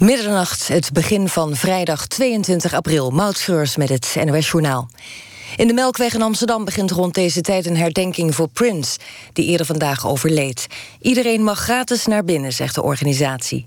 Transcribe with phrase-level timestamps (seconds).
[0.00, 3.10] Middernacht, het begin van vrijdag 22 april.
[3.10, 4.88] Moutschreurs met het NOS Journaal.
[5.56, 8.98] In de Melkweg in Amsterdam begint rond deze tijd een herdenking voor Prince,
[9.32, 10.66] die eerder vandaag overleed.
[11.00, 13.66] Iedereen mag gratis naar binnen, zegt de organisatie.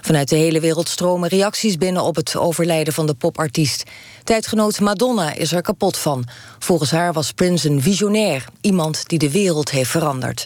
[0.00, 3.82] Vanuit de hele wereld stromen reacties binnen op het overlijden van de popartiest.
[4.22, 6.28] Tijdgenoot Madonna is er kapot van.
[6.58, 10.44] Volgens haar was Prince een visionair, iemand die de wereld heeft veranderd.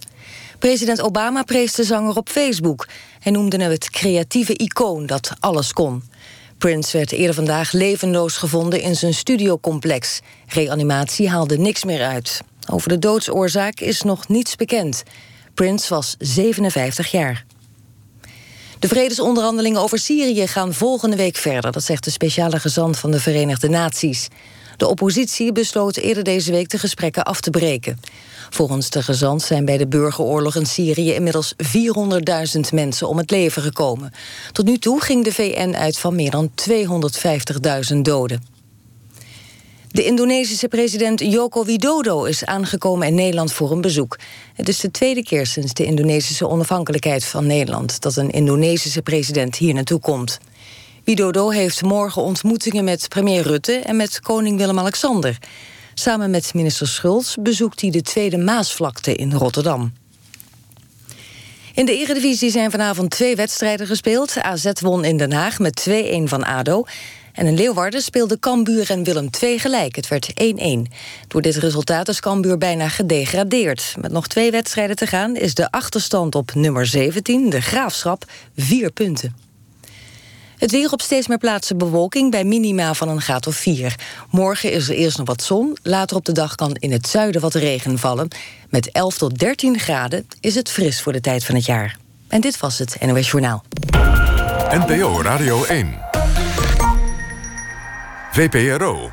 [0.58, 2.88] President Obama prees de zanger op Facebook.
[3.18, 6.02] Hij noemde hem het creatieve icoon dat alles kon.
[6.58, 10.20] Prince werd eerder vandaag levenloos gevonden in zijn studiocomplex.
[10.46, 12.40] Reanimatie haalde niks meer uit.
[12.70, 15.02] Over de doodsoorzaak is nog niets bekend.
[15.54, 17.44] Prince was 57 jaar.
[18.78, 23.20] De vredesonderhandelingen over Syrië gaan volgende week verder, dat zegt de speciale gezant van de
[23.20, 24.28] Verenigde Naties.
[24.76, 28.00] De oppositie besloot eerder deze week de gesprekken af te breken.
[28.50, 31.54] Volgens de gezant zijn bij de burgeroorlog in Syrië inmiddels
[32.54, 34.12] 400.000 mensen om het leven gekomen.
[34.52, 36.50] Tot nu toe ging de VN uit van meer dan
[37.92, 38.56] 250.000 doden.
[39.88, 44.18] De Indonesische president Joko Widodo is aangekomen in Nederland voor een bezoek.
[44.54, 49.56] Het is de tweede keer sinds de Indonesische onafhankelijkheid van Nederland dat een Indonesische president
[49.56, 50.38] hier naartoe komt.
[51.04, 55.38] Widodo heeft morgen ontmoetingen met premier Rutte en met koning Willem-Alexander.
[55.98, 59.92] Samen met minister Schulz bezoekt hij de Tweede Maasvlakte in Rotterdam.
[61.74, 64.40] In de Eredivisie zijn vanavond twee wedstrijden gespeeld.
[64.40, 65.92] AZ won in Den Haag met 2-1
[66.24, 66.84] van ADO.
[67.32, 69.96] En in Leeuwarden speelden Cambuur en Willem II gelijk.
[69.96, 70.34] Het werd 1-1.
[71.28, 73.94] Door dit resultaat is Cambuur bijna gedegradeerd.
[74.00, 78.24] Met nog twee wedstrijden te gaan is de achterstand op nummer 17, de Graafschap,
[78.56, 79.47] vier punten.
[80.58, 83.94] Het weer op steeds meer plaatsen bewolking bij minima van een graad of 4.
[84.30, 85.78] Morgen is er eerst nog wat zon.
[85.82, 88.28] Later op de dag kan in het zuiden wat regen vallen.
[88.68, 91.96] Met 11 tot 13 graden is het fris voor de tijd van het jaar.
[92.28, 93.64] En dit was het NOS Journaal.
[94.70, 95.98] NPO Radio 1.
[98.32, 99.10] VPRO.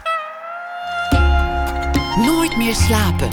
[2.17, 3.29] Nooit meer slapen.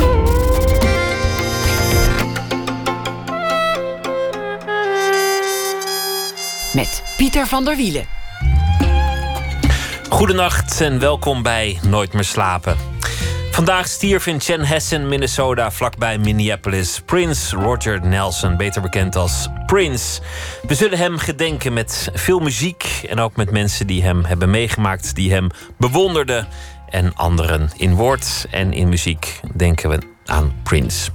[6.75, 8.07] Met Pieter van der Wielen.
[10.09, 12.77] Goedenacht en welkom bij Nooit meer slapen.
[13.51, 20.21] Vandaag stierf in Chanhassen, Minnesota, vlakbij Minneapolis, Prince Roger Nelson, beter bekend als Prince.
[20.67, 25.15] We zullen hem gedenken met veel muziek en ook met mensen die hem hebben meegemaakt,
[25.15, 26.49] die hem bewonderden
[26.89, 27.71] en anderen.
[27.77, 31.11] In woord en in muziek denken we aan Prince.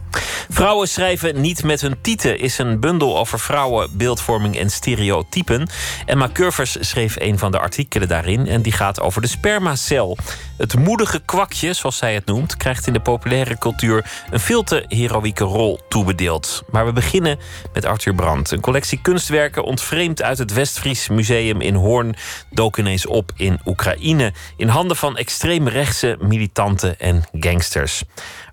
[0.49, 5.69] Vrouwen schrijven niet met hun tieten is een bundel over vrouwen, beeldvorming en stereotypen.
[6.05, 10.17] Emma Curvers schreef een van de artikelen daarin en die gaat over de spermacel.
[10.57, 14.85] Het moedige kwakje, zoals zij het noemt, krijgt in de populaire cultuur een veel te
[14.87, 16.63] heroïeke rol toebedeeld.
[16.71, 17.39] Maar we beginnen
[17.73, 18.51] met Arthur Brandt.
[18.51, 22.15] Een collectie kunstwerken ontvreemd uit het Westfries Museum in Hoorn
[22.49, 28.03] dook ineens op in Oekraïne in handen van extreemrechtse militanten en gangsters.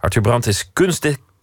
[0.00, 0.70] Arthur Brandt is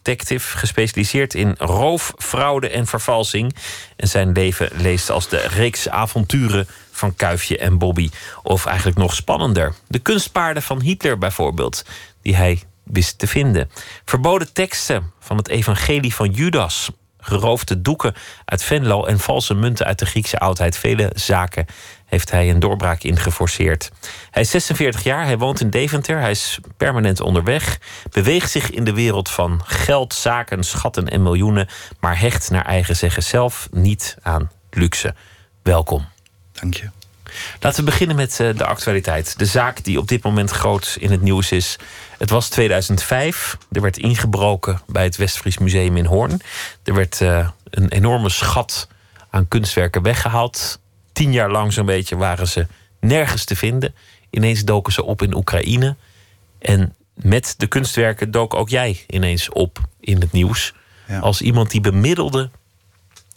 [0.02, 3.56] kunstdetective, gespecialiseerd in roof, fraude en vervalsing.
[3.96, 8.10] En zijn leven leest als de reeks avonturen van Kuifje en Bobby.
[8.44, 9.74] Of eigenlijk nog spannender.
[9.88, 11.86] De kunstpaarden van Hitler bijvoorbeeld,
[12.22, 13.70] die hij wist te vinden.
[14.06, 16.90] Verboden teksten van het evangelie van Judas.
[17.20, 18.14] Geroofde doeken
[18.46, 20.78] uit Venlo en valse munten uit de Griekse oudheid.
[20.78, 21.66] Vele zaken
[22.12, 23.92] heeft hij een doorbraak in geforceerd.
[24.32, 27.80] Hij is 46 jaar, hij woont in Deventer, hij is permanent onderweg,
[28.12, 31.68] beweegt zich in de wereld van geld, zaken, schatten en miljoenen,
[32.00, 35.16] maar hecht naar eigen zeggen zelf niet aan luxe.
[35.64, 36.06] Welkom.
[36.52, 36.90] Dank je.
[37.60, 39.40] Laten we beginnen met eh, de actualiteit.
[39.40, 41.76] De zaak die op dit moment groot in het nieuws is.
[42.18, 43.58] Het was 2005.
[43.72, 46.42] Er werd ingebroken bij het Westfries Museum in Hoorn.
[46.84, 48.88] Er werd uh, een enorme schat
[49.30, 50.80] aan kunstwerken weggehaald
[51.22, 52.68] tien jaar lang zo'n beetje waren ze
[53.00, 53.96] nergens te vinden.
[54.30, 55.96] Ineens doken ze op in Oekraïne.
[56.60, 60.74] En met de kunstwerken dook ook jij ineens op in het nieuws.
[61.08, 61.20] Ja.
[61.20, 62.50] Als iemand die bemiddelde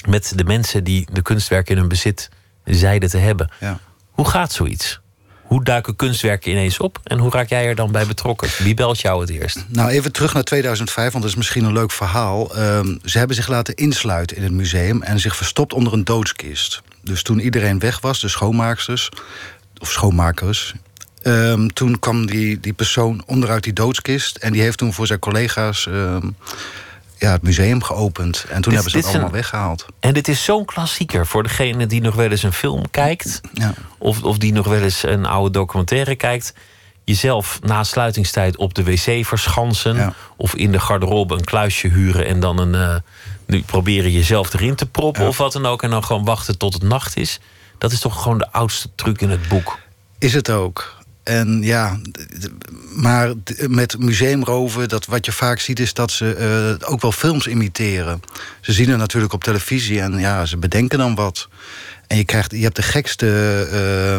[0.09, 2.31] met de mensen die de kunstwerken in hun bezit
[2.65, 3.51] zeiden te hebben.
[3.61, 3.79] Ja.
[4.11, 5.01] Hoe gaat zoiets?
[5.43, 8.49] Hoe duiken kunstwerken ineens op en hoe raak jij er dan bij betrokken?
[8.59, 9.65] Wie belt jou het eerst?
[9.69, 12.59] Nou, even terug naar 2005, want dat is misschien een leuk verhaal.
[12.59, 16.83] Um, ze hebben zich laten insluiten in het museum en zich verstopt onder een doodskist.
[17.05, 19.09] Dus toen iedereen weg was, de schoonmaaksters,
[19.79, 20.75] of schoonmakers...
[21.27, 24.37] Um, toen kwam die, die persoon onderuit die doodskist...
[24.37, 26.37] en die heeft toen voor zijn collega's um,
[27.19, 28.45] ja, het museum geopend.
[28.49, 29.87] En toen dit, hebben ze het allemaal een, weggehaald.
[30.01, 33.41] En dit is zo'n klassieker voor degene die nog wel eens een film kijkt...
[33.53, 33.75] Ja.
[33.99, 36.55] Of, of die nog wel eens een oude documentaire kijkt...
[37.05, 39.97] jezelf na sluitingstijd op de wc verschansen...
[39.97, 40.15] Ja.
[40.37, 42.75] of in de garderobe een kluisje huren en dan een...
[42.75, 42.97] Uh,
[43.47, 45.29] nu proberen jezelf erin te proppen Ja.
[45.29, 45.83] of wat dan ook...
[45.83, 47.41] en dan gewoon wachten tot het nacht is.
[47.79, 49.79] Dat is toch gewoon de oudste truc in het boek.
[50.19, 51.03] Is het ook.
[51.23, 51.99] En ja,
[52.95, 53.33] maar
[53.69, 58.23] met museumroven, dat wat je vaak ziet, is dat ze uh, ook wel films imiteren.
[58.61, 61.49] Ze zien het natuurlijk op televisie en ja, ze bedenken dan wat.
[62.07, 63.27] En je, krijgt, je hebt de gekste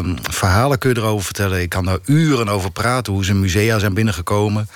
[0.04, 1.60] uh, verhalen kun je erover vertellen.
[1.60, 4.68] Ik kan daar uren over praten, hoe ze musea zijn binnengekomen.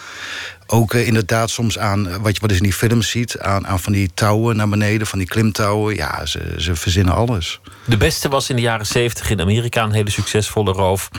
[0.72, 3.38] Ook uh, inderdaad soms aan, wat je wat is in die films ziet...
[3.38, 5.94] Aan, aan van die touwen naar beneden, van die klimtouwen.
[5.94, 7.60] Ja, ze, ze verzinnen alles.
[7.84, 11.10] De beste was in de jaren zeventig in Amerika een hele succesvolle roof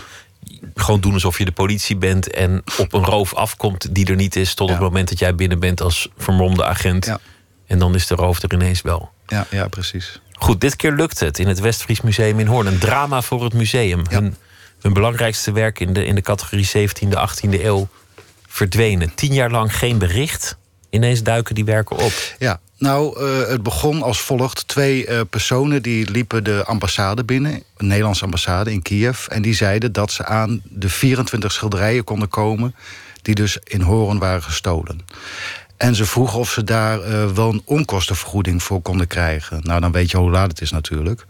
[0.75, 4.35] gewoon doen alsof je de politie bent en op een roof afkomt die er niet
[4.35, 7.05] is, tot het moment dat jij binnen bent als vermomde agent.
[7.05, 7.19] Ja.
[7.67, 9.11] En dan is de roof er ineens wel.
[9.27, 10.21] Ja, ja, precies.
[10.33, 12.67] Goed, dit keer lukt het in het Westfries Museum in Hoorn.
[12.67, 14.03] Een drama voor het museum.
[14.09, 14.35] Hun,
[14.81, 17.87] hun belangrijkste werk in de, in de categorie 17e, 18e eeuw
[18.51, 19.15] verdwenen.
[19.15, 20.57] Tien jaar lang geen bericht.
[20.89, 22.13] Ineens duiken die werken op.
[22.39, 24.67] Ja, nou, uh, het begon als volgt.
[24.67, 29.27] Twee uh, personen die liepen de ambassade binnen, een Nederlandse ambassade in Kiev.
[29.27, 32.75] En die zeiden dat ze aan de 24 schilderijen konden komen.
[33.21, 35.05] die dus in Horen waren gestolen.
[35.77, 39.59] En ze vroegen of ze daar uh, wel een onkostenvergoeding voor konden krijgen.
[39.63, 41.25] Nou, dan weet je hoe laat het is natuurlijk.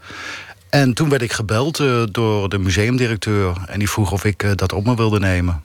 [0.70, 1.76] En toen werd ik gebeld
[2.10, 3.56] door de museumdirecteur.
[3.66, 5.62] En die vroeg of ik dat op me wilde nemen.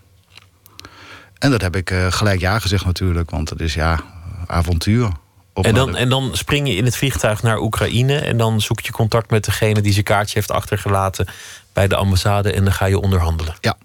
[1.39, 3.30] En dat heb ik gelijk ja gezegd natuurlijk.
[3.30, 4.00] Want het is ja,
[4.48, 5.10] avontuur.
[5.54, 8.92] En dan, en dan spring je in het vliegtuig naar Oekraïne en dan zoek je
[8.92, 11.28] contact met degene die zijn kaartje heeft achtergelaten
[11.74, 13.56] bij de ambassade en dan ga je onderhandelen.
[13.62, 13.78] Ja,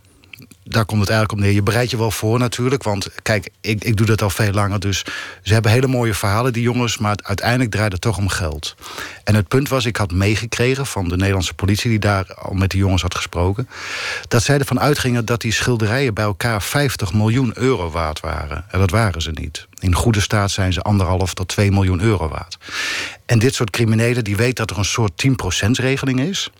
[0.72, 1.54] daar komt het eigenlijk op neer.
[1.54, 2.82] Je bereidt je wel voor natuurlijk.
[2.82, 4.80] Want kijk, ik, ik doe dat al veel langer.
[4.80, 5.04] Dus
[5.42, 6.98] ze hebben hele mooie verhalen, die jongens.
[6.98, 8.74] Maar uiteindelijk draait het toch om geld.
[9.24, 11.90] En het punt was, ik had meegekregen van de Nederlandse politie...
[11.90, 13.68] die daar al met die jongens had gesproken...
[14.28, 18.64] dat zij ervan uitgingen dat die schilderijen bij elkaar 50 miljoen euro waard waren.
[18.70, 19.66] En dat waren ze niet.
[19.78, 22.58] In goede staat zijn ze anderhalf tot 2 miljoen euro waard.
[23.26, 26.50] En dit soort criminelen die weten dat er een soort 10%-regeling is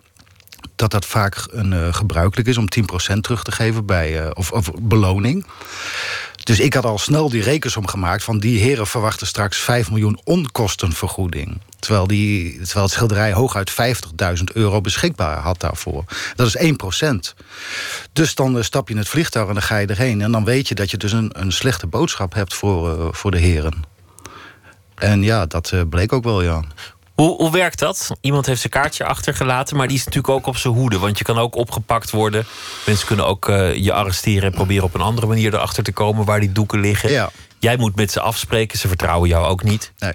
[0.83, 4.53] dat dat vaak een, uh, gebruikelijk is om 10% terug te geven bij, uh, of,
[4.53, 5.47] of, beloning.
[6.45, 10.21] Dus ik had al snel die rekensom gemaakt van die heren verwachten straks 5 miljoen
[10.25, 11.61] onkostenvergoeding.
[11.79, 13.73] Terwijl, die, terwijl het schilderij hooguit
[14.39, 16.05] 50.000 euro beschikbaar had daarvoor.
[16.35, 16.57] Dat is
[17.03, 17.45] 1%.
[18.13, 20.21] Dus dan uh, stap je in het vliegtuig en dan ga je erheen.
[20.21, 23.39] En dan weet je dat je dus een, een slechte boodschap hebt voor, voor de
[23.39, 23.85] heren.
[24.95, 26.63] En ja, dat bleek ook wel, ja.
[27.15, 28.11] Hoe, hoe werkt dat?
[28.21, 30.99] Iemand heeft zijn kaartje achtergelaten, maar die is natuurlijk ook op zijn hoede.
[30.99, 32.47] Want je kan ook opgepakt worden.
[32.87, 36.25] Mensen kunnen ook uh, je arresteren en proberen op een andere manier erachter te komen
[36.25, 37.11] waar die doeken liggen.
[37.11, 37.31] Ja.
[37.59, 39.93] Jij moet met ze afspreken, ze vertrouwen jou ook niet.
[39.99, 40.13] Nee.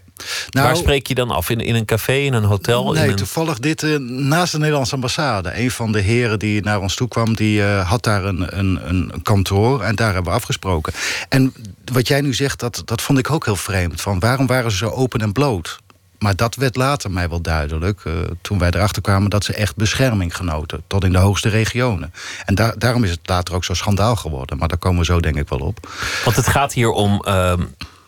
[0.49, 1.49] Nou, Waar spreek je dan af?
[1.49, 2.91] In, in een café, in een hotel?
[2.91, 3.15] Nee, een...
[3.15, 5.59] toevallig dit uh, naast de Nederlandse ambassade.
[5.59, 8.79] Een van de heren die naar ons toe kwam, die uh, had daar een, een,
[8.89, 9.81] een kantoor.
[9.81, 10.93] En daar hebben we afgesproken.
[11.29, 11.53] En
[11.91, 14.01] wat jij nu zegt, dat, dat vond ik ook heel vreemd.
[14.01, 15.79] Van waarom waren ze zo open en bloot?
[16.19, 19.75] Maar dat werd later mij wel duidelijk, uh, toen wij erachter kwamen dat ze echt
[19.75, 22.13] bescherming genoten, tot in de hoogste regionen.
[22.45, 24.57] En daar, daarom is het later ook zo schandaal geworden.
[24.57, 25.89] Maar daar komen we zo denk ik wel op.
[26.23, 27.53] Want het gaat hier om uh,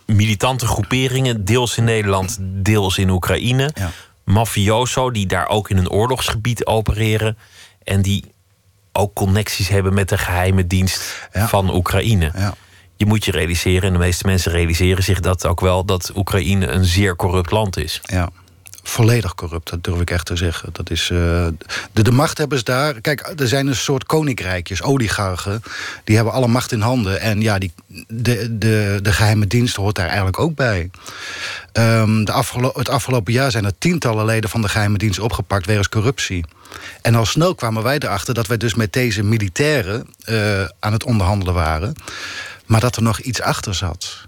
[0.06, 3.71] militante groeperingen, deels in Nederland, deels in Oekraïne.
[3.73, 3.91] Ja.
[4.23, 7.38] Mafioso, die daar ook in een oorlogsgebied opereren.
[7.83, 8.31] En die
[8.91, 11.47] ook connecties hebben met de geheime dienst ja.
[11.47, 12.31] van Oekraïne.
[12.35, 12.53] Ja
[12.99, 16.67] je moet je realiseren, en de meeste mensen realiseren zich dat ook wel, dat Oekraïne
[16.67, 18.01] een zeer corrupt land is.
[18.03, 18.29] Ja.
[18.83, 20.69] Volledig corrupt, dat durf ik echt te zeggen.
[20.71, 21.47] Dat is, uh,
[21.91, 23.01] de, de machthebbers daar.
[23.01, 25.63] Kijk, er zijn een soort koninkrijkjes, oligarchen.
[26.03, 27.21] Die hebben alle macht in handen.
[27.21, 27.71] En ja, die,
[28.07, 30.89] de, de, de geheime dienst hoort daar eigenlijk ook bij.
[31.73, 35.89] Um, de het afgelopen jaar zijn er tientallen leden van de geheime dienst opgepakt wegens
[35.89, 36.45] corruptie.
[37.01, 41.03] En al snel kwamen wij erachter dat wij dus met deze militairen uh, aan het
[41.03, 41.94] onderhandelen waren.
[42.69, 44.28] Maar dat er nog iets achter zat.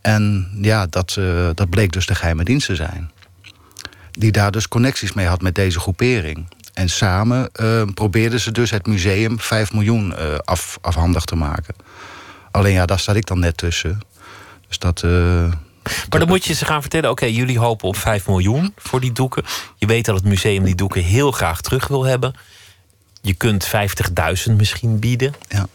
[0.00, 3.10] En ja, dat, uh, dat bleek dus de geheime dienst te zijn.
[4.10, 6.48] Die daar dus connecties mee had met deze groepering.
[6.74, 11.74] En samen uh, probeerden ze dus het museum 5 miljoen uh, af, afhandig te maken.
[12.50, 14.00] Alleen ja, daar sta ik dan net tussen.
[14.68, 15.02] Dus dat.
[15.02, 19.12] maar dan moet je ze gaan vertellen: oké, jullie hopen op 5 miljoen voor die
[19.12, 19.44] doeken.
[19.76, 22.34] Je weet dat het museum die doeken heel graag terug wil hebben.
[23.22, 23.70] Je kunt
[24.48, 25.34] 50.000 misschien bieden.
[25.48, 25.66] Ja.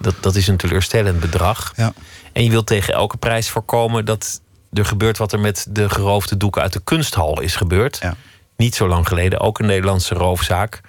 [0.00, 1.72] Dat, dat is een teleurstellend bedrag.
[1.76, 1.92] Ja.
[2.32, 4.40] En je wilt tegen elke prijs voorkomen dat
[4.72, 7.98] er gebeurt wat er met de geroofde doeken uit de kunsthal is gebeurd.
[8.02, 8.14] Ja.
[8.56, 10.80] Niet zo lang geleden, ook een Nederlandse roofzaak.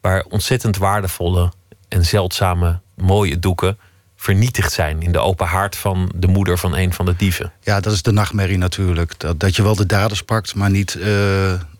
[0.00, 1.52] Waar ontzettend waardevolle
[1.88, 3.78] en zeldzame mooie doeken
[4.16, 7.52] vernietigd zijn in de open haard van de moeder van een van de dieven.
[7.60, 9.18] Ja, dat is de nachtmerrie natuurlijk.
[9.18, 11.04] Dat, dat je wel de daders pakt, maar niet uh,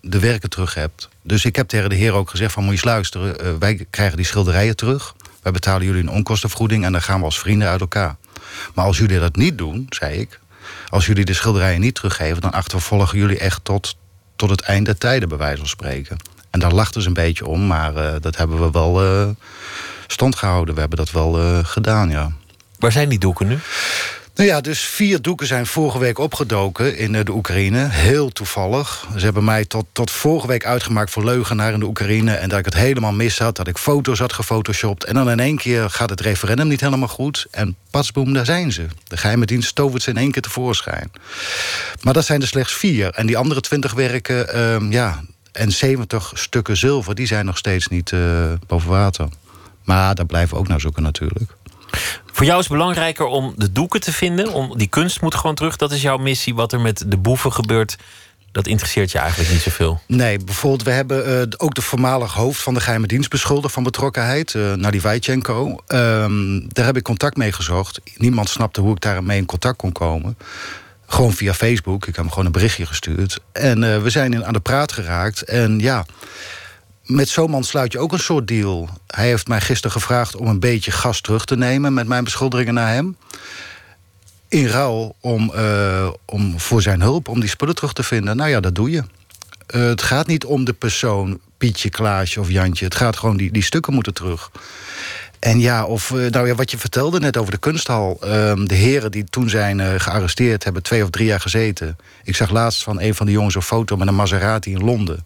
[0.01, 1.09] de werken terug hebt.
[1.23, 3.45] Dus ik heb tegen de heer ook gezegd van moet je eens luisteren.
[3.45, 5.13] Uh, wij krijgen die schilderijen terug.
[5.49, 8.15] Wij betalen jullie een onkostenvergoeding en dan gaan we als vrienden uit elkaar.
[8.73, 10.39] Maar als jullie dat niet doen, zei ik,
[10.89, 13.95] als jullie de schilderijen niet teruggeven, dan achtervolgen jullie echt tot,
[14.35, 16.17] tot het einde der tijden, bij wijze van spreken.
[16.49, 19.29] En daar lachten ze een beetje om, maar eh, dat hebben we wel uh,
[20.07, 20.73] stand gehouden.
[20.73, 22.31] We hebben dat wel uh, gedaan, ja.
[22.79, 23.59] Waar zijn die doeken nu?
[24.39, 27.87] Nou ja, dus vier doeken zijn vorige week opgedoken in de Oekraïne.
[27.89, 29.07] Heel toevallig.
[29.15, 32.33] Ze hebben mij tot, tot vorige week uitgemaakt voor leugenaar in de Oekraïne...
[32.33, 35.03] en dat ik het helemaal mis had, dat ik foto's had gefotoshopt...
[35.03, 37.47] en dan in één keer gaat het referendum niet helemaal goed...
[37.51, 38.85] en pasboom, daar zijn ze.
[39.07, 41.11] De geheime dienst tovert ze in één keer tevoorschijn.
[42.01, 43.09] Maar dat zijn er slechts vier.
[43.09, 47.15] En die andere twintig werken, uh, ja, en 70 stukken zilver...
[47.15, 49.27] die zijn nog steeds niet uh, boven water.
[49.83, 51.57] Maar daar blijven we ook naar zoeken natuurlijk.
[52.31, 54.53] Voor jou is het belangrijker om de doeken te vinden.
[54.53, 55.75] Om, die kunst moet gewoon terug.
[55.75, 56.55] Dat is jouw missie.
[56.55, 57.97] Wat er met de boeven gebeurt,
[58.51, 60.01] dat interesseert je eigenlijk niet zoveel.
[60.07, 63.83] Nee, bijvoorbeeld, we hebben uh, ook de voormalig hoofd van de geheime dienst beschuldigd van
[63.83, 65.77] betrokkenheid, uh, Nadi Vajchenko.
[65.87, 68.01] Um, daar heb ik contact mee gezocht.
[68.15, 70.37] Niemand snapte hoe ik daarmee in contact kon komen.
[71.07, 72.07] Gewoon via Facebook.
[72.07, 73.39] Ik heb hem gewoon een berichtje gestuurd.
[73.51, 75.41] En uh, we zijn in, aan de praat geraakt.
[75.41, 76.05] En ja,
[77.09, 78.89] met zo'n man sluit je ook een soort deal.
[79.07, 81.93] Hij heeft mij gisteren gevraagd om een beetje gas terug te nemen...
[81.93, 83.17] met mijn beschuldigingen naar hem.
[84.47, 88.37] In ruil om, uh, om voor zijn hulp, om die spullen terug te vinden.
[88.37, 89.03] Nou ja, dat doe je.
[89.75, 92.85] Uh, het gaat niet om de persoon, Pietje, Klaasje of Jantje.
[92.85, 94.51] Het gaat gewoon, die, die stukken moeten terug.
[95.39, 98.17] En ja, of, uh, nou ja, wat je vertelde net over de kunsthal.
[98.21, 101.97] Ehm, de heren die toen zijn gearresteerd, hebben twee of drie jaar gezeten.
[102.23, 105.25] Ik zag laatst van een van de jongens een foto met een Maserati in Londen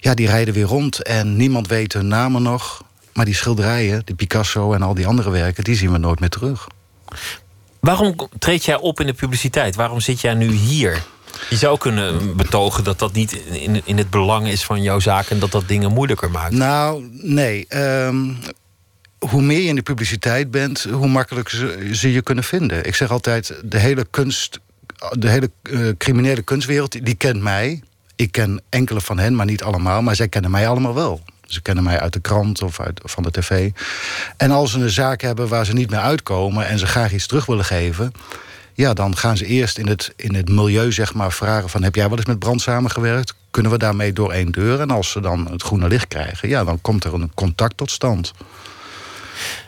[0.00, 2.82] ja, die rijden weer rond en niemand weet hun namen nog.
[3.12, 6.28] Maar die schilderijen, de Picasso en al die andere werken, die zien we nooit meer
[6.28, 6.66] terug.
[7.80, 9.74] Waarom treed jij op in de publiciteit?
[9.74, 11.02] Waarom zit jij nu hier?
[11.50, 15.30] Je zou kunnen betogen dat dat niet in, in het belang is van jouw zaak
[15.30, 16.54] en dat dat dingen moeilijker maakt.
[16.54, 17.66] Nou, nee.
[17.76, 18.38] Um,
[19.18, 22.86] hoe meer je in de publiciteit bent, hoe makkelijker ze, ze je kunnen vinden.
[22.86, 24.60] Ik zeg altijd: de hele kunst,
[25.10, 27.82] de hele uh, criminele kunstwereld, die kent mij.
[28.20, 30.02] Ik ken enkele van hen, maar niet allemaal.
[30.02, 31.20] Maar zij kennen mij allemaal wel.
[31.44, 33.70] Ze kennen mij uit de krant of uit, van de tv.
[34.36, 36.66] En als ze een zaak hebben waar ze niet meer uitkomen...
[36.66, 38.12] en ze graag iets terug willen geven...
[38.74, 41.82] ja, dan gaan ze eerst in het, in het milieu zeg maar, vragen van...
[41.82, 43.34] heb jij wel eens met brand samengewerkt?
[43.50, 44.80] Kunnen we daarmee door één deur?
[44.80, 46.48] En als ze dan het groene licht krijgen...
[46.48, 48.32] ja, dan komt er een contact tot stand.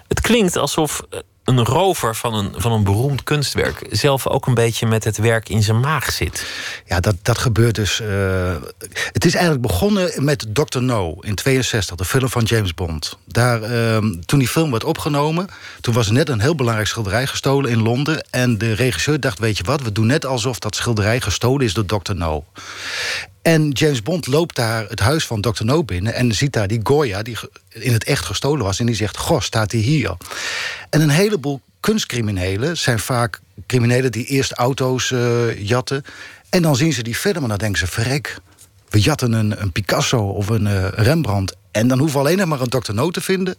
[0.08, 1.18] Het klinkt alsof eh,
[1.58, 5.48] een rover van een, van een beroemd kunstwerk zelf ook een beetje met het werk
[5.48, 6.46] in zijn maag zit.
[6.86, 8.00] Ja, dat, dat gebeurt dus.
[8.00, 8.54] Uh,
[9.12, 10.80] het is eigenlijk begonnen met Dr.
[10.80, 13.18] No in 62, de film van James Bond.
[13.24, 15.48] Daar, uh, toen die film werd opgenomen,
[15.80, 18.26] toen was net een heel belangrijk schilderij gestolen in Londen.
[18.30, 21.74] En de regisseur dacht: Weet je wat, we doen net alsof dat schilderij gestolen is
[21.74, 22.14] door Dr.
[22.14, 22.44] No.
[23.42, 25.64] En James Bond loopt daar het huis van Dr.
[25.64, 26.14] No binnen...
[26.14, 27.36] en ziet daar die Goya, die
[27.68, 28.80] in het echt gestolen was...
[28.80, 30.16] en die zegt, goh, staat hij hier?
[30.90, 34.12] En een heleboel kunstcriminelen zijn vaak criminelen...
[34.12, 36.04] die eerst auto's uh, jatten.
[36.48, 37.86] En dan zien ze die film en dan denken ze...
[37.86, 38.38] verrek,
[38.88, 41.56] we jatten een, een Picasso of een uh, Rembrandt...
[41.70, 42.94] en dan hoeven we alleen nog maar een Dr.
[42.94, 43.56] No te vinden...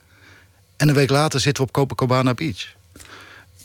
[0.78, 2.74] en een week later zitten we op Copacabana Beach.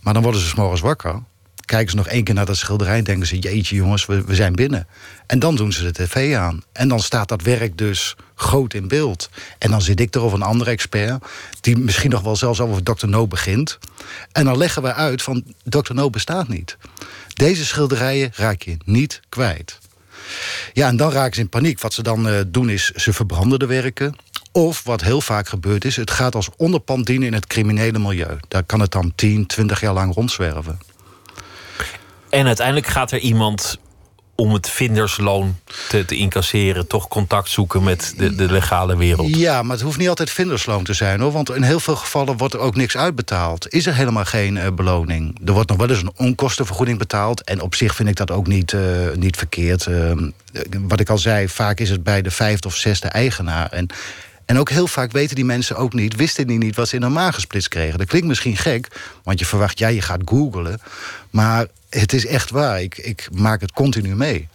[0.02, 1.22] Maar dan worden ze s'morgens wakker
[1.68, 4.34] kijken ze nog één keer naar dat schilderij en denken ze: jeetje jongens, we, we
[4.34, 4.86] zijn binnen.
[5.26, 6.62] En dan doen ze de tv aan.
[6.72, 9.30] En dan staat dat werk dus groot in beeld.
[9.58, 11.24] En dan zit ik er of een andere expert,
[11.60, 13.06] die misschien nog wel zelfs over Dr.
[13.06, 13.78] No begint.
[14.32, 15.94] En dan leggen we uit van Dr.
[15.94, 16.76] No bestaat niet.
[17.28, 19.78] Deze schilderijen raak je niet kwijt.
[20.72, 21.80] Ja, en dan raken ze in paniek.
[21.80, 24.16] Wat ze dan uh, doen is, ze verbranden de werken.
[24.52, 28.38] Of wat heel vaak gebeurt is, het gaat als onderpand dienen in het criminele milieu.
[28.48, 30.78] Daar kan het dan 10, 20 jaar lang rondzwerven.
[32.30, 33.78] En uiteindelijk gaat er iemand
[34.40, 35.56] om het vindersloon
[35.88, 39.36] te, te, incasseren, toch contact zoeken met de, de, legale wereld.
[39.36, 41.32] Ja, maar het hoeft niet altijd vindersloon te zijn hoor.
[41.32, 43.72] Want in heel veel gevallen wordt er ook niks uitbetaald.
[43.72, 45.38] Is er helemaal geen uh, beloning.
[45.44, 47.44] Er wordt nog wel eens een onkostenvergoeding betaald.
[47.44, 48.82] En op zich vind ik dat ook niet, uh,
[49.14, 49.86] niet verkeerd.
[49.86, 50.12] Uh,
[50.78, 53.70] wat ik al zei, vaak is het bij de vijfde of zesde eigenaar.
[53.70, 53.86] En
[54.48, 57.02] en ook heel vaak weten die mensen ook niet, wisten die niet wat ze in
[57.02, 57.98] hun maag kregen.
[57.98, 58.88] Dat klinkt misschien gek,
[59.22, 60.80] want je verwacht, ja, je gaat googlen.
[61.30, 62.82] Maar het is echt waar.
[62.82, 64.48] Ik, ik maak het continu mee.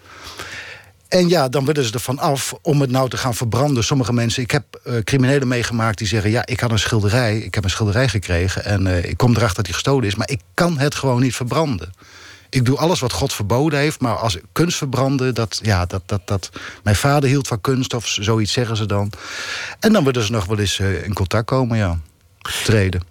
[1.07, 3.83] En ja, dan willen ze ervan af om het nou te gaan verbranden.
[3.83, 6.31] Sommige mensen, ik heb uh, criminelen meegemaakt die zeggen...
[6.31, 8.65] ja, ik had een schilderij, ik heb een schilderij gekregen...
[8.65, 11.35] en uh, ik kom erachter dat die gestolen is, maar ik kan het gewoon niet
[11.35, 11.93] verbranden.
[12.53, 15.33] Ik doe alles wat God verboden heeft, maar als kunst verbranden...
[15.33, 16.49] Dat, ja, dat, dat, dat,
[16.83, 19.11] mijn vader hield van kunst of zoiets zeggen ze dan.
[19.79, 21.99] En dan willen ze nog wel eens uh, in contact komen, ja.
[22.63, 23.01] Treden.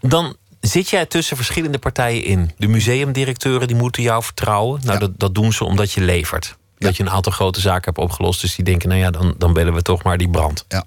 [0.00, 2.50] Dan Zit jij tussen verschillende partijen in?
[2.56, 4.80] De museumdirecteuren die moeten jou vertrouwen.
[4.84, 6.56] Nou, dat, dat doen ze omdat je levert.
[6.78, 8.40] Dat je een aantal grote zaken hebt opgelost.
[8.40, 10.64] Dus die denken, nou ja, dan, dan bellen we toch maar die brand.
[10.68, 10.84] Ja.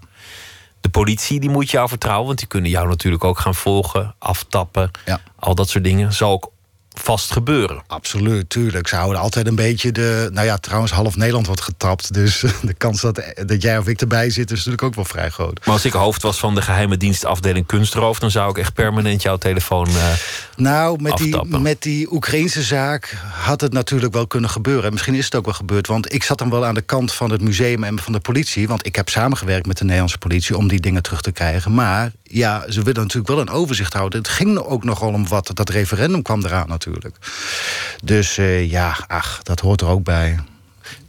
[0.81, 2.27] De politie die moet jou vertrouwen.
[2.27, 4.91] Want die kunnen jou natuurlijk ook gaan volgen, aftappen.
[5.05, 5.21] Ja.
[5.39, 6.13] Al dat soort dingen.
[6.13, 6.51] Zal ook
[6.93, 7.83] vast gebeuren.
[7.87, 8.87] Absoluut, tuurlijk.
[8.87, 10.29] Ze houden altijd een beetje de...
[10.33, 12.13] Nou ja, trouwens, half Nederland wordt getapt.
[12.13, 14.51] Dus de kans dat, dat jij of ik erbij zit...
[14.51, 15.59] is natuurlijk ook wel vrij groot.
[15.65, 18.19] Maar als ik hoofd was van de geheime dienstafdeling kunstroof...
[18.19, 20.13] dan zou ik echt permanent jouw telefoon uh,
[20.55, 24.91] Nou, met die, met die Oekraïnse zaak had het natuurlijk wel kunnen gebeuren.
[24.91, 25.87] misschien is het ook wel gebeurd.
[25.87, 28.67] Want ik zat dan wel aan de kant van het museum en van de politie.
[28.67, 30.57] Want ik heb samengewerkt met de Nederlandse politie...
[30.57, 31.73] om die dingen terug te krijgen.
[31.73, 34.19] Maar ja, ze willen natuurlijk wel een overzicht houden.
[34.19, 35.51] Het ging ook nogal om wat.
[35.53, 37.15] Dat referendum kwam eraan natuurlijk.
[38.03, 40.39] Dus uh, ja, ach, dat hoort er ook bij.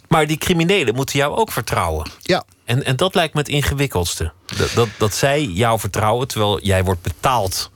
[0.08, 2.10] Maar die criminelen moeten jou ook vertrouwen.
[2.20, 2.44] Ja.
[2.64, 4.32] En, en dat lijkt me het ingewikkeldste.
[4.56, 7.70] Dat, dat, dat zij jou vertrouwen terwijl jij wordt betaald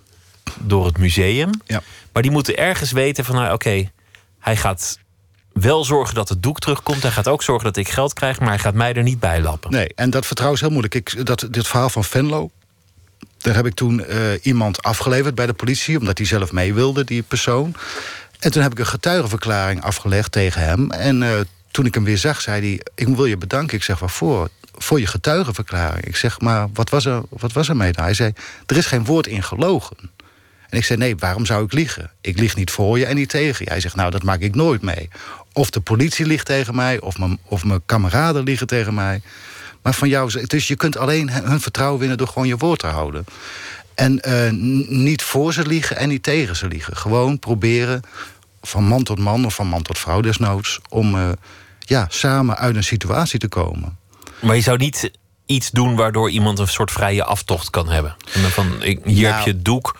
[0.60, 1.50] door het museum.
[1.64, 1.82] Ja.
[2.12, 3.90] Maar die moeten ergens weten van, nou, oké,
[4.38, 4.98] hij gaat
[5.52, 7.02] wel zorgen dat het doek terugkomt.
[7.02, 9.40] Hij gaat ook zorgen dat ik geld krijg, maar hij gaat mij er niet bij
[9.40, 9.70] lappen.
[9.70, 10.94] Nee, en dat vertrouwen is heel moeilijk.
[10.94, 12.50] Ik, dat, dit verhaal van Venlo,
[13.38, 17.04] daar heb ik toen uh, iemand afgeleverd bij de politie, omdat hij zelf mee wilde,
[17.04, 17.74] die persoon.
[18.38, 20.90] En toen heb ik een getuigenverklaring afgelegd tegen hem.
[20.90, 21.30] En uh,
[21.70, 23.76] toen ik hem weer zag, zei hij: Ik wil je bedanken.
[23.76, 24.48] Ik zeg waarvoor?
[24.72, 26.04] Voor je getuigenverklaring.
[26.04, 27.92] Ik zeg, maar wat was er, wat was er mee?
[27.94, 28.32] Hij zei:
[28.66, 29.96] Er is geen woord in gelogen.
[30.68, 32.10] En ik zei: Nee, waarom zou ik liegen?
[32.20, 33.70] Ik lieg niet voor je en niet tegen je.
[33.70, 35.08] Hij zegt: Nou, dat maak ik nooit mee.
[35.52, 39.22] Of de politie liegt tegen mij, of mijn, of mijn kameraden liegen tegen mij.
[39.86, 42.86] Maar van jou, dus je kunt alleen hun vertrouwen winnen door gewoon je woord te
[42.86, 43.24] houden.
[43.94, 44.50] En uh,
[44.88, 46.96] niet voor ze liegen en niet tegen ze liegen.
[46.96, 48.02] Gewoon proberen
[48.62, 50.80] van man tot man of van man tot vrouw desnoods...
[50.88, 51.28] om uh,
[51.78, 53.98] ja, samen uit een situatie te komen.
[54.40, 55.10] Maar je zou niet
[55.46, 58.16] iets doen waardoor iemand een soort vrije aftocht kan hebben.
[58.28, 59.96] Van, ik, hier nou, heb je het doek,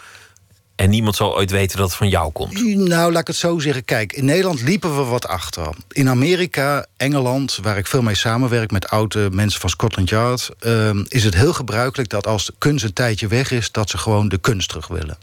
[0.76, 2.76] en niemand zal ooit weten dat het van jou komt.
[2.76, 3.84] Nou, laat ik het zo zeggen.
[3.84, 5.68] Kijk, in Nederland liepen we wat achter.
[5.88, 10.90] In Amerika, Engeland, waar ik veel mee samenwerk met oude mensen van Scotland Yard, uh,
[11.08, 14.28] is het heel gebruikelijk dat als de kunst een tijdje weg is, dat ze gewoon
[14.28, 15.18] de kunst terug willen.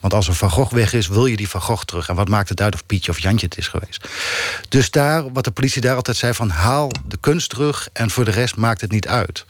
[0.00, 2.08] Want als een Van Gogh weg is, wil je die Van Gogh terug.
[2.08, 4.08] En wat maakt het uit of Pietje of Jantje het is geweest?
[4.68, 6.48] Dus daar, wat de politie daar altijd zei van...
[6.48, 9.44] haal de kunst terug en voor de rest maakt het niet uit.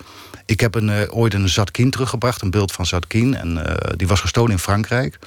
[0.47, 3.37] Ik heb een, uh, ooit een Zatkin teruggebracht, een beeld van Zatkin.
[3.37, 5.19] En uh, die was gestolen in Frankrijk.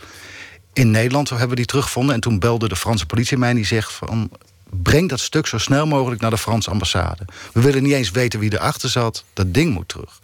[0.74, 2.16] In Nederland hebben we die teruggevonden.
[2.16, 4.30] En toen belde de Franse politie mij en die zegt van...
[4.70, 7.26] breng dat stuk zo snel mogelijk naar de Franse ambassade.
[7.54, 9.24] We willen niet eens weten wie erachter zat.
[9.34, 10.20] Dat ding moet terug.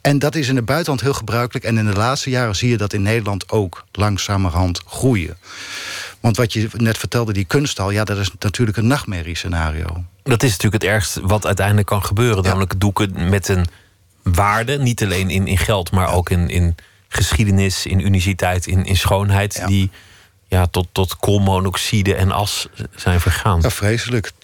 [0.00, 1.64] En dat is in het buitenland heel gebruikelijk.
[1.64, 5.36] En in de laatste jaren zie je dat in Nederland ook langzamerhand groeien.
[6.20, 7.90] Want wat je net vertelde, die kunsthal...
[7.90, 10.04] ja, dat is natuurlijk een nachtmerriescenario.
[10.22, 12.42] Dat is natuurlijk het ergst wat uiteindelijk kan gebeuren.
[12.42, 12.48] Ja.
[12.48, 13.66] Namelijk doeken met een
[14.32, 14.78] waarde.
[14.78, 16.48] Niet alleen in, in geld, maar ook in...
[16.48, 16.74] in
[17.08, 19.66] geschiedenis, in uniciteit, in, in schoonheid, ja.
[19.66, 19.90] die
[20.48, 23.60] ja, tot, tot koolmonoxide en as zijn vergaan.
[23.62, 24.30] Ja, vreselijk.
[24.30, 24.34] 10%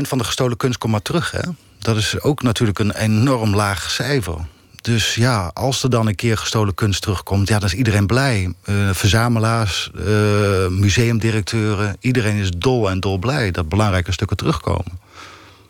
[0.00, 1.30] van de gestolen kunst komt maar terug.
[1.30, 1.40] Hè?
[1.78, 4.36] Dat is ook natuurlijk een enorm laag cijfer.
[4.80, 8.52] Dus ja, als er dan een keer gestolen kunst terugkomt, ja, dan is iedereen blij.
[8.64, 14.98] Uh, verzamelaars, uh, museumdirecteuren, iedereen is dol en dol blij dat belangrijke stukken terugkomen.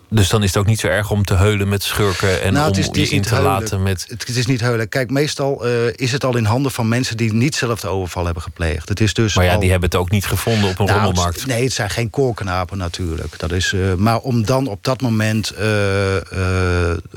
[0.08, 2.70] Dus dan is het ook niet zo erg om te heulen met schurken en nou,
[2.70, 3.50] om is, je in te heulen.
[3.50, 4.06] laten met.
[4.08, 4.88] Het, het, is niet heulen.
[4.88, 8.24] Kijk, meestal uh, is het al in handen van mensen die niet zelf de overval
[8.24, 8.88] hebben gepleegd.
[8.88, 9.60] Het is dus maar ja, al...
[9.60, 11.36] die hebben het ook niet gevonden op een nou, rommelmarkt.
[11.36, 13.38] Het, nee, het zijn geen koorknapen natuurlijk.
[13.38, 15.66] Dat is, uh, maar om dan op dat moment uh,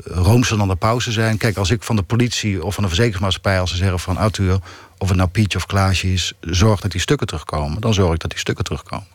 [0.04, 1.36] roomser aan de pauze zijn.
[1.38, 4.58] Kijk, als ik van de politie of van de verzekeringsmaatschappij als ze zeggen van Arthur,
[4.98, 7.80] of het nou Pietje of Klaasje is, zorg dat die stukken terugkomen.
[7.80, 9.06] Dan zorg ik dat die stukken terugkomen.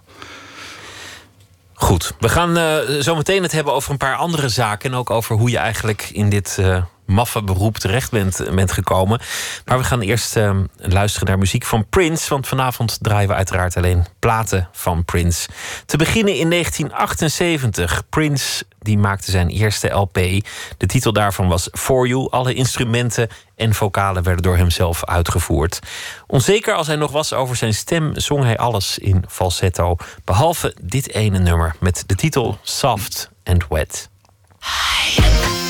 [1.78, 4.92] Goed, we gaan uh, zo meteen het hebben over een paar andere zaken.
[4.92, 9.20] En ook over hoe je eigenlijk in dit uh, maffe beroep terecht bent, gekomen.
[9.66, 12.30] Maar we gaan eerst uh, luisteren naar muziek van Prince.
[12.30, 15.50] Want vanavond draaien we uiteraard alleen platen van Prince.
[15.86, 18.04] Te beginnen in 1978.
[18.10, 20.14] Prince die maakte zijn eerste LP.
[20.78, 22.30] De titel daarvan was For You.
[22.30, 25.80] Alle instrumenten en vocalen werden door hemzelf uitgevoerd.
[26.28, 29.96] Onzeker als hij nog was over zijn stem, zong hij alles in falsetto.
[30.24, 34.10] Behalve dit ene nummer met de titel Soft and Wet.
[34.60, 35.65] Sugar,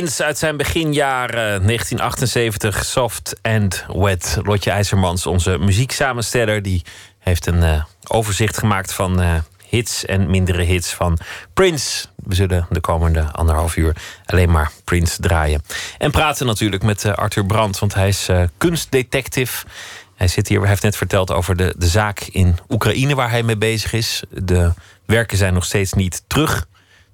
[0.00, 4.38] Prince uit zijn beginjaren 1978, Soft and Wet.
[4.42, 6.82] Lotje IJzermans, onze muzieksamensteller, die
[7.18, 9.34] heeft een uh, overzicht gemaakt van uh,
[9.68, 11.18] hits en mindere hits van
[11.54, 12.06] Prince.
[12.16, 15.62] We zullen de komende anderhalf uur alleen maar Prince draaien.
[15.98, 19.66] En praten natuurlijk met uh, Arthur Brandt, want hij is kunstdetective.
[20.14, 23.42] Hij zit hier, hij heeft net verteld over de, de zaak in Oekraïne waar hij
[23.42, 24.22] mee bezig is.
[24.28, 24.72] De
[25.06, 26.68] werken zijn nog steeds niet terug.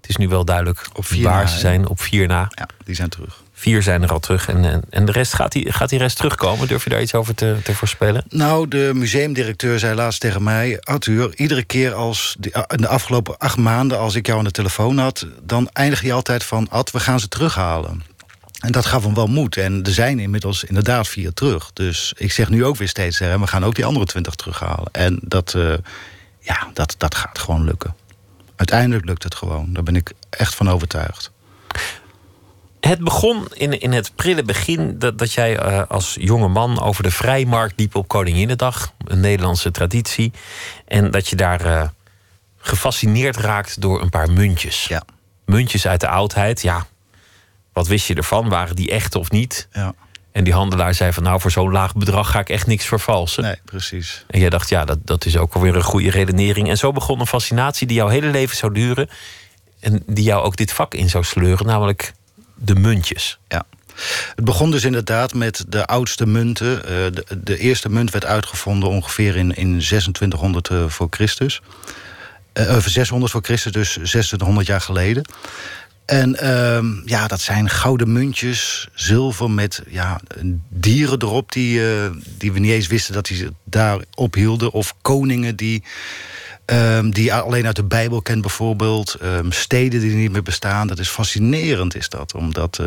[0.07, 2.49] Het is nu wel duidelijk op vier waar na, ze zijn, op vier na.
[2.55, 3.43] Ja, die zijn terug.
[3.53, 4.49] Vier zijn er al terug.
[4.49, 6.69] En, en, en de rest, gaat die, gaat die rest terugkomen?
[6.69, 8.25] Durf je daar iets over te, te voorspellen?
[8.29, 10.81] Nou, de museumdirecteur zei laatst tegen mij...
[10.81, 13.99] Arthur, iedere keer als in de afgelopen acht maanden...
[13.99, 15.27] als ik jou aan de telefoon had...
[15.43, 16.69] dan eindig je altijd van...
[16.71, 18.03] Ad, we gaan ze terughalen.
[18.61, 19.57] En dat gaf hem wel moed.
[19.57, 21.71] En er zijn inmiddels inderdaad vier terug.
[21.73, 23.19] Dus ik zeg nu ook weer steeds...
[23.19, 24.89] Hè, we gaan ook die andere twintig terughalen.
[24.93, 25.75] En dat, uh,
[26.41, 27.95] ja, dat, dat gaat gewoon lukken.
[28.57, 29.73] Uiteindelijk lukt het gewoon.
[29.73, 31.31] Daar ben ik echt van overtuigd.
[32.81, 37.03] Het begon in, in het prille begin dat, dat jij uh, als jonge man over
[37.03, 40.33] de vrijmarkt liep op Koninginnedag, een Nederlandse traditie.
[40.85, 41.89] En dat je daar uh,
[42.59, 44.85] gefascineerd raakt door een paar muntjes.
[44.85, 45.03] Ja.
[45.45, 46.87] Muntjes uit de oudheid, ja.
[47.73, 48.49] Wat wist je ervan?
[48.49, 49.69] Waren die echt of niet?
[49.73, 49.95] Ja.
[50.37, 53.43] En die handelaar zei van nou, voor zo'n laag bedrag ga ik echt niks vervalsen.
[53.43, 54.25] Nee, precies.
[54.27, 56.69] En jij dacht, ja, dat, dat is ook alweer een goede redenering.
[56.69, 59.09] En zo begon een fascinatie die jouw hele leven zou duren.
[59.81, 62.13] En die jou ook dit vak in zou sleuren, namelijk
[62.55, 63.39] de muntjes.
[63.49, 63.67] Ja.
[64.35, 66.77] Het begon dus inderdaad met de oudste munten.
[66.77, 71.61] Uh, de, de, eerste munt werd uitgevonden ongeveer in, in 2600 uh, voor Christus.
[72.55, 75.25] Uh, 600 voor Christus, dus 2600 jaar geleden.
[76.07, 80.21] En uh, ja, dat zijn gouden muntjes, zilver met ja,
[80.69, 81.53] dieren erop...
[81.53, 84.73] Die, uh, die we niet eens wisten dat die daar ophielden.
[84.73, 85.83] Of koningen die,
[86.67, 89.15] uh, die alleen uit de Bijbel kent bijvoorbeeld.
[89.15, 90.87] Ehm, steden die niet meer bestaan.
[90.87, 92.81] Dat is fascinerend, is dat, om dat,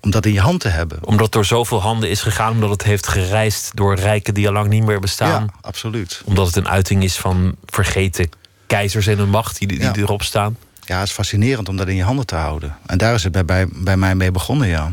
[0.00, 0.98] om dat in je hand te hebben.
[1.04, 2.52] Omdat het door zoveel handen is gegaan...
[2.52, 5.42] omdat het heeft gereisd door rijken die al lang niet meer bestaan.
[5.42, 6.22] Ja, absoluut.
[6.24, 8.28] Omdat het een uiting is van vergeten
[8.66, 9.92] keizers en hun macht die, die ja.
[9.94, 10.56] erop staan.
[10.88, 12.76] Ja, het is fascinerend om dat in je handen te houden.
[12.86, 14.92] En daar is het bij, bij, bij mij mee begonnen, ja.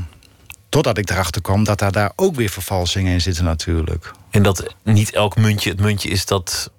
[0.69, 4.11] Totdat ik erachter kwam dat daar, daar ook weer vervalsingen in zitten natuurlijk.
[4.29, 6.71] En dat niet elk muntje het muntje is dat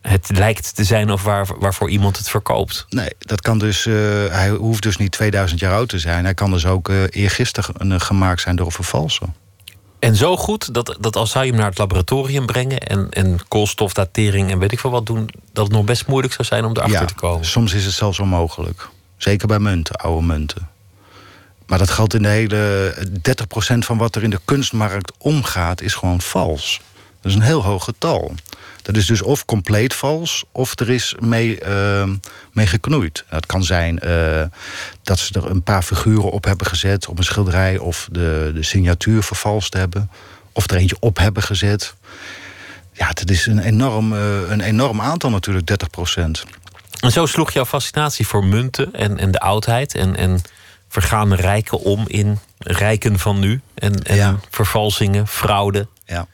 [0.00, 2.86] het lijkt te zijn of waar, waarvoor iemand het verkoopt.
[2.88, 3.86] Nee, dat kan dus.
[3.86, 3.94] Uh,
[4.30, 6.24] hij hoeft dus niet 2000 jaar oud te zijn.
[6.24, 9.34] Hij kan dus ook uh, eergisteren gemaakt zijn door een vervalsen.
[9.98, 13.38] En zo goed dat, dat als zou je hem naar het laboratorium brengen en, en
[13.48, 16.70] koolstofdatering en weet ik veel wat doen, dat het nog best moeilijk zou zijn om
[16.70, 17.46] erachter ja, te komen.
[17.46, 18.88] Soms is het zelfs onmogelijk.
[19.16, 20.68] Zeker bij munten, oude munten.
[21.66, 22.94] Maar dat geldt in de hele.
[23.74, 26.80] 30% van wat er in de kunstmarkt omgaat, is gewoon vals.
[27.20, 28.34] Dat is een heel hoog getal.
[28.88, 32.04] Dat is dus of compleet vals, of er is mee, uh,
[32.52, 33.24] mee geknoeid.
[33.26, 34.42] Het kan zijn uh,
[35.02, 38.62] dat ze er een paar figuren op hebben gezet op een schilderij, of de, de
[38.62, 40.10] signatuur vervalst hebben,
[40.52, 41.94] of er eentje op hebben gezet.
[42.92, 46.44] Ja, dat is een enorm, uh, een enorm aantal natuurlijk, 30 procent.
[47.00, 50.40] En zo sloeg jouw fascinatie voor munten en, en de oudheid en, en
[50.88, 54.36] vergaande rijken om in rijken van nu en, en Ja.
[54.50, 55.88] vervalsingen, fraude.
[56.04, 56.26] Ja.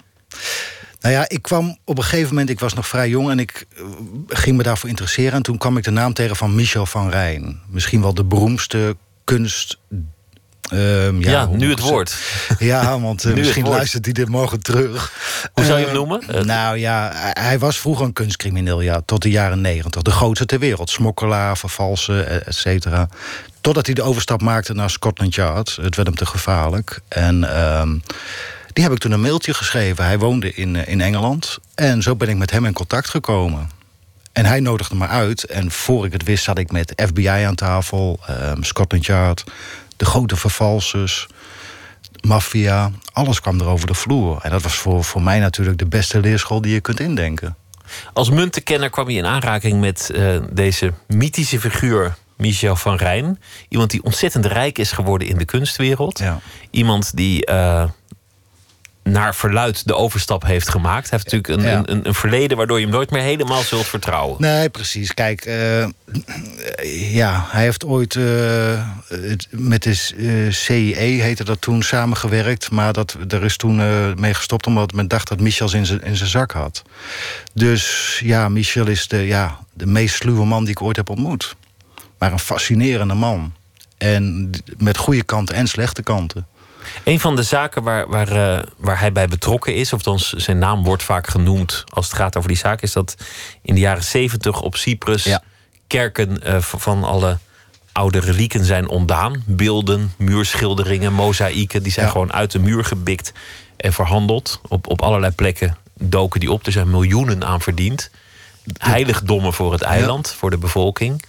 [1.04, 3.66] Nou ja, ik kwam op een gegeven moment, ik was nog vrij jong en ik
[3.76, 3.82] eh,
[4.28, 5.32] ging me daarvoor interesseren.
[5.32, 7.60] En toen kwam ik de naam tegen van Michel van Rijn.
[7.68, 9.78] Misschien wel de beroemdste kunst.
[10.70, 12.16] ehm, Ja, hoe nu het woord.
[12.58, 15.12] Ja, want eh, misschien luistert hij dit morgen terug.
[15.52, 16.22] Hoe zou je hem noemen?
[16.28, 20.02] Eh, nou ja, hij- was vroeger een kunstcrimineel, ja, tot de jaren negentig.
[20.02, 20.90] De grootste ter wereld.
[20.90, 23.08] Smokkelaar, vervalsen, eh, et cetera.
[23.60, 25.76] Totdat hij de overstap maakte naar Scotland Yard.
[25.82, 27.00] Het werd hem te gevaarlijk.
[27.08, 27.96] En ehm,
[28.74, 30.04] die heb ik toen een mailtje geschreven.
[30.04, 31.58] Hij woonde in, eh, in Engeland.
[31.74, 33.70] En zo ben ik met hem in contact gekomen.
[34.32, 35.44] En hij nodigde me uit.
[35.44, 38.20] En voor ik het wist zat ik met FBI aan tafel.
[38.26, 39.44] ehm, Scotland Yard.
[39.96, 41.26] De grote vervalsers.
[42.20, 42.90] Maffia.
[43.12, 44.38] Alles kwam er over de vloer.
[44.42, 47.56] En dat was voor, voor mij natuurlijk de beste leerschool die je kunt indenken.
[48.12, 53.40] Als muntenkenner kwam je in aanraking met eh, deze mythische figuur Michel van Rijn.
[53.68, 56.18] Iemand die ontzettend rijk is geworden in de kunstwereld.
[56.18, 56.40] Ja.
[56.70, 57.84] Iemand die eh,
[59.04, 61.10] naar verluid de overstap heeft gemaakt.
[61.10, 61.78] Hij heeft natuurlijk een, Ja.
[61.78, 64.36] een, een, een verleden waardoor je hem nooit meer helemaal zult vertrouwen.
[64.40, 65.14] Nee, precies.
[65.14, 65.86] Kijk, eh,
[67.12, 68.88] ja, hij heeft ooit eh,
[69.50, 72.70] met de eh, CIE, heette dat toen, samengewerkt.
[72.70, 76.02] Maar dat, er is toen eh, mee gestopt omdat men dacht dat Michel in zijn-
[76.02, 76.82] in zijn zak had.
[77.54, 81.56] Dus ja, Michel is de, ja, de meest sluwe man die ik ooit heb ontmoet.
[82.18, 83.52] Maar een fascinerende man.
[83.98, 86.46] En met goede kanten en slechte kanten.
[87.04, 90.58] Een van de zaken waar, waar, eh, waar hij bij betrokken is, of althans zijn
[90.58, 93.14] naam wordt vaak genoemd als het gaat over die zaak, is dat
[93.62, 95.42] in de jaren zeventig op Cyprus Ja.
[95.86, 97.38] kerken eh, van alle
[97.92, 99.42] oude relieken zijn ontdaan.
[99.46, 101.82] Beelden, muurschilderingen, mozaïeken.
[101.82, 102.12] Die zijn Ja.
[102.12, 103.32] gewoon uit de muur gebikt
[103.76, 104.60] en verhandeld.
[104.68, 106.66] Op, op allerlei plekken doken die op.
[106.66, 108.10] Er zijn miljoenen aan verdiend.
[108.78, 111.22] Heiligdommen voor het eiland, voor de bevolking.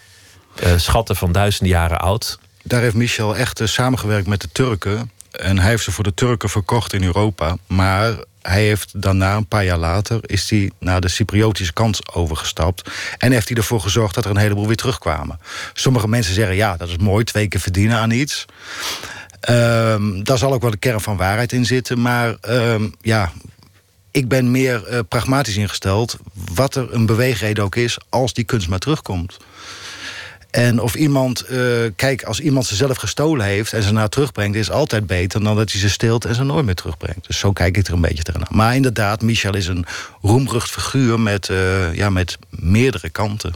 [0.56, 2.39] Eh, schatten van duizenden jaren oud.
[2.63, 5.12] Daar heeft Michel echt samengewerkt met de Turken.
[5.38, 7.58] En hij heeft ze voor de Turken verkocht in Europa.
[7.67, 12.89] Maar hij heeft daarna, een paar jaar later, is hij naar de Cypriotische kant overgestapt.
[13.17, 15.39] En heeft hij ervoor gezorgd dat er een heleboel weer terugkwamen.
[15.74, 18.45] Sommige mensen zeggen, ja, dat is mooi, twee keer verdienen aan iets.
[19.39, 22.02] Ehm, daar zal ook wel de kern van waarheid in zitten.
[22.02, 23.32] Maar ehm, ja,
[24.12, 26.17] ik ben meer eh, pragmatisch ingesteld.
[26.34, 29.38] Wat er een beweegreden ook is, als die kunst maar terugkomt.
[30.56, 31.58] En of iemand, eh,
[31.96, 35.56] kijk, als iemand ze zelf gestolen heeft en ze naar terugbrengt, is altijd beter dan
[35.56, 37.28] dat hij ze steelt en ze nooit meer terugbrengt.
[37.28, 38.48] Dus zo kijk ik er een beetje tegenaan.
[38.52, 39.86] Maar inderdaad, Michel is een
[40.22, 43.54] roemrucht figuur met, eh, ja, met meerdere kanten.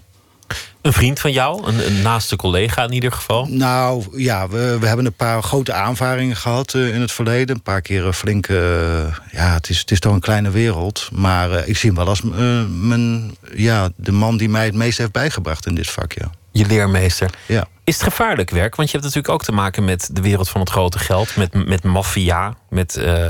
[0.81, 3.45] Een vriend van jou, een, een naaste collega in ieder geval.
[3.49, 7.55] Nou ja, we, we hebben een paar grote aanvaringen gehad eh, in het verleden.
[7.55, 8.57] Een paar keer een flinke.
[8.57, 11.09] eh, ja, het is, het is toch een kleine wereld.
[11.13, 14.75] Maar eh, ik zie hem wel als eh, mijn, ja, de man die mij het
[14.75, 16.13] meest heeft bijgebracht in dit vak.
[16.13, 16.29] Ja.
[16.51, 17.29] Je leermeester.
[17.45, 17.67] Ja.
[17.83, 18.75] Is het gevaarlijk werk?
[18.75, 21.35] Want je hebt natuurlijk ook te maken met de wereld van het grote geld.
[21.35, 23.27] Met, met maffia, met eh,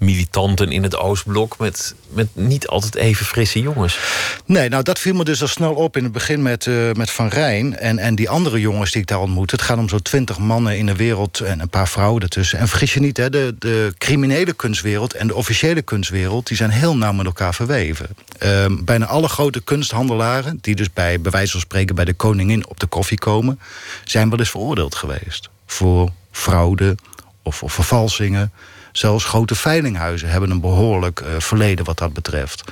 [0.00, 1.58] militanten in het Oostblok.
[1.58, 3.98] Met, met niet altijd even frisse jongens.
[4.46, 7.10] Nee, nou dat viel me dus al snel op in het begin met, eh, met
[7.10, 7.76] Van Rijn.
[7.76, 9.50] En, en die andere jongens die ik daar ontmoet.
[9.50, 12.58] Het gaat om zo'n twintig mannen in de wereld en een paar vrouwen ertussen.
[12.58, 16.46] En vergis je niet, hè, de, de criminele kunstwereld en de officiële kunstwereld...
[16.46, 18.08] die zijn heel nauw met elkaar verweven.
[18.38, 20.58] Ehm, bijna alle grote kunsthandelaren...
[20.60, 23.60] die dus bij, bij wijze van spreken bij de koningin op de koffie komen...
[24.04, 25.48] zijn wel eens veroordeeld geweest.
[25.66, 26.94] Voor fraude
[27.42, 28.52] of, of vervalsingen...
[28.92, 32.62] Zelfs grote veilinghuizen hebben een behoorlijk eh, verleden wat dat betreft.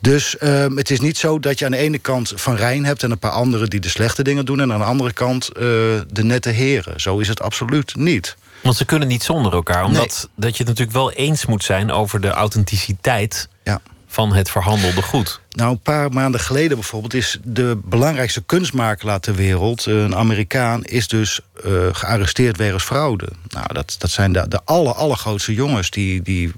[0.00, 3.02] Dus ehm, het is niet zo dat je aan de ene kant Van Rijn hebt...
[3.02, 4.60] en een paar anderen die de slechte dingen doen...
[4.60, 5.62] en aan de andere kant eh,
[6.08, 7.00] de nette heren.
[7.00, 8.36] Zo is het absoluut niet.
[8.62, 9.84] Want ze kunnen niet zonder elkaar.
[9.84, 13.80] Omdat dat je het natuurlijk wel eens moet zijn over de authenticiteit Ja.
[14.08, 15.40] Van het verhandelde goed.
[15.50, 21.08] Nou, een paar maanden geleden bijvoorbeeld is de belangrijkste kunstmakelaar ter wereld, een Amerikaan, is
[21.08, 23.28] dus eh, gearresteerd wegens fraude.
[23.48, 26.52] Nou, dat, dat zijn de, de aller, allergrootste jongens die, die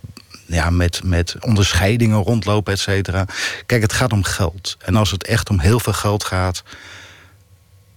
[0.47, 3.25] ja, met, met onderscheidingen rondlopen, et cetera.
[3.67, 4.77] Kijk, het gaat om geld.
[4.79, 6.63] En als het echt om heel veel geld gaat,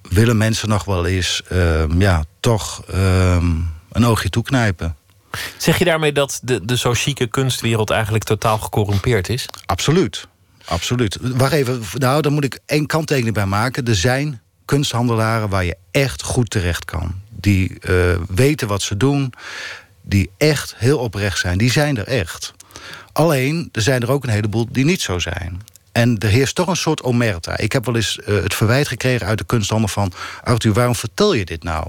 [0.01, 3.51] willen mensen nog wel eens ehm, ja, toch ehm,
[3.91, 4.95] een oogje toeknijpen.
[5.57, 9.45] Zeg je daarmee dat de, de zo chique kunstwereld eigenlijk totaal gecorrumpeerd is?
[9.65, 10.27] Absoluut.
[10.65, 11.17] Absoluut.
[11.21, 13.85] Wacht even, nou, daar moet ik één kanttekening bij maken.
[13.85, 17.15] Er zijn kunsthandelaren waar je echt goed terecht kan.
[17.29, 17.95] Die eh,
[18.35, 19.33] weten wat ze doen.
[20.01, 21.57] Die echt heel oprecht zijn.
[21.57, 22.53] Die zijn er echt.
[23.11, 25.61] Alleen, er zijn er ook een heleboel die niet zo zijn.
[25.91, 27.57] En er heerst toch een soort omerta.
[27.57, 30.13] Ik heb wel eens eh, het verwijt gekregen uit de kunsthandel van...
[30.43, 31.87] Arthur, waarom vertel je dit nou?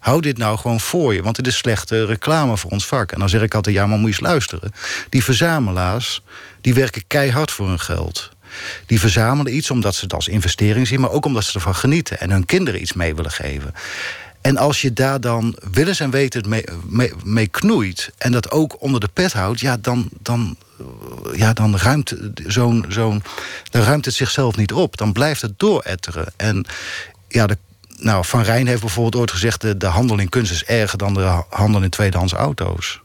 [0.00, 3.12] Hou dit nou gewoon voor je, want het is slechte reclame voor ons vak.
[3.12, 4.72] En dan zeg ik altijd, ja, maar moet je eens luisteren.
[5.08, 6.22] Die verzamelaars,
[6.60, 8.30] die werken keihard voor hun geld.
[8.86, 11.00] Die verzamelen iets omdat ze het als investering zien...
[11.00, 13.74] maar ook omdat ze ervan genieten en hun kinderen iets mee willen geven.
[14.40, 18.10] En als je daar dan willens en weten mee, mee, knoeit...
[18.18, 20.56] en dat ook onder de pet houdt, ja, dan, dan,
[21.34, 22.14] ja, dan, ruimt,
[22.46, 23.22] zo'n, zo'n,
[23.70, 24.96] dan ruimt het zichzelf niet op.
[24.96, 26.32] Dan blijft het dooretteren.
[26.36, 26.64] En
[27.28, 27.56] ja, de
[28.00, 29.60] nou, Van Rijn heeft bijvoorbeeld ooit gezegd...
[29.60, 33.00] De, de handel in kunst is erger dan de handel in tweedehands auto's.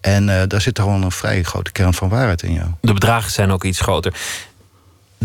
[0.00, 2.76] En uh, daar zit gewoon een vrij grote kern van waarheid in, ja.
[2.80, 4.14] De bedragen zijn ook iets groter.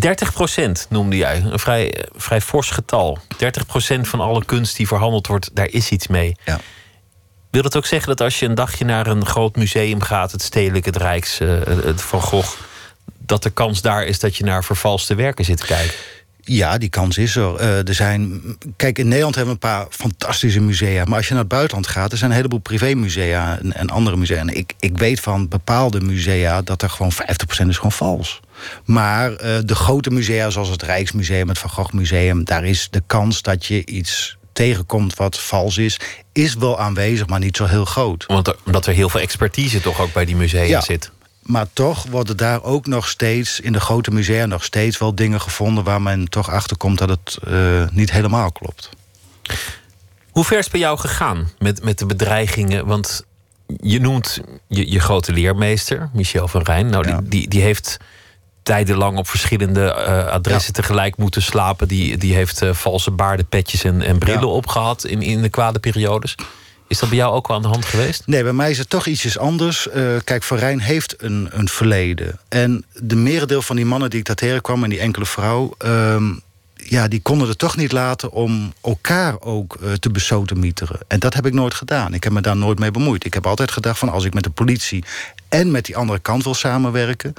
[0.08, 3.18] 30% noemde jij, een vrij, vrij fors getal.
[3.34, 6.36] 30% van alle kunst die verhandeld wordt, daar is iets mee.
[6.46, 6.60] Ja.
[7.50, 10.32] Wil dat ook zeggen dat als je een dagje naar een groot museum gaat...
[10.32, 12.58] het Stedelijk, het Rijks, het Van Gogh...
[13.18, 15.96] dat de kans daar is dat je naar vervalste werken zit te kijken?
[16.52, 17.62] Ja, die kans is er.
[17.62, 18.42] Uh, er zijn,
[18.76, 21.04] kijk, in Nederland hebben we een paar fantastische musea.
[21.04, 24.16] Maar als je naar het buitenland gaat, er zijn een heleboel privémusea en, en andere
[24.16, 24.38] musea.
[24.38, 28.40] En ik, ik weet van bepaalde musea dat er gewoon 50% is gewoon vals.
[28.86, 32.44] Maar uh, de grote musea, zoals het Rijksmuseum, het Van Gogh Museum...
[32.44, 36.00] daar is de kans dat je iets tegenkomt wat vals is...
[36.34, 38.26] is wel aanwezig, maar niet zo heel groot.
[38.28, 40.82] Want er, omdat er heel veel expertise toch ook bij die musea ja.
[40.82, 41.12] zit.
[41.50, 44.46] Maar toch worden daar ook nog steeds, in de grote musea...
[44.46, 46.98] nog steeds wel dingen gevonden waar men toch achterkomt...
[46.98, 48.90] dat het uh, niet helemaal klopt.
[50.32, 52.86] Hoe ver is het bij jou gegaan met, met de bedreigingen?
[52.86, 53.26] Want
[53.82, 56.90] je noemt je, je grote leermeester, Michel van Rijn.
[56.90, 57.18] Nou, ja.
[57.18, 57.98] die, die, die heeft
[58.64, 60.82] tijdenlang op verschillende uh, adressen ja.
[60.82, 61.88] tegelijk moeten slapen.
[61.88, 64.54] Die, die heeft uh, valse baarden, petjes en, en brillen ja.
[64.54, 66.36] opgehad in, in de kwade periodes.
[66.89, 68.23] Is dat bij jou ook wel aan de hand geweest?
[68.25, 69.88] Nee, bij mij is het toch ietsjes anders.
[69.95, 72.39] Uh, kijk, Van heeft een, een verleden.
[72.47, 74.84] En de merendeel van die mannen die ik daar tegenkwam...
[74.84, 75.75] en die enkele vrouw...
[75.86, 76.41] Um,
[76.84, 80.99] ja, die konden het toch niet laten om elkaar ook uh, te besodemieteren.
[81.08, 82.13] En dat heb ik nooit gedaan.
[82.13, 83.25] Ik heb me daar nooit mee bemoeid.
[83.25, 85.04] Ik heb altijd gedacht van als ik met de politie
[85.49, 87.34] en met die andere kant wil samenwerken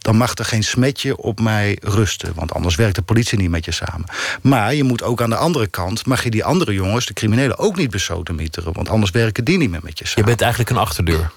[0.00, 2.32] dan mag er geen smetje op mij rusten.
[2.34, 4.04] Want anders werkt de politie niet met je samen.
[4.42, 6.06] Maar je moet ook aan de andere kant...
[6.06, 8.72] mag je die andere jongens, de criminelen, ook niet besodemieteren.
[8.72, 10.20] Want anders werken die niet meer met je samen.
[10.20, 11.30] Je bent eigenlijk een achterdeur.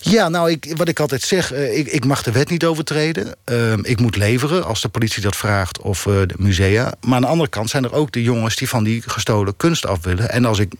[0.00, 1.52] Ja, nou, ik, wat ik altijd zeg...
[1.52, 3.34] Uh, ik, ik, mag de wet niet overtreden.
[3.44, 6.92] Uh, ik moet leveren als de politie dat vraagt of uh, de musea.
[7.00, 8.56] Maar aan de andere kant zijn er ook de jongens...
[8.56, 10.30] die van die gestolen kunst af willen.
[10.30, 10.72] En als ik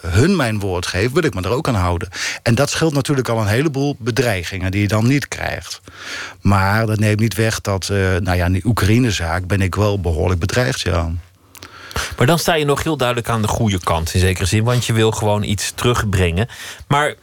[0.00, 2.08] hun mijn woord geef, wil ik me er ook aan houden.
[2.42, 4.70] En dat scheelt natuurlijk al een heleboel bedreigingen...
[4.70, 5.80] die je dan niet krijgt.
[6.40, 10.00] Maar dat neemt niet weg dat, uh, nou ja, in die Oekraïne-zaak ben ik wel
[10.00, 11.10] behoorlijk bedreigd, ja.
[12.16, 14.84] Maar dan sta je nog heel duidelijk aan de goede kant in zekere zin, want
[14.84, 16.48] je wil gewoon iets terugbrengen.
[16.88, 17.14] Maar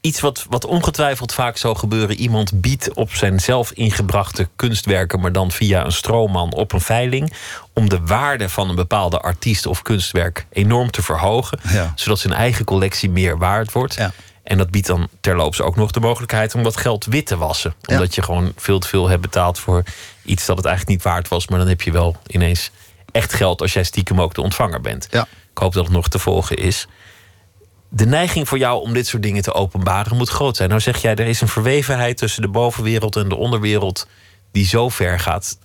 [0.00, 5.32] iets wat, wat ongetwijfeld vaak zou gebeuren: iemand biedt op zijn zelf ingebrachte kunstwerken, maar
[5.32, 7.32] dan via een stroomman op een veiling.
[7.72, 11.92] Om de waarde van een bepaalde artiest of kunstwerk enorm te verhogen, ja.
[11.94, 13.94] zodat zijn eigen collectie meer waard wordt.
[13.94, 14.12] Ja.
[14.42, 17.74] En dat biedt dan terloops ook nog de mogelijkheid om dat geld wit te wassen.
[17.80, 17.94] Ja.
[17.94, 19.82] Omdat je gewoon veel te veel hebt betaald voor
[20.24, 21.48] iets dat het eigenlijk niet waard was.
[21.48, 22.70] Maar dan heb je wel ineens
[23.12, 25.08] echt geld als jij stiekem ook de ontvanger bent.
[25.10, 25.26] Ja.
[25.50, 26.86] Ik hoop dat het nog te volgen is.
[27.88, 30.68] De neiging voor jou om dit soort dingen te openbaren moet groot zijn.
[30.68, 34.06] Nou zeg jij, er is een verwevenheid tussen de bovenwereld en de onderwereld
[34.52, 35.58] die zo ver gaat.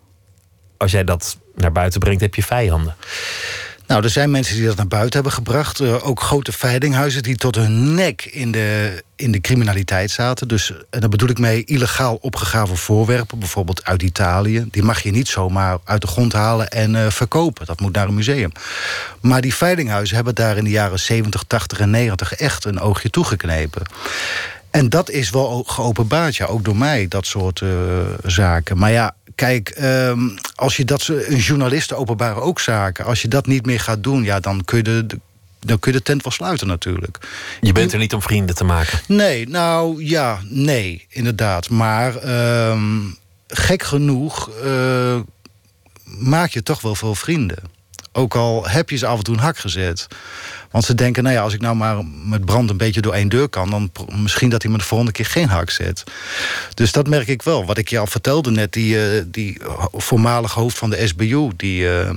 [0.77, 2.95] Als jij dat naar buiten brengt, heb je vijanden.
[3.87, 5.79] Nou, er zijn mensen die dat naar buiten hebben gebracht.
[5.79, 10.47] Uh, ook grote veilinghuizen die tot hun nek in de, in de criminaliteit zaten.
[10.47, 14.67] Dus en daar bedoel ik mee illegaal opgegraven voorwerpen, bijvoorbeeld uit Italië.
[14.71, 17.65] Die mag je niet zomaar uit de grond halen en uh, verkopen.
[17.65, 18.51] Dat moet naar een museum.
[19.21, 23.09] Maar die veilinghuizen hebben daar in de jaren 70, 80 en 90 echt een oogje
[23.09, 23.81] toegeknepen.
[24.71, 27.69] En dat is wel geopenbaard, ja, ook door mij, dat soort uh,
[28.23, 28.77] zaken.
[28.77, 33.47] Maar ja, kijk, um, als je dat een journalisten openbaren ook zaken, als je dat
[33.47, 35.19] niet meer gaat doen, ja, dan kun je de, de
[35.59, 37.17] dan kun je de tent wel sluiten natuurlijk.
[37.61, 38.99] Je bent er niet om vrienden te maken.
[39.07, 41.69] Nee, nou ja, nee, inderdaad.
[41.69, 42.29] Maar
[42.69, 45.19] um, gek genoeg uh,
[46.03, 47.57] maak je toch wel veel vrienden.
[48.17, 50.07] Ook al heb je ze af en toe een hak gezet.
[50.71, 53.29] Want ze denken, nou ja, als ik nou maar met brand een beetje door één
[53.29, 53.69] deur kan...
[53.69, 56.03] dan misschien dat hij me de volgende keer geen hak zet.
[56.73, 57.65] Dus dat merk ik wel.
[57.65, 59.61] Wat ik je al vertelde net, die, uh, die
[59.91, 61.49] voormalig hoofd van de SBU...
[61.55, 62.09] die, uh,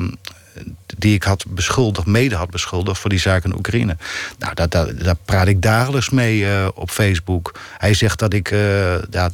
[0.99, 3.01] die ik had beschuldigd, mede had beschuldigd...
[3.01, 3.97] voor die zaak in Oekraïne.
[4.39, 7.59] Nou, daar, daar, praat ik dagelijks mee uh, op Facebook.
[7.79, 8.51] Hij zegt dat ik...
[9.11, 9.31] ja,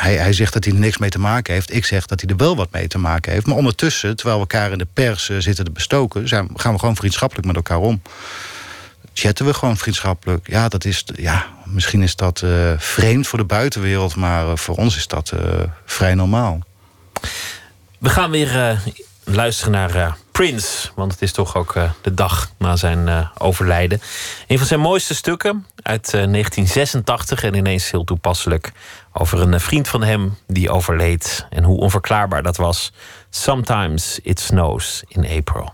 [0.00, 1.74] hij, hij, zegt dat hij er niks mee te maken heeft.
[1.74, 3.46] Ik zeg dat hij er wel wat mee te maken heeft.
[3.46, 6.28] Maar ondertussen, terwijl we elkaar in de pers uh, zitten te bestoken...
[6.28, 8.02] Zijn, gaan we gewoon vriendschappelijk met elkaar om.
[9.14, 10.50] Chatten we gewoon vriendschappelijk.
[10.50, 14.16] Ja, dat is, ja misschien is dat uh, vreemd voor de buitenwereld...
[14.16, 15.32] maar uh, voor ons is dat
[15.84, 16.58] vrij normaal.
[17.98, 18.80] We gaan weer
[19.24, 20.88] luisteren naar Prince.
[20.94, 24.00] Want het is toch ook de dag na zijn overlijden.
[24.46, 28.72] Een van zijn mooiste stukken uit 1986 en ineens heel toepasselijk
[29.12, 32.92] over een vriend van hem die overleed en hoe onverklaarbaar dat was.
[33.30, 35.72] Sometimes it snows in April.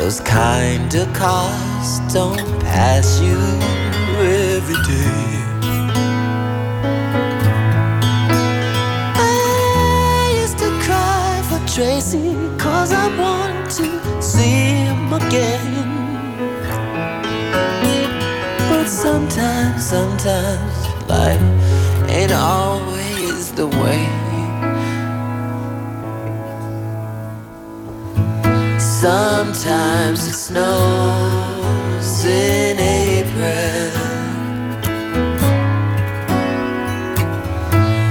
[0.00, 3.36] Those kind of cars don't pass you
[4.16, 5.30] every day.
[9.14, 15.90] I used to cry for Tracy cause I want to see him again.
[18.70, 21.42] But sometimes, sometimes life
[22.08, 24.29] ain't always the way.
[29.00, 33.90] Sometimes it snows in April.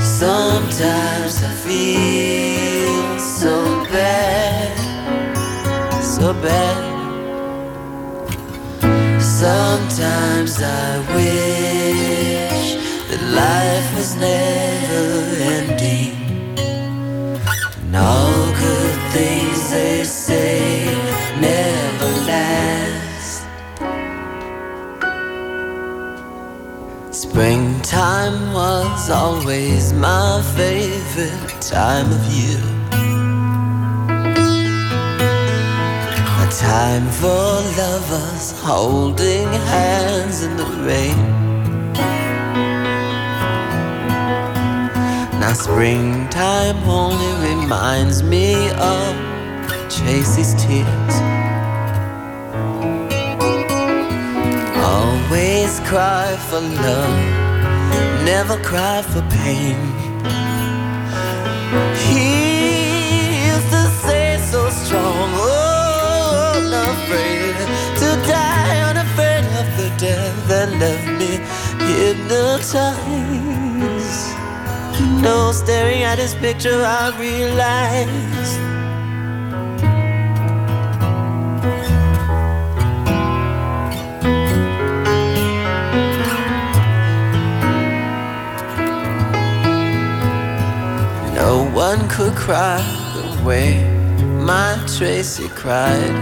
[0.01, 4.73] Sometimes I feel so bad,
[6.01, 6.79] so bad.
[9.21, 12.67] Sometimes I wish
[13.09, 16.15] that life was never ending.
[17.79, 20.85] And all good things they say
[21.39, 23.45] never last.
[27.11, 32.63] Springtime was always my favorite time of year.
[36.43, 41.19] A time for lovers holding hands in the rain.
[45.39, 49.28] Now springtime only reminds me of
[49.89, 51.15] Tracy's tears.
[54.77, 57.19] Always cry for love,
[58.23, 59.77] never cry for pain.
[62.07, 67.55] He used to say so strong, oh, unafraid
[68.01, 71.31] to die, unafraid of the death that left me
[71.87, 73.09] hypnotized.
[75.21, 78.38] Know, staring at his picture, I realized.
[91.79, 92.81] One could cry
[93.15, 93.69] the way
[94.49, 96.13] my Tracy cried.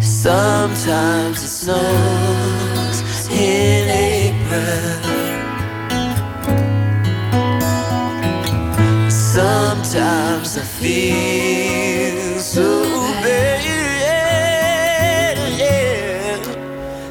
[0.00, 2.98] Sometimes it snows
[3.30, 3.84] in
[4.16, 4.88] April.
[9.10, 12.66] Sometimes I feel so
[13.22, 13.58] bad.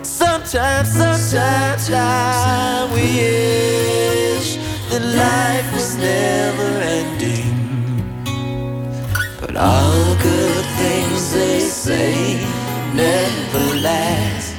[0.03, 3.66] Sometimes, sometimes I wish
[4.99, 7.55] that life was never ending.
[9.39, 12.43] But all good things they say
[12.95, 14.55] never last.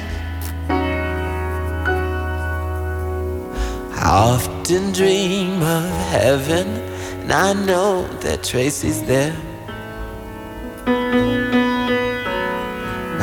[3.91, 6.67] I often dream of heaven,
[7.21, 9.35] and I know that Tracy's there.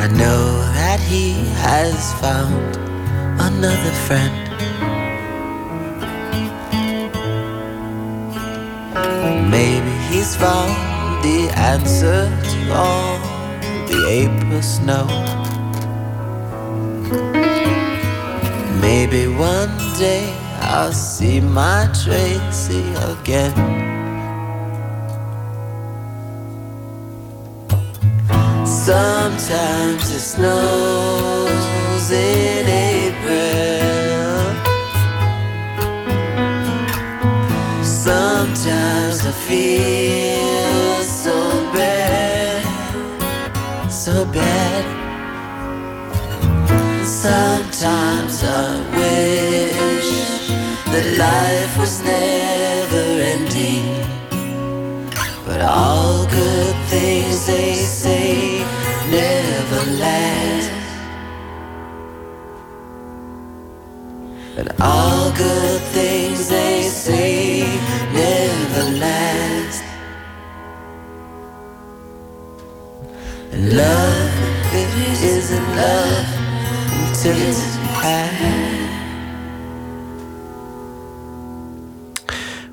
[0.05, 0.45] I know
[0.81, 1.33] that he
[1.65, 2.77] has found
[3.41, 4.46] another friend.
[10.27, 13.17] He's found the answer to all
[13.87, 15.07] the April snow.
[18.81, 23.55] Maybe one day I'll see my Tracy again.
[28.67, 33.86] Sometimes it snows in April.
[39.27, 41.35] I feel so
[41.73, 42.63] bad,
[43.91, 44.85] so bad.
[47.05, 50.11] Sometimes I wish
[50.93, 53.87] that life was never ending.
[55.45, 58.63] But all good things they say
[59.11, 60.71] never last.
[64.55, 67.46] But all good things they say
[68.99, 69.97] love it.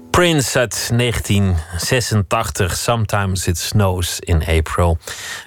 [0.10, 4.98] Prince uit 1986, Sometimes It Snows in April.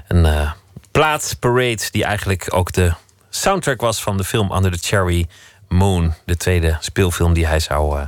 [0.09, 0.53] Een eh, plaats
[0.91, 2.93] plaatsparade die eigenlijk ook de
[3.31, 5.27] soundtrack was van de film Under the Cherry
[5.69, 6.15] Moon.
[6.25, 8.07] De tweede speelfilm die hij zou eh,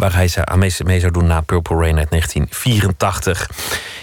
[0.00, 3.50] waar hij zou, mee, mee, zou doen na Purple Rain uit 1984.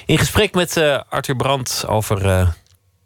[0.05, 2.55] In gesprek met uh, Arthur Brandt over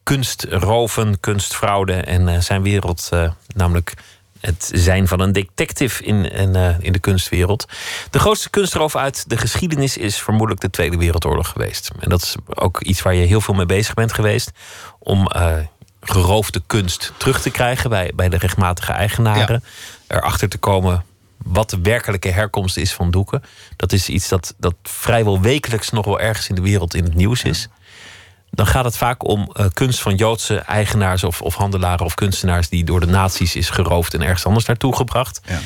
[0.04, 3.10] kunstroven, kunstfraude en zijn wereld,
[3.56, 3.94] namelijk
[4.40, 7.66] het zijn van een detective in, in, uh, in de kunstwereld.
[8.10, 11.92] De grootste kunstroof uit de geschiedenis is vermoedelijk de Tweede Wereldoorlog geweest.
[12.00, 14.52] En dat is ook iets waar je heel veel mee bezig bent geweest.
[15.00, 15.54] Om uh,
[16.02, 19.64] geroofde kunst terug te krijgen bij, bij de rechtmatige eigenaren.
[20.08, 20.18] Ja.
[20.18, 21.06] Erachter te komen
[21.44, 23.44] wat de werkelijke herkomst is van doeken.
[23.76, 27.16] Dat is iets dat, dat vrijwel wekelijks nog wel ergens in de wereld in het
[27.16, 27.68] nieuws is.
[28.50, 32.70] Dan gaat het vaak om uh, kunst van Joodse eigenaars of, of, handelaren of kunstenaars
[32.70, 35.42] die door de nazi's is geroofd en ergens anders naartoe gebracht.
[35.46, 35.60] Ja.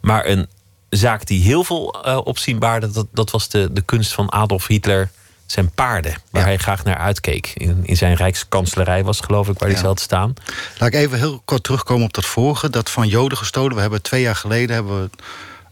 [0.00, 0.48] Maar een
[0.88, 4.66] zaak die heel veel uh, opzien baarde, dat, dat was de, de kunst van Adolf
[4.66, 5.10] Hitler,
[5.50, 6.48] zijn paarden, waar ja.
[6.48, 7.52] hij graag naar uitkeek.
[7.54, 9.84] In, in zijn rijkskanslerij was geloof ik waar hij ja.
[9.84, 10.34] zat staan.
[10.78, 13.74] Laat ik even heel kort terugkomen op dat vorige, dat van Joden gestolen.
[13.74, 15.10] We hebben twee jaar geleden hebben we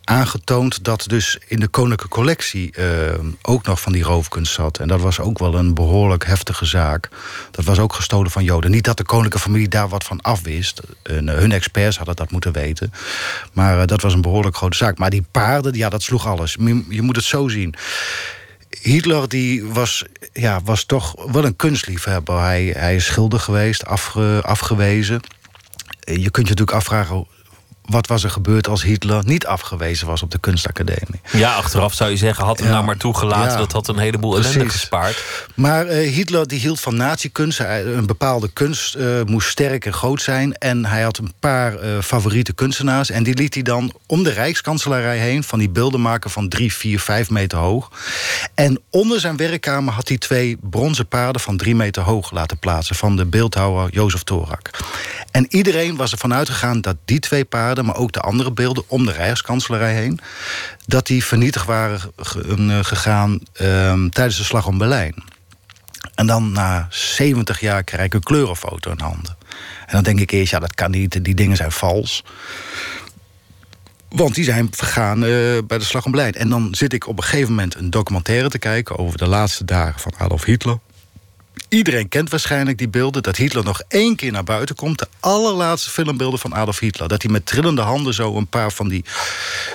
[0.09, 2.85] aangetoond dat dus in de koninklijke collectie uh,
[3.43, 4.79] ook nog van die roofkunst zat.
[4.79, 7.09] En dat was ook wel een behoorlijk heftige zaak.
[7.51, 8.71] Dat was ook gestolen van Joden.
[8.71, 10.81] Niet dat de koninklijke familie daar wat van afwist.
[11.03, 12.93] En, uh, hun experts hadden dat moeten weten.
[13.53, 14.99] Maar uh, dat was een behoorlijk grote zaak.
[14.99, 16.57] Maar die paarden, ja, dat sloeg alles.
[16.89, 17.75] Je moet het zo zien.
[18.83, 22.41] Hitler die was, ja, was toch wel een kunstliefhebber.
[22.41, 25.21] Hij, hij is schilder geweest, afge, afgewezen.
[26.01, 27.27] Je kunt je natuurlijk afvragen
[27.89, 31.21] wat was er gebeurd als Hitler niet afgewezen was op de kunstacademie?
[31.33, 33.53] Ja, achteraf zou je zeggen, had hem ja, nou maar toegelaten.
[33.53, 34.55] Ja, dat had een heleboel precies.
[34.55, 35.25] ellende gespaard.
[35.55, 37.59] Maar uh, Hitler die hield van nazi-kunst.
[37.59, 40.55] Een bepaalde kunst uh, moest sterk en groot zijn.
[40.55, 43.11] En hij had een paar uh, favoriete kunstenaars.
[43.11, 45.45] En die liet hij dan om de Rijkskanselarij heen...
[45.45, 47.91] van die beelden maken van drie, vier, vijf meter hoog.
[48.55, 51.41] En onder zijn werkkamer had hij twee bronzen paarden...
[51.41, 52.97] van drie meter hoog laten plaatsen...
[52.97, 54.71] van de beeldhouwer Jozef Torak.
[55.31, 59.07] En iedereen was ervan uitgegaan dat die twee paarden maar ook de andere beelden om
[59.07, 60.21] de Rijkskanselarij heen,
[60.87, 65.15] dat die vernietigd waren eh, gegaan um, tijdens de slag om Berlijn.
[66.15, 69.37] En dan na 70 jaar krijg ik een kleurenfoto in handen.
[69.87, 72.25] En dan denk ik eerst, ja, dat kan niet, die dingen zijn vals.
[74.09, 76.35] Want die zijn vergaan uh, bij de slag om Berlijn.
[76.35, 78.99] En dan zit ik op een gegeven moment een documentaire te kijken...
[78.99, 80.79] over de laatste dagen van Adolf Hitler.
[81.69, 84.99] Iedereen kent waarschijnlijk die beelden dat Hitler nog één keer naar buiten komt.
[84.99, 87.09] De allerlaatste filmbeelden van Adolf Hitler.
[87.09, 89.05] Dat hij met trillende handen zo een paar van die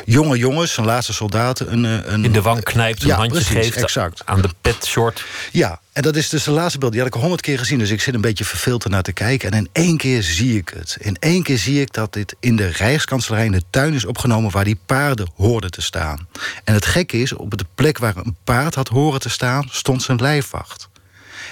[0.05, 3.41] jonge jongens, zijn laatste soldaten, een, eh, een in de wang knijpt, een ja, handje
[3.41, 4.21] precies, geeft exact.
[4.25, 5.25] aan de pet short.
[5.51, 6.91] Ja, en dat is dus de laatste beeld.
[6.91, 9.51] Die had ik honderd keer gezien, dus ik zit een beetje verveeld ernaar te kijken.
[9.51, 10.97] En in één keer zie ik het.
[10.99, 14.51] In één keer zie ik dat dit in de Rijkskanselarij in de tuin is opgenomen
[14.51, 16.27] waar die paarden hoorden te staan.
[16.63, 20.01] En het gekke is, op de plek waar een paard had horen te staan, stond
[20.01, 20.91] zijn lijfwacht.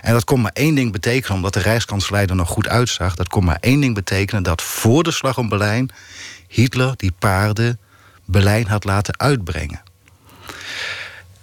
[0.01, 3.15] En dat kon maar één ding betekenen, omdat de Rijkskanselier er nog goed uitzag.
[3.15, 5.89] Dat kon maar één ding betekenen: dat voor de slag om Berlijn
[6.47, 7.79] Hitler die paarden
[8.25, 9.81] Berlijn had laten uitbrengen.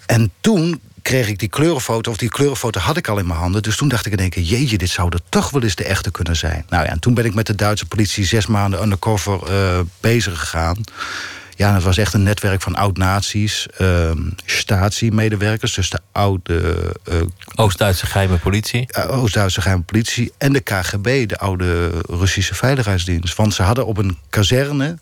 [0.07, 3.63] En toen kreeg ik die kleurenfoto, of die kleurenfoto had ik al in mijn handen.
[3.63, 6.11] Dus toen dacht ik in één jeetje, dit zou er toch wel eens de echte
[6.11, 6.65] kunnen zijn.
[6.69, 10.41] Nou ja, en toen ben ik met de Duitse politie zes maanden undercover uh, bezig
[10.41, 10.77] gegaan.
[11.59, 14.11] Ja, het was echt een netwerk van oud-nazi's, uh,
[14.45, 16.95] statiemedewerkers, dus de oude...
[17.09, 17.15] Uh,
[17.55, 18.89] Oost-Duitse geheime politie?
[18.99, 23.37] Uh, Oost-Duitse geheime politie en de KGB, de oude Russische veiligheidsdienst.
[23.37, 24.99] Want ze hadden op een kazerne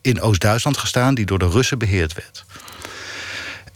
[0.00, 2.44] in Oost-Duitsland gestaan die door de Russen beheerd werd.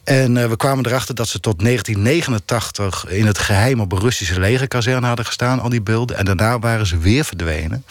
[0.04, 4.40] En uh, we kwamen erachter dat ze tot 1989 in het geheim op een Russische
[4.40, 6.16] legerkazerne hadden gestaan, al die beelden.
[6.16, 7.84] En daarna waren ze weer verdwenen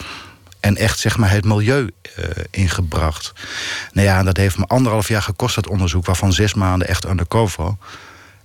[0.62, 3.32] en echt zeg maar, het milieu uh, ingebracht.
[3.92, 6.06] Nou ja, dat heeft me anderhalf jaar gekost, dat onderzoek...
[6.06, 7.76] waarvan zes maanden echt undercover.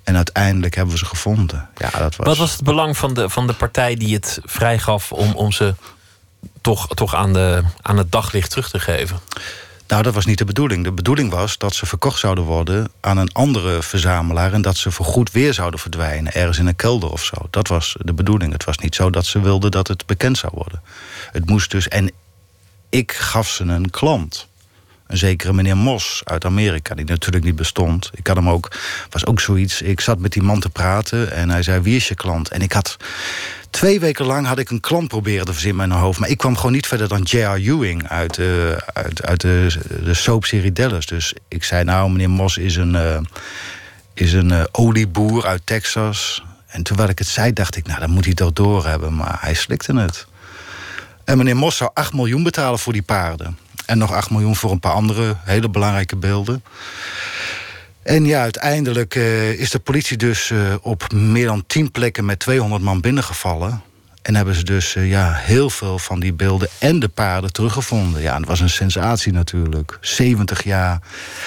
[0.04, 1.70] En uiteindelijk hebben we ze gevonden.
[1.78, 2.28] Ja, dat was...
[2.28, 5.12] Wat was het belang van de, van de partij die het vrijgaf...
[5.12, 5.76] om, om ze
[6.62, 9.20] toch, toch aan, de, aan het daglicht terug te geven?
[9.88, 10.84] Nou, dat was niet de bedoeling.
[10.84, 14.54] De bedoeling was dat ze verkocht zouden worden aan een andere verzamelaar...
[14.54, 17.36] en dat ze voorgoed weer zouden verdwijnen, ergens in een kelder of zo.
[17.50, 18.52] Dat was de bedoeling.
[18.52, 20.82] Het was niet zo dat ze wilden dat het bekend zou worden.
[21.32, 21.88] Het moest dus...
[21.88, 22.12] En
[22.90, 24.48] ik gaf ze een klant.
[25.08, 28.10] Een zekere meneer Mos uit Amerika, die natuurlijk niet bestond.
[28.14, 28.72] Ik had hem ook,
[29.10, 29.82] was ook zoiets.
[29.82, 32.50] Ik zat met die man te praten en hij zei: Wie is je klant?
[32.50, 32.98] En ik had
[33.70, 36.20] twee weken lang had ik een klant proberen te verzinnen in mijn hoofd.
[36.20, 37.56] Maar ik kwam gewoon niet verder dan J.R.
[37.56, 41.06] Ewing uit, uh, uit, uit de, de soapserie Dallas.
[41.06, 43.20] Dus ik zei: Nou, meneer Mos is een, uh,
[44.14, 46.44] is een uh, olieboer uit Texas.
[46.68, 49.16] En terwijl ik het zei, dacht ik: Nou, dan moet hij toch doorhebben.
[49.16, 50.28] Maar hij slikte het.
[51.28, 53.58] En meneer Mos zou 8 miljoen betalen voor die paarden.
[53.86, 56.64] En nog 8 miljoen voor een paar andere hele belangrijke beelden.
[58.04, 62.40] En ja, uiteindelijk eh, is de politie dus eh, op meer dan tien plekken met
[62.40, 63.82] 200 man binnengevallen.
[64.22, 68.22] En hebben ze dus eh, ja, heel veel van die beelden en de paarden teruggevonden.
[68.22, 69.98] Ja, dat was een sensatie natuurlijk.
[70.02, 71.00] 70 jaar.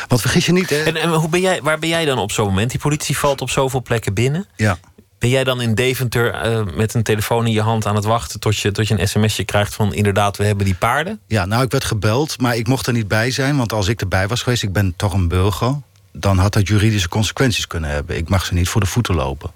[0.09, 0.83] Want vergis je niet, hè?
[0.83, 2.71] En, en hoe ben jij, waar ben jij dan op zo'n moment?
[2.71, 4.47] Die politie valt op zoveel plekken binnen.
[4.57, 4.79] Ja.
[5.21, 8.41] Ben jij dan in Deventer eh, met een telefoon in je hand aan het wachten
[8.41, 11.21] tot je, tot je een sms'je krijgt van inderdaad, we hebben die paarden?
[11.27, 13.57] Ja, nou, ik werd gebeld, maar ik mocht er niet bij zijn.
[13.57, 15.75] Want als ik erbij was geweest, ik ben toch een burger...
[16.13, 18.17] dan had dat juridische consequenties kunnen hebben.
[18.17, 19.51] Ik mag ze niet voor de voeten lopen.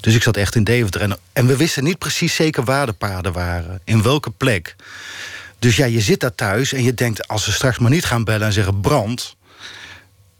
[0.00, 1.00] Dus ik zat echt in Deventer.
[1.00, 3.80] En, en we wisten niet precies zeker waar de paarden waren.
[3.84, 4.76] In welke plek.
[5.58, 7.28] Dus ja, je zit daar thuis en je denkt...
[7.28, 9.36] als ze straks maar niet gaan bellen en zeggen brand...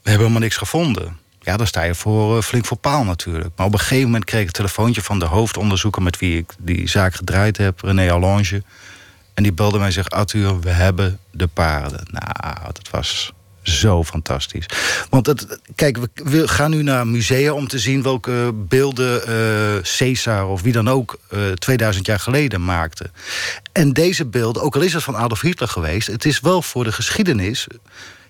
[0.03, 1.19] we hebben helemaal niks gevonden.
[1.51, 3.51] Ja, dan sta je voor, eh, flink voor paal natuurlijk.
[3.57, 6.03] Maar op een gegeven moment kreeg ik een telefoontje van de hoofdonderzoeker...
[6.03, 8.63] met wie ik die zaak gedraaid heb, René Allange.
[9.35, 10.11] En die belde mij en zegt...
[10.11, 12.07] Arthur, we hebben de paarden.
[12.11, 13.33] Nou, dat was
[13.63, 14.67] zo fantastisch.
[15.09, 20.47] Want het, kijk, we, gaan nu naar musea om te zien welke beelden eh Caesar
[20.47, 23.11] of wie dan ook eh 2000 jaar geleden maakte.
[23.73, 26.85] En deze beelden, ook al is het van Adolf Hitler geweest, het is wel voor
[26.85, 27.67] de geschiedenis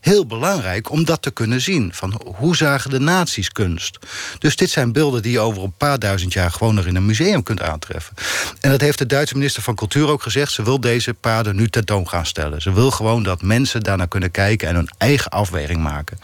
[0.00, 1.90] heel belangrijk om dat te kunnen zien.
[1.94, 3.98] Van hoe zagen de nazi's kunst?
[4.38, 7.06] Dus dit zijn beelden die je over een paar duizend jaar gewoon nog in een
[7.06, 8.14] museum kunt aantreffen.
[8.60, 10.52] En dat heeft de Duitse minister van Cultuur ook gezegd.
[10.52, 12.62] Ze wil deze paarden nu tentoon gaan stellen.
[12.62, 16.18] Ze wil gewoon dat mensen daarnaar kunnen kijken en hun eigen afweging maken.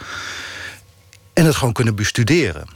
[1.33, 2.67] En het gewoon kunnen bestuderen.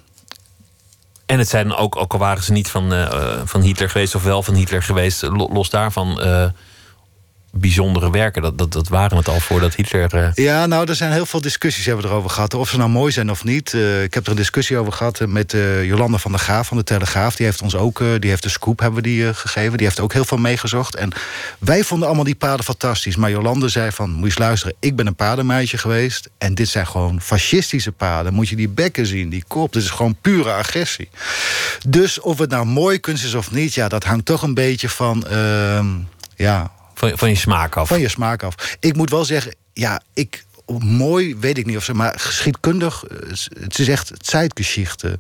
[1.26, 4.16] En het zijn ook, ook al waren ze niet van, eh, eh, van Hitler geweest
[4.16, 6.46] of wel van Hitler geweest, lo- los daarvan eh,
[7.52, 8.42] bijzondere werken.
[8.42, 10.14] Dat, dat, dat waren het al voordat Hitler.
[10.14, 12.54] eh, Ja, nou, er zijn heel veel discussies hebben we erover gehad.
[12.54, 13.74] Of ze nou mooi zijn of niet.
[13.74, 16.78] Eh, ik heb er een discussie over gehad eh, met Jolanda van der Graaf van
[16.78, 17.36] de Telegraaf.
[17.36, 19.78] Die heeft ons ook, die heeft de scoop hebben we die, gegeven.
[19.78, 20.96] Die heeft ook heel veel meegezocht.
[20.96, 21.12] En
[21.60, 23.16] wij vonden allemaal die paarden fantastisch.
[23.16, 24.76] Maar Jolande zei van, moet je eens luisteren.
[24.80, 26.30] Ik ben een paardenmeisje geweest.
[26.38, 28.34] En dit zijn gewoon fascistische paarden.
[28.34, 29.74] Moet je die bekken zien, die kop.
[29.74, 31.10] Dit is gewoon pure agressie.
[31.88, 33.74] Dus of het nou mooi kunst is of niet.
[33.74, 35.28] Ja, dat hangt toch een beetje van...
[35.28, 35.86] ehm,
[36.36, 36.72] ja,
[37.02, 37.88] van, van je smaak af.
[37.88, 38.78] van je smaak af.
[38.80, 40.46] Ik moet wel zeggen, ja, ik
[40.80, 43.18] mooi weet ik niet of ze, maar geschiedkundig, eh,
[43.60, 45.18] het is echt Zeitgeschichte.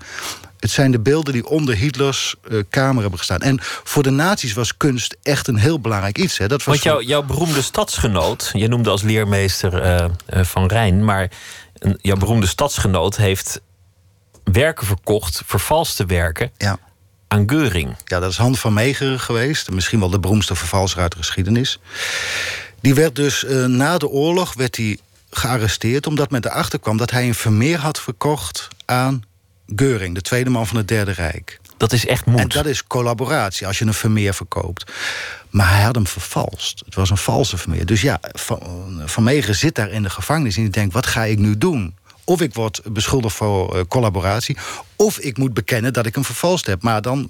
[0.59, 3.39] Het zijn de beelden die onder Hitlers eh, kamer hebben gestaan.
[3.41, 6.37] En voor de nazi's was kunst echt een heel belangrijk iets.
[6.37, 6.47] Hè.
[6.47, 11.31] Dat was Want jouw, jouw beroemde stadsgenoot, je noemde als leermeester eh, van Rijn, maar
[11.97, 13.61] jouw beroemde stadsgenoot heeft
[14.43, 16.79] werken verkocht, vervalste werken, ja.
[17.31, 17.95] Aan Geuring.
[18.05, 19.69] Ja, dat is Han van Meegeren geweest.
[19.69, 21.79] Misschien wel de beroemdste vervalser uit de geschiedenis.
[22.81, 24.97] Die werd dus eh, na de oorlog werd hij
[25.29, 26.07] gearresteerd...
[26.07, 29.23] omdat men erachter kwam dat hij een Vermeer had verkocht aan
[29.75, 30.15] Geuring...
[30.15, 31.59] de tweede man van het Derde Rijk.
[31.77, 32.39] Dat is echt moed.
[32.39, 34.91] En dat is collaboratie, als je een Vermeer verkoopt.
[35.49, 36.81] Maar hij had hem vervalst.
[36.85, 37.85] Het was een valse Vermeer.
[37.85, 40.55] Dus ja, Van, van Meegeren zit daar in de gevangenis...
[40.55, 41.95] en die denkt, wat ga ik nu doen?
[42.31, 44.57] Of ik word beschuldigd voor eh, collaboratie...
[44.95, 46.81] of ik moet bekennen dat ik hem vervalst heb.
[46.81, 47.29] Maar dan,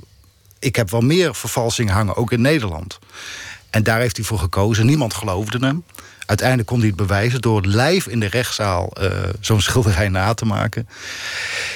[0.59, 2.99] ik heb wel meer vervalsingen hangen, ook in Nederland.
[3.69, 4.85] En daar heeft hij voor gekozen.
[4.85, 5.83] Niemand geloofde hem.
[6.25, 10.45] Uiteindelijk kon hij het bewijzen door live in de rechtszaal eh, zo'n schilderij na te
[10.45, 10.87] maken.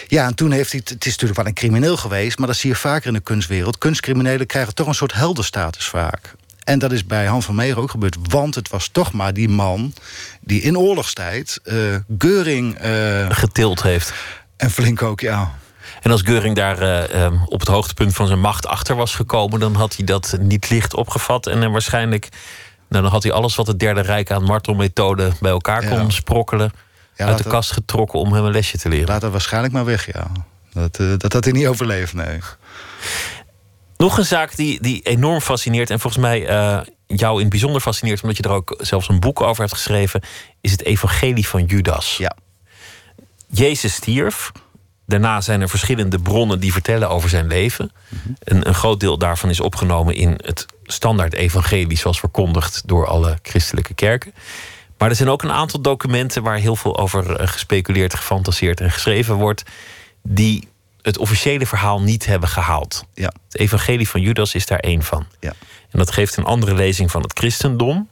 [0.07, 0.81] Ja, en toen heeft hij.
[0.83, 3.77] Het is natuurlijk wel een crimineel geweest, maar dat zie je vaker in de kunstwereld.
[3.77, 6.35] Kunstcriminelen krijgen toch een soort heldenstatus vaak.
[6.65, 8.17] En dat is bij Han van Meijeren ook gebeurd.
[8.29, 9.93] Want het was toch maar die man
[10.41, 11.75] die in oorlogstijd eh
[12.17, 12.75] Geuring.
[12.77, 14.13] eh, Getild heeft.
[14.57, 15.51] en flink ook, ja.
[16.01, 19.59] En als Geuring daar eh, eh, op het hoogtepunt van zijn macht achter was gekomen,
[19.59, 21.47] dan had hij dat niet licht opgevat.
[21.47, 22.27] En waarschijnlijk,
[22.89, 25.89] nou, dan had hij alles wat het Derde Rijk aan martelmethode bij elkaar Ja.
[25.99, 26.71] kon sprokkelen,
[27.15, 29.07] Ja, uit de dat- kast getrokken om hem een lesje te leren.
[29.07, 30.27] Laat dat waarschijnlijk maar weg, ja.
[30.73, 32.39] Dat, dat had hij niet overleefd, nee.
[33.97, 37.81] Nog een zaak die, die enorm fascineert en volgens mij eh, jou in het bijzonder
[37.81, 40.21] fascineert, omdat je er ook zelfs een boek over hebt geschreven,
[40.61, 42.17] is het Evangelie van Judas.
[42.17, 42.35] Ja.
[43.47, 44.51] Jezus stierf.
[45.07, 47.91] Daarna zijn er verschillende bronnen die vertellen over zijn leven.
[48.39, 53.39] een, een groot deel daarvan is opgenomen in het standaard evangelie, zoals verkondigd door alle
[53.41, 54.33] christelijke kerken.
[54.97, 58.91] Maar er zijn ook een aantal documenten waar heel veel over eh, gespeculeerd, gefantaseerd en
[58.91, 59.63] geschreven wordt,
[60.21, 60.67] die
[61.05, 63.05] het officiële verhaal niet hebben gehaald.
[63.13, 63.31] Ja.
[63.49, 65.27] Het evangelie van Judas is daar één van.
[65.39, 65.53] Ja.
[65.89, 68.09] En dat geeft een andere lezing van het christendom.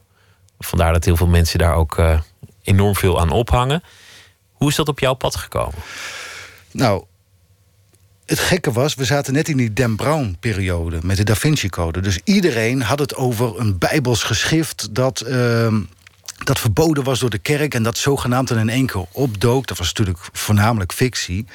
[0.58, 2.20] Vandaar dat heel veel mensen daar ook eh,
[2.62, 3.82] enorm veel aan ophangen.
[4.52, 5.78] Hoe is dat op jouw pad gekomen?
[6.70, 7.04] Nou,
[8.26, 12.00] het gekke was, we zaten net in die Dan Brown-periode met de Da Vinci-code.
[12.00, 15.82] Dus iedereen had het over een bijbels geschrift dat, ehm,
[16.44, 17.74] dat verboden was door de kerk...
[17.74, 19.66] en dat zogenaamd in één keer opdook.
[19.66, 21.46] Dat was natuurlijk voornamelijk fictie.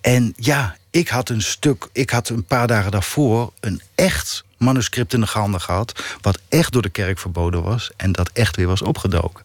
[0.00, 3.52] En ja, ik had een stuk, ik had een paar dagen daarvoor...
[3.60, 6.04] een echt manuscript in de handen gehad...
[6.20, 9.44] wat echt door de kerk verboden was en dat echt weer was opgedoken.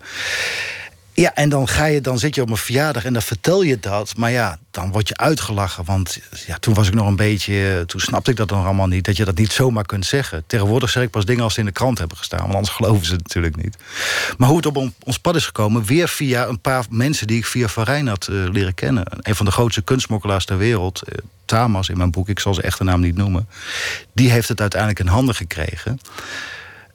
[1.14, 3.80] Ja, en dan, ga je, dan zit je op een verjaardag en dan vertel je
[3.80, 4.18] dat.
[4.18, 5.86] Maar ja, dan word je uitgelachen.
[5.86, 7.84] Want ja, toen was ik nog een beetje...
[7.88, 9.06] Toen snapte ik dat nog allemaal niet.
[9.06, 10.44] Dat je dat niet zomaar kunt zeggen.
[10.48, 12.40] Tegenwoordig zeg ik pas dingen als ze in de krant hebben gestaan.
[12.40, 13.78] Want anders geloven ze het natuurlijk niet.
[14.38, 15.84] Maar hoe het op ons pad is gekomen...
[15.84, 19.06] weer via een paar mensen die ik via Van Rijn had uh, leren kennen.
[19.10, 21.02] Een van de grootste kunstmokkelaars ter wereld...
[21.06, 23.48] Uh, Tamas in mijn boek, ik zal zijn echte naam niet noemen...
[24.14, 26.00] die heeft het uiteindelijk in handen gekregen...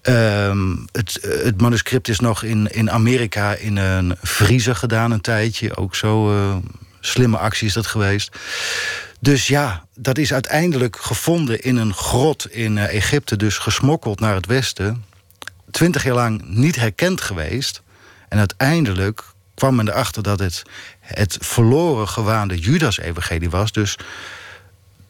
[0.08, 5.76] Um, het, het, manuscript is nog in, in Amerika in een vriezer gedaan een tijdje.
[5.76, 6.56] Ook zo uh,
[7.00, 8.36] slimme actie is dat geweest.
[9.20, 13.36] Dus ja, dat is uiteindelijk gevonden in een grot in uh, Egypte.
[13.36, 15.04] Dus gesmokkeld naar het westen.
[15.70, 17.82] Twintig jaar lang niet herkend geweest.
[18.28, 19.22] En uiteindelijk
[19.54, 20.62] kwam men erachter dat het
[21.00, 23.72] het verloren gewaande Judas-evangelie was.
[23.72, 23.98] Dus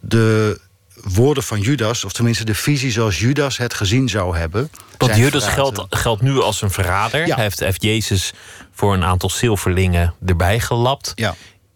[0.01, 0.61] de
[1.03, 4.70] woorden van Judas, of tenminste de visie zoals Judas het gezien zou hebben.
[4.99, 7.24] Want Judas geldt, geldt nu als een verrader.
[7.24, 8.32] Hij heeft, heeft Jezus
[8.72, 11.12] voor een aantal zilverlingen erbij gelapt.
[11.14, 11.34] Ja.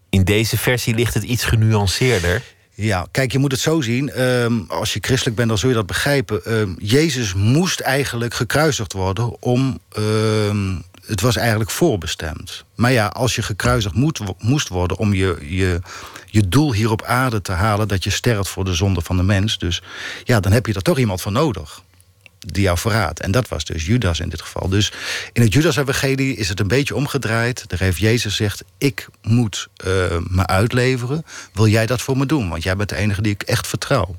[0.09, 2.41] In deze versie ligt het iets genuanceerder.
[2.73, 4.21] Ja, kijk, je moet het zo zien.
[4.21, 6.53] Um, als je christelijk bent, dan zul je dat begrijpen.
[6.53, 12.63] Um, Jezus moest eigenlijk gekruisigd worden om um, het was eigenlijk voorbestemd.
[12.75, 15.79] Maar ja, als je gekruisigd moet, moest worden om je, je,
[16.31, 19.23] je doel hier op aarde te halen, dat je sterft voor de zonde van de
[19.23, 19.57] mens.
[19.57, 19.81] Dus
[20.23, 21.81] ja, dan heb je er toch iemand voor nodig.
[22.39, 23.19] Die jou verraadt.
[23.19, 24.69] En dat was dus Judas in dit geval.
[24.69, 24.93] Dus
[25.33, 27.69] in het Judas-evangelie is het een beetje omgedraaid.
[27.69, 29.93] Daar heeft Jezus gezegd: Ik moet uh,
[30.27, 31.25] me uitleveren.
[31.53, 32.49] Wil jij dat voor me doen?
[32.49, 34.15] Want jij bent de enige die ik echt vertrouw.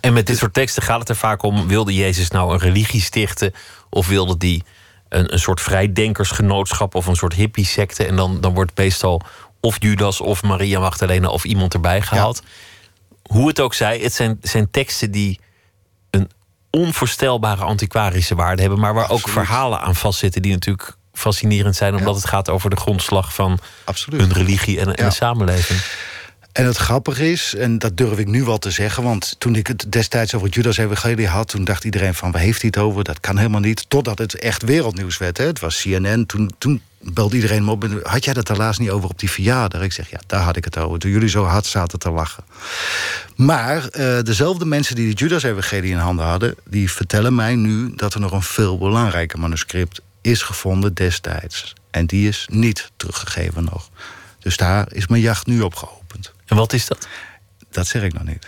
[0.00, 3.00] En met dit soort teksten gaat het er vaak om: wilde Jezus nou een religie
[3.00, 3.54] stichten?
[3.90, 4.64] Of wilde die
[5.08, 8.06] een, een soort vrijdenkersgenootschap of een soort hippie-secte.
[8.06, 9.22] En dan, dan wordt meestal
[9.66, 12.42] of Judas of Maria Magdalena of iemand erbij gehaald.
[13.22, 15.40] Hoe het ook zij, het zijn, zijn teksten die
[16.10, 16.30] een
[16.70, 22.14] onvoorstelbare antiquarische waarde hebben, maar waar ook verhalen aan vastzitten die natuurlijk fascinerend zijn, omdat
[22.14, 24.20] het gaat over de grondslag van Absoluut.
[24.20, 25.80] hun religie en, samenleving.
[26.52, 29.02] En het grappige is, en dat durf ik nu wel te zeggen...
[29.02, 31.48] want toen ik het destijds over Judas Evangelie had...
[31.48, 33.04] toen dacht iedereen van, waar heeft hij het over?
[33.04, 33.84] Dat kan helemaal niet.
[33.88, 35.38] Totdat het echt wereldnieuws werd.
[35.38, 35.44] Hè?
[35.44, 36.26] Het was CNN.
[36.26, 38.00] Toen, toen belde iedereen me op.
[38.02, 39.82] Had jij dat helaas niet over op die verjaardag?
[39.82, 40.98] Ik zeg, ja, daar had ik het over.
[40.98, 42.44] Toen jullie zo hard zaten te lachen.
[43.36, 46.54] Maar uh, dezelfde mensen die de Judas Evangelie in handen hadden...
[46.64, 51.72] die vertellen mij nu dat er nog een veel belangrijker manuscript is gevonden destijds.
[51.90, 53.90] En die is niet teruggegeven nog.
[54.38, 56.32] Dus daar is mijn jacht nu op geopend.
[56.46, 57.08] En wat is dat?
[57.70, 58.46] Dat zeg ik nog niet.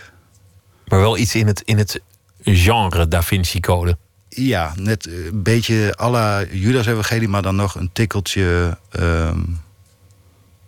[0.87, 2.01] Maar wel iets in het, in het
[2.43, 3.97] genre Da Vinci Code.
[4.29, 9.61] Ja, net een beetje à la Judas Evangelie, maar dan nog een tikkeltje um,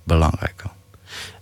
[0.03, 0.69] belangrijker.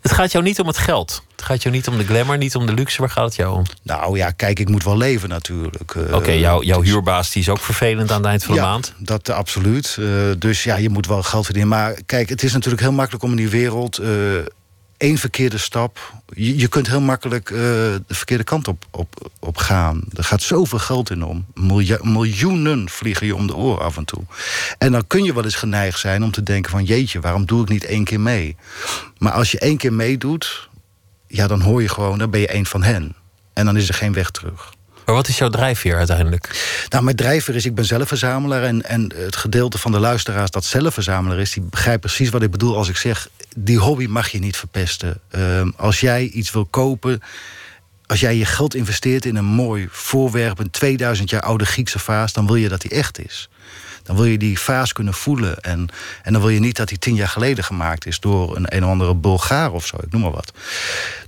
[0.02, 1.24] Het gaat jou niet om het geld.
[1.32, 3.02] Het gaat jou niet om de glamour, niet om de luxe.
[3.02, 3.64] Waar gaat het jou om?
[3.84, 5.96] Nou ja, kijk, ik moet wel leven natuurlijk.
[5.96, 8.68] Oké, okay, jou, jouw huurbaas die is ook vervelend aan het eind van ja, de
[8.68, 8.94] maand.
[8.98, 9.98] dat absoluut.
[10.00, 11.72] Uh, dus ja, je moet wel geld verdienen.
[11.72, 14.00] Maar kijk, het is natuurlijk heel makkelijk om in die wereld
[15.00, 16.14] één verkeerde stap.
[16.34, 20.04] Je, kunt heel makkelijk uh, de verkeerde kant op, op, op gaan.
[20.14, 21.46] Er gaat zoveel geld in om.
[22.02, 24.24] miljoenen vliegen je om de oren af en toe.
[24.78, 26.84] En dan kun je wel eens geneigd zijn om te denken van...
[26.84, 28.56] jeetje, waarom doe ik niet één keer mee?
[29.18, 30.70] Maar als je één keer meedoet...
[31.28, 33.16] ja, dan hoor je gewoon, dan ben je één van hen.
[33.54, 34.74] En dan is er geen weg terug.
[35.10, 36.50] Maar wat is jouw drijfveer uiteindelijk?
[36.90, 38.64] Nou, mijn drijfveer is, ik ben zelf verzamelaar.
[38.64, 41.54] En, en het gedeelte van de luisteraars dat zelf verzamelaar is...
[41.54, 43.30] die begrijpt precies wat ik bedoel als ik zeg...
[43.58, 45.20] die hobby mag je niet verpesten.
[45.32, 47.22] Uh, als jij iets wil kopen...
[48.06, 50.60] Als jij je geld investeert in een mooi voorwerp...
[50.60, 52.34] een 2000 jaar oude Griekse vaas...
[52.34, 53.50] dan wil je dat die echt is.
[54.10, 55.60] Dan wil je die vaas kunnen voelen.
[55.60, 55.88] En,
[56.24, 58.20] en dan wil je niet dat die tien jaar geleden gemaakt is...
[58.20, 60.52] door een een of andere Bulgaar of zo, ik noem maar wat.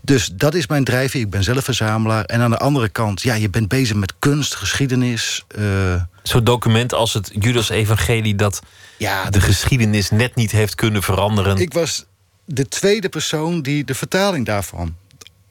[0.02, 1.22] Dus dat is mijn drijfveer.
[1.22, 2.26] Ik ben zelf verzamelaar.
[2.26, 5.46] En aan de andere kant, ja, je bent bezig met kunst, geschiedenis.
[5.58, 6.02] Uh...
[6.24, 8.36] Zo'n document als het Judas-evangelie...
[8.36, 8.62] dat
[8.98, 11.58] ja, de geschiedenis net niet heeft kunnen veranderen.
[11.58, 12.06] Ik was
[12.46, 14.96] de tweede persoon die de vertaling daarvan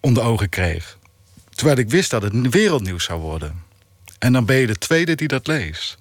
[0.01, 0.99] onder ogen kreeg.
[1.55, 3.63] Terwijl ik wist dat het wereldnieuws zou worden.
[4.19, 5.99] En dan ben je de tweede die dat leest.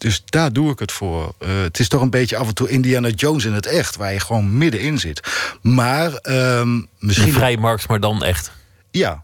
[0.00, 1.34] Dus daar doe ik het voor.
[1.40, 4.12] Uh, het is toch een beetje af en toe Indiana Jones in het echt, waar
[4.12, 5.20] je gewoon middenin zit.
[5.62, 6.62] Maar uh,
[6.98, 7.26] misschien.
[7.26, 8.52] Een vrij Marx, maar dan echt.
[8.90, 9.22] Ja.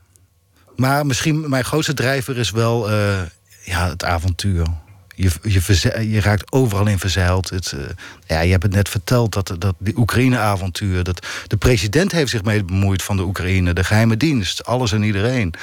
[0.76, 3.20] Maar misschien mijn grootste drijver is wel uh,
[3.64, 4.66] ja, het avontuur.
[5.14, 7.50] Je, je, je, raakt overal in verzeild.
[7.50, 7.80] Het, uh,
[8.26, 11.04] ja, je hebt het net verteld, dat, dat die Oekraïne-avontuur...
[11.04, 13.72] Dat, de president heeft zich mee bemoeid van de Oekraïne.
[13.72, 15.54] De geheime dienst, alles en iedereen.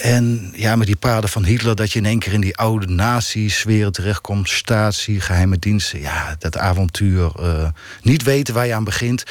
[0.00, 2.86] En ja, met die paden van Hitler, dat je in één keer in die oude
[2.86, 4.48] nazi-sfeer terechtkomt.
[4.48, 6.00] Statie, geheime diensten.
[6.00, 7.32] Ja, dat avontuur.
[7.40, 7.68] Uh,
[8.02, 9.24] niet weten waar je aan begint.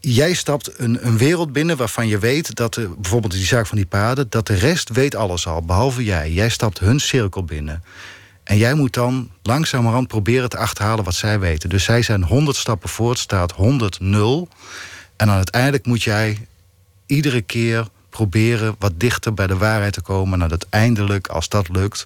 [0.00, 3.76] Jij stapt een, een wereld binnen waarvan je weet dat, uh, bijvoorbeeld die zaak van
[3.76, 6.32] die paden, dat de rest weet alles al, behalve jij.
[6.32, 7.82] Jij stapt hun cirkel binnen.
[8.44, 11.68] En jij moet dan langzamerhand proberen te achterhalen wat zij weten.
[11.68, 14.48] Dus zij zijn 100 stappen voor, staat 100 0.
[15.16, 16.46] En dan uiteindelijk moet jij
[17.06, 20.42] iedere keer proberen wat dichter bij de waarheid te komen.
[20.42, 22.04] En uiteindelijk, als dat lukt,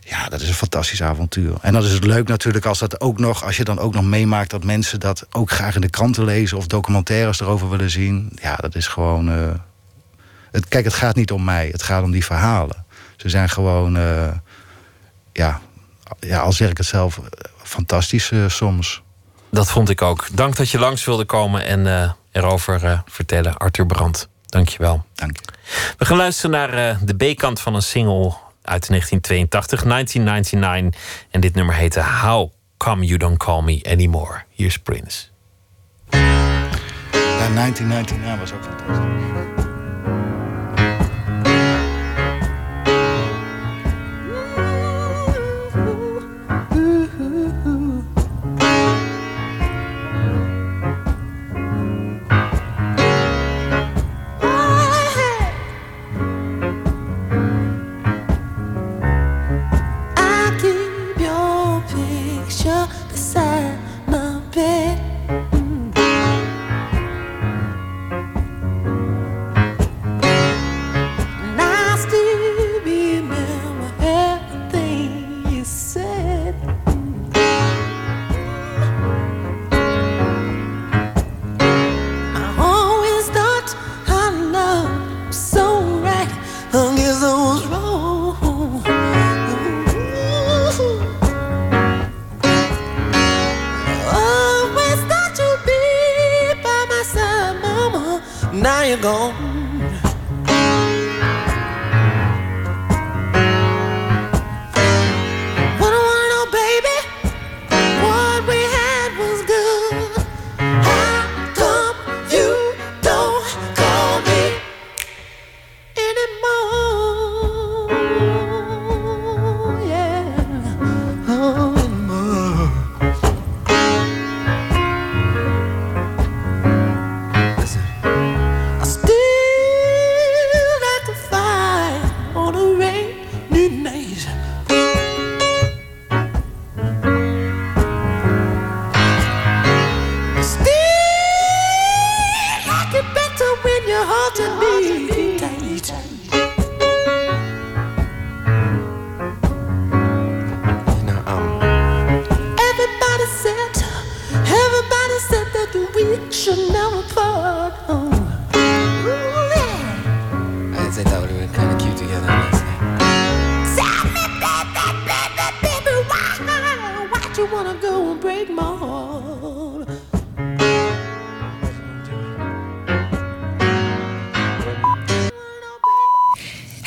[0.00, 1.54] ja, dat is een fantastisch avontuur.
[1.60, 4.04] En dat is het leuk natuurlijk als dat ook nog, als je dan ook nog
[4.04, 8.32] meemaakt dat mensen dat ook graag in de kranten lezen of documentaires erover willen zien.
[8.42, 9.28] Ja, dat is gewoon.
[9.28, 9.50] Uh,
[10.50, 12.84] het, kijk, het gaat niet om mij, het gaat om die verhalen.
[13.16, 14.28] Ze zijn gewoon, uh,
[15.32, 15.60] ja,
[16.20, 17.20] ja, al zeg ik het zelf,
[17.62, 19.02] fantastisch uh, soms.
[19.50, 20.26] Dat vond ik ook.
[20.32, 24.28] Dank dat je langs wilde komen en erover vertellen, Arthur Brandt.
[24.48, 25.04] Dank je wel.
[25.14, 25.52] Dank je.
[25.98, 31.26] We gaan luisteren naar de B-kant van een single uit 1982, 1999.
[31.30, 34.42] En dit nummer heette How Come You Don't Call Me Anymore.
[34.50, 35.26] Hier is Prince.
[36.10, 39.57] Ja, 1999 was ook fantastisch.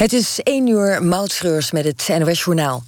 [0.02, 2.84] Het is één uur moutschreurs met het NOS Journaal.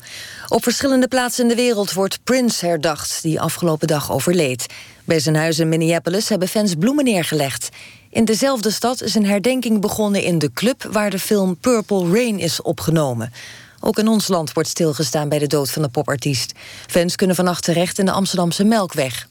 [0.48, 3.22] Op verschillende plaatsen in de wereld wordt Prince herdacht...
[3.22, 4.66] die afgelopen dag overleed.
[5.06, 7.70] Bij zijn huis in Minneapolis hebben fans bloemen neergelegd.
[8.10, 10.88] In dezelfde stad is een herdenking begonnen in de club...
[10.92, 13.34] waar de film Purple Rain is opgenomen.
[13.80, 16.52] Ook in ons land wordt stilgestaan bij de dood van de popartiest.
[16.88, 19.28] Fans kunnen vannacht terecht in de Amsterdamse Melkweg.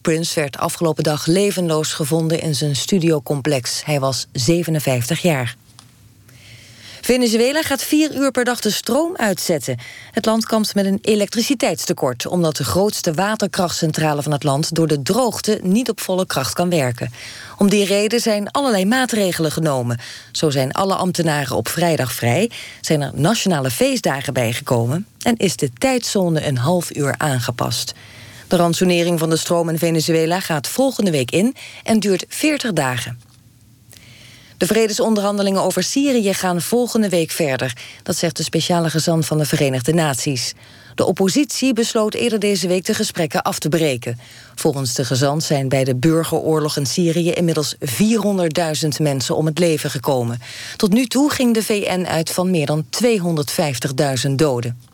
[0.00, 3.84] Prince werd afgelopen dag levenloos gevonden in zijn studiocomplex.
[3.84, 5.56] Hij was 57 jaar.
[7.00, 9.78] Venezuela gaat vier uur per dag de stroom uitzetten.
[10.10, 12.26] Het land kampt met een elektriciteitstekort...
[12.26, 14.74] omdat de grootste waterkrachtcentrale van het land...
[14.74, 17.12] door de droogte niet op volle kracht kan werken.
[17.58, 19.98] Om die reden zijn allerlei maatregelen genomen.
[20.32, 22.50] Zo zijn alle ambtenaren op vrijdag vrij...
[22.80, 25.06] zijn er nationale feestdagen bijgekomen...
[25.22, 27.94] en is de tijdzone een half uur aangepast.
[28.48, 31.56] De ransonering van de stroom in Venezuela gaat volgende week in...
[31.84, 33.29] en duurt 40 dagen.
[34.60, 37.76] De vredesonderhandelingen over Syrië gaan volgende week verder.
[38.02, 40.54] Dat zegt de speciale gezant van de Verenigde Naties.
[40.94, 44.18] De oppositie besloot eerder deze week de gesprekken af te breken.
[44.54, 49.90] Volgens de gezant zijn bij de burgeroorlog in Syrië inmiddels 400.000 mensen om het leven
[49.90, 50.40] gekomen.
[50.76, 52.84] Tot nu toe ging de VN uit van meer dan
[54.26, 54.89] 250.000 doden.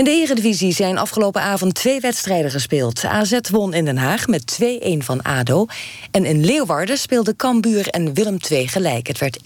[0.00, 3.04] In de Eredivisie zijn afgelopen avond twee wedstrijden gespeeld.
[3.04, 5.66] AZ won in Den Haag met 2-1 van ADO.
[6.10, 9.06] En in Leeuwarden speelden Cambuur en Willem II gelijk.
[9.06, 9.42] Het werd 1-1.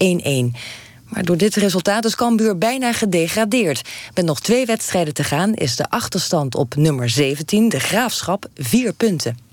[1.09, 3.89] Maar door dit resultaat is Cambuur bijna gedegradeerd.
[4.13, 8.93] Met nog twee wedstrijden te gaan is de achterstand op nummer 17, de Graafschap, vier
[8.93, 9.44] punten.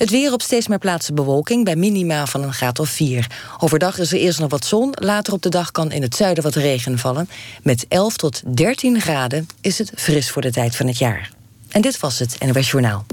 [0.00, 3.26] Het weer op steeds meer plaatsen bewolking bij minima van een graad of 4.
[3.58, 6.42] Overdag is er eerst nog wat zon, later op de dag kan in het zuiden
[6.42, 7.28] wat regen vallen.
[7.62, 11.30] Met 11 tot 13 graden is het fris voor de tijd van het jaar.
[11.68, 13.04] En dit was het NOS Journaal.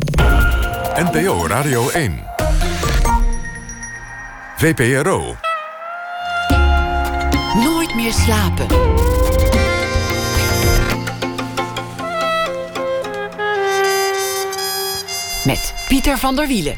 [0.95, 2.23] NPO Radio 1.
[4.57, 5.35] VPRO.
[7.53, 9.16] Nooit meer slapen.
[15.47, 16.77] Met Pieter van der Wielen.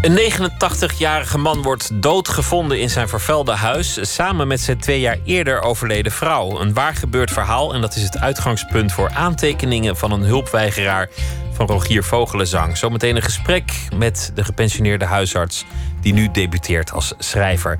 [0.00, 4.14] Een 89-jarige man wordt doodgevonden in zijn vervuilde huis...
[4.14, 6.60] samen met zijn twee jaar eerder overleden vrouw.
[6.60, 8.92] Een waar gebeurd verhaal en dat is het uitgangspunt...
[8.92, 11.08] voor aantekeningen van een hulpweigeraar
[11.52, 12.76] van Rogier Vogelenzang.
[12.76, 15.64] Zometeen een gesprek met de gepensioneerde huisarts...
[16.00, 17.78] die nu debuteert als schrijver.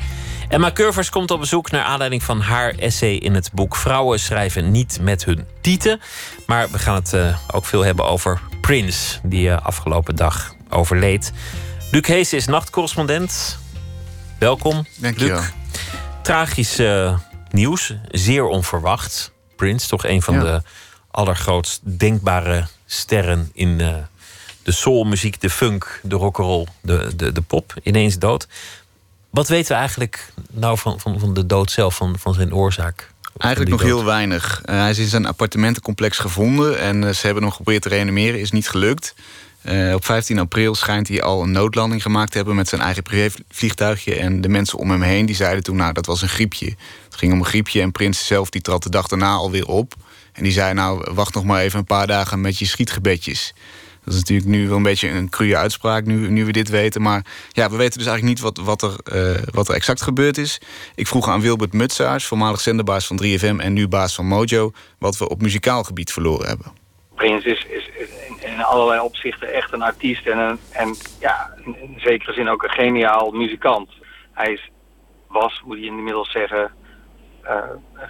[0.48, 4.70] Emma Curvers komt op bezoek naar aanleiding van haar essay in het boek Vrouwen schrijven
[4.70, 6.00] niet met hun tieten.
[6.46, 11.32] Maar we gaan het uh, ook veel hebben over Prince, die uh, afgelopen dag overleed.
[11.90, 13.58] Luc Hees is nachtcorrespondent.
[14.38, 14.86] Welkom.
[14.96, 15.42] Dank je wel.
[16.22, 17.18] Tragisch uh,
[17.50, 19.32] nieuws, zeer onverwacht.
[19.56, 20.40] Prince, toch een van ja.
[20.40, 20.62] de
[21.10, 23.78] allergrootst denkbare sterren in
[24.62, 27.74] de soulmuziek, de funk, de rock'n'roll, de, de, de pop.
[27.82, 28.48] Ineens dood.
[29.36, 33.10] Wat weten we eigenlijk nou van, van, van de dood zelf, van, van zijn oorzaak?
[33.38, 33.90] Eigenlijk nog dood?
[33.90, 34.62] heel weinig.
[34.66, 38.40] Uh, hij is in zijn appartementencomplex gevonden en uh, ze hebben hem geprobeerd te reanimeren,
[38.40, 39.14] is niet gelukt.
[39.62, 43.02] Uh, op 15 april schijnt hij al een noodlanding gemaakt te hebben met zijn eigen
[43.02, 44.14] privévliegtuigje.
[44.14, 46.74] En de mensen om hem heen die zeiden toen, nou dat was een griepje.
[47.04, 49.94] Het ging om een griepje en Prins zelf die trad de dag daarna alweer op.
[50.32, 53.54] En die zei, nou wacht nog maar even een paar dagen met je schietgebedjes.
[54.06, 57.02] Dat is natuurlijk nu wel een beetje een cruwe uitspraak, nu, nu we dit weten.
[57.02, 60.38] Maar ja, we weten dus eigenlijk niet wat, wat, er, uh, wat er exact gebeurd
[60.38, 60.60] is.
[60.94, 64.70] Ik vroeg aan Wilbert Mutsaars, voormalig zenderbaas van 3FM en nu baas van Mojo...
[64.98, 66.72] wat we op muzikaal gebied verloren hebben.
[67.14, 67.90] Prins is, is,
[68.44, 72.70] in allerlei opzichten echt een artiest en, een, en ja, in, zekere zin ook een
[72.70, 73.90] geniaal muzikant.
[74.32, 74.70] Hij is,
[75.28, 76.70] was, moet je inmiddels zeggen,
[77.44, 77.56] uh,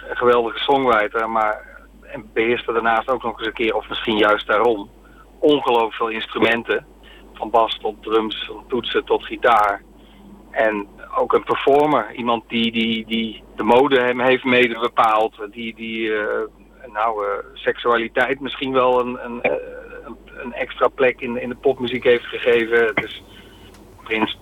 [0.09, 1.75] een geweldige songwriter, maar
[2.33, 4.89] beheerste daarnaast ook nog eens een keer, of misschien juist daarom,
[5.39, 6.85] ongelooflijk veel instrumenten.
[7.33, 9.83] Van bas tot drums, van toetsen tot gitaar.
[10.51, 12.13] En ook een performer.
[12.13, 15.35] Iemand die, die, die de mode hem heeft mede bepaald.
[15.51, 16.23] Die, die uh,
[16.93, 22.03] nou, uh, seksualiteit misschien wel een, een, een, een, extra plek in, in de popmuziek
[22.03, 22.95] heeft gegeven.
[22.95, 23.23] Dus
[24.03, 24.37] Prins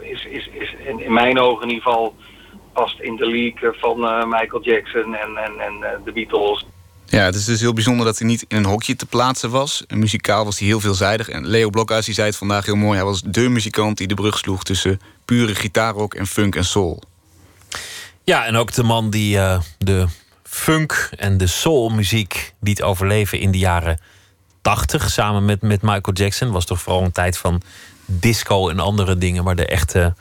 [0.00, 2.14] is, is, is in, in, mijn ogen in ieder geval
[2.72, 6.66] past in de league van Michael Jackson en, en, en de Beatles.
[7.06, 9.84] Ja, het is dus heel bijzonder dat hij niet in een hokje te plaatsen was.
[9.88, 11.28] Muzikaal was hij heel veelzijdig.
[11.28, 12.96] En Leo Blokhuis die zei het vandaag heel mooi.
[12.96, 17.02] Hij was de muzikant die de brug sloeg tussen pure gitaarrock en funk en soul.
[18.24, 20.06] Ja, en ook de man die uh, de
[20.42, 24.00] funk en de soulmuziek liet overleven in de jaren
[24.62, 26.50] 80 samen met, met Michael Jackson.
[26.50, 27.62] Was toch vooral een tijd van
[28.06, 30.14] disco en andere dingen, maar de echte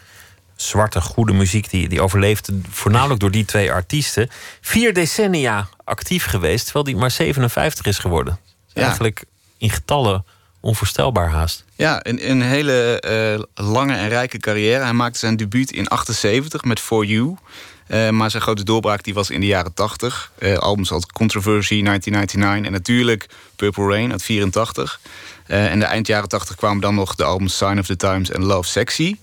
[0.64, 4.30] zwarte, goede muziek die, die overleefde voornamelijk door die twee artiesten.
[4.62, 8.40] Vier decennia actief geweest, terwijl die maar 57 is geworden.
[8.74, 8.82] Ja.
[8.82, 9.24] Eigenlijk
[9.58, 10.26] in getallen
[10.60, 11.66] onvoorstelbaar haast.
[11.76, 13.04] Ja, een, een hele
[13.58, 14.84] uh, lange en rijke carrière.
[14.84, 17.36] Hij maakte zijn debuut in 78 met For You.
[17.88, 20.32] Uh, maar zijn grote doorbraak die was in de jaren 80.
[20.40, 25.00] Uh, albums als Controversy 1999 en natuurlijk Purple Rain uit 84.
[25.48, 28.44] en de eind jaren 80 kwamen dan nog de albums Sign of the Times en
[28.44, 29.16] Love Sexy.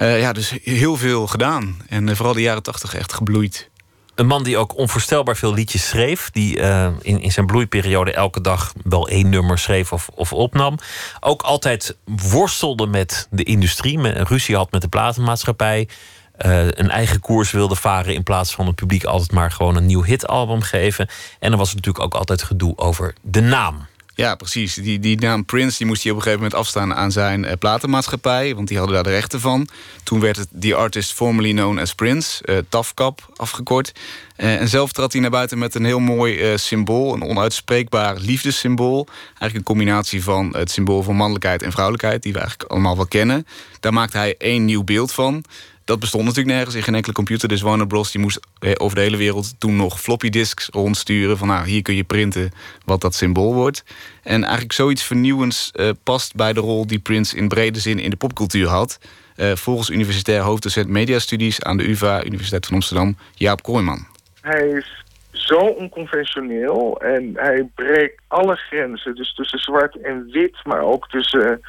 [0.00, 1.76] Uh, ja, dus heel veel gedaan.
[1.88, 3.70] En uh, vooral de jaren tachtig echt gebloeid.
[4.14, 6.30] Een man die ook onvoorstelbaar veel liedjes schreef.
[6.30, 10.78] Die uh, in, in zijn bloeiperiode elke dag wel één nummer schreef of, of opnam.
[11.20, 13.98] Ook altijd worstelde met de industrie.
[13.98, 15.88] Met, ruzie had met de platenmaatschappij.
[16.36, 18.14] een eigen koers wilde varen.
[18.14, 21.08] In plaats van het publiek altijd maar gewoon een nieuw hitalbum geven.
[21.38, 23.86] En er was natuurlijk ook altijd gedoe over de naam.
[24.14, 24.74] Ja, precies.
[24.74, 27.52] Die, die naam Prince die moest hij op een gegeven moment afstaan aan zijn uh,
[27.58, 28.54] platenmaatschappij.
[28.54, 29.68] Want die hadden daar de rechten van.
[30.02, 33.92] Toen werd het Artist Formerly Known as Prince, uh, TAFCAP afgekort.
[34.36, 37.14] Uh, en zelf trad hij naar buiten met een heel mooi symbool.
[37.14, 39.06] Een onuitspreekbaar liefdessymbool.
[39.24, 42.22] Eigenlijk een combinatie van het symbool van mannelijkheid en vrouwelijkheid.
[42.22, 43.46] Die we eigenlijk allemaal wel kennen.
[43.80, 45.44] Daar maakte hij één nieuw beeld van
[45.84, 47.48] dat bestond natuurlijk nergens in geen enkele computer.
[47.48, 48.12] Dus Warner Bros.
[48.12, 48.40] die moest
[48.76, 51.38] over de hele wereld toen nog floppy disks rondsturen.
[51.38, 52.50] Van nou, hier kun je printen
[52.84, 53.84] wat dat symbool wordt.
[54.22, 58.10] En eigenlijk zoiets vernieuwends uh, past bij de rol die Prince in brede zin in
[58.10, 58.98] de popcultuur had.
[59.36, 64.06] Uh, volgens universitair hoofddocent mediastudies aan de UvA, Universiteit van Amsterdam, Jaap Kooijman.
[64.40, 69.14] Hij is zo onconventioneel en hij breekt alle grenzen.
[69.14, 71.60] Dus tussen zwart en wit, maar ook tussen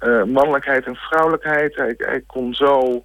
[0.00, 1.74] uh, mannelijkheid en vrouwelijkheid.
[1.96, 3.02] Hij, kon zo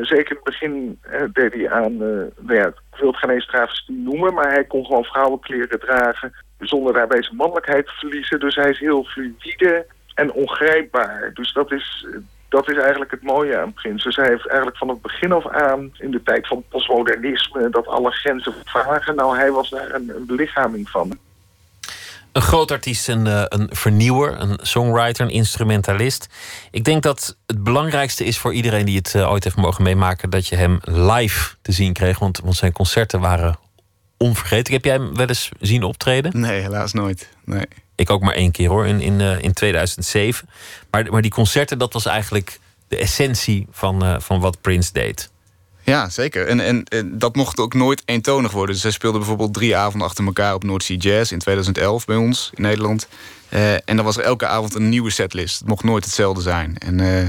[0.00, 1.00] zeker in het begin
[1.32, 1.98] deed hij aan, uh,
[2.38, 6.92] nou ja, ik wil het geen eens noemen, maar hij kon gewoon vrouwenkleren dragen zonder
[6.92, 8.40] daarbij zijn mannelijkheid te verliezen.
[8.40, 11.30] Dus hij is heel fluïde, en ongrijpbaar.
[11.34, 12.06] Dus dat is,
[12.48, 14.04] dat is eigenlijk het mooie aan Prins.
[14.04, 17.86] Dus hij heeft eigenlijk van het begin af aan, in de tijd van postmodernisme, dat
[17.86, 19.14] alle grenzen vervagen.
[19.14, 21.18] Nou, hij was daar een belichaming van.
[22.36, 26.26] Een groot artiest, een, eh, een vernieuwer, een songwriter, een instrumentalist.
[26.70, 30.30] Ik denk dat het belangrijkste is voor iedereen die het eh, ooit heeft mogen meemaken,
[30.30, 32.18] dat je hem live te zien kreeg.
[32.18, 33.58] Want, want zijn concerten waren
[34.16, 34.68] onvergetelijk.
[34.68, 36.40] Heb jij hem wel eens zien optreden?
[36.40, 37.28] Nee, helaas nooit.
[37.44, 37.66] Nee.
[37.94, 40.48] Ik ook maar één keer hoor, in, in, uh, in 2007.
[40.90, 45.30] Maar, maar die concerten, dat was eigenlijk de essentie van, van wat Prince deed.
[45.86, 46.46] Ja, zeker.
[46.46, 48.72] En, en, en, dat mocht ook nooit eentonig worden.
[48.72, 52.50] Dus zij speelde bijvoorbeeld drie avonden achter elkaar op Sea Jazz in 2011 bij ons
[52.54, 53.08] in Nederland.
[53.50, 55.58] Uh, en dan was er elke avond een nieuwe setlist.
[55.58, 56.78] Het mocht nooit hetzelfde zijn.
[56.78, 57.20] En uh,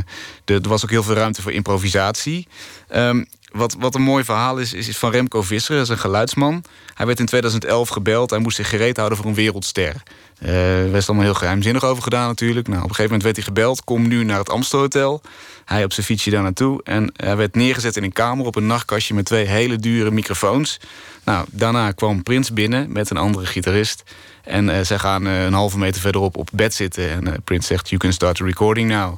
[0.45, 2.47] er was ook heel veel ruimte voor improvisatie.
[2.95, 3.25] Um,
[3.57, 6.63] wat, wat een mooi verhaal is, is van Remco Visser, dat is een geluidsman.
[6.93, 8.29] Hij werd in 2011 gebeld.
[8.29, 9.95] Hij moest zich gereed houden voor een wereldster.
[10.39, 12.67] Uh, er werd allemaal heel geheimzinnig over gedaan natuurlijk.
[12.67, 13.83] Nou, op een gegeven moment werd hij gebeld.
[13.83, 15.21] Kom nu naar het Amstelhotel.
[15.65, 16.81] Hij op zijn fietsje daar naartoe.
[16.83, 19.13] En hij werd neergezet in een kamer op een nachtkastje...
[19.13, 20.79] met twee hele dure microfoons.
[21.23, 24.03] Nou, daarna kwam Prins binnen met een andere gitarist.
[24.43, 27.09] En uh, zij gaan uh, een halve meter verderop op bed zitten.
[27.09, 29.17] En Prins zegt, you can start the recording now.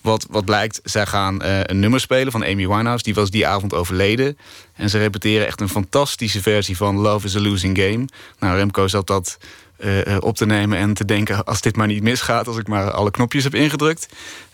[0.00, 3.04] Wat, wat blijkt, zij gaan uh, een nummer spelen van Amy Winehouse.
[3.04, 4.38] Die was die avond overleden.
[4.74, 8.04] En ze repeteren echt een fantastische versie van Love is a Losing Game.
[8.38, 9.38] Nou, Remco zat dat
[9.78, 11.44] uh, op te nemen en te denken...
[11.44, 14.08] als dit maar niet misgaat, als ik maar alle knopjes heb ingedrukt.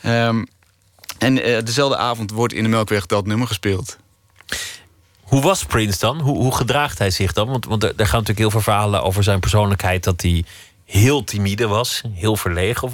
[0.07, 0.47] Um,
[1.19, 1.35] en
[1.65, 3.97] dezelfde avond wordt in de Melkweg dat nummer gespeeld.
[5.21, 6.21] Hoe was Prince dan?
[6.21, 7.49] Hoe, hoe gedraagt hij zich dan?
[7.49, 10.05] Want, want er gaan natuurlijk heel veel verhalen over zijn persoonlijkheid...
[10.05, 10.45] dat hij
[10.85, 12.91] heel timide was, heel verlegen.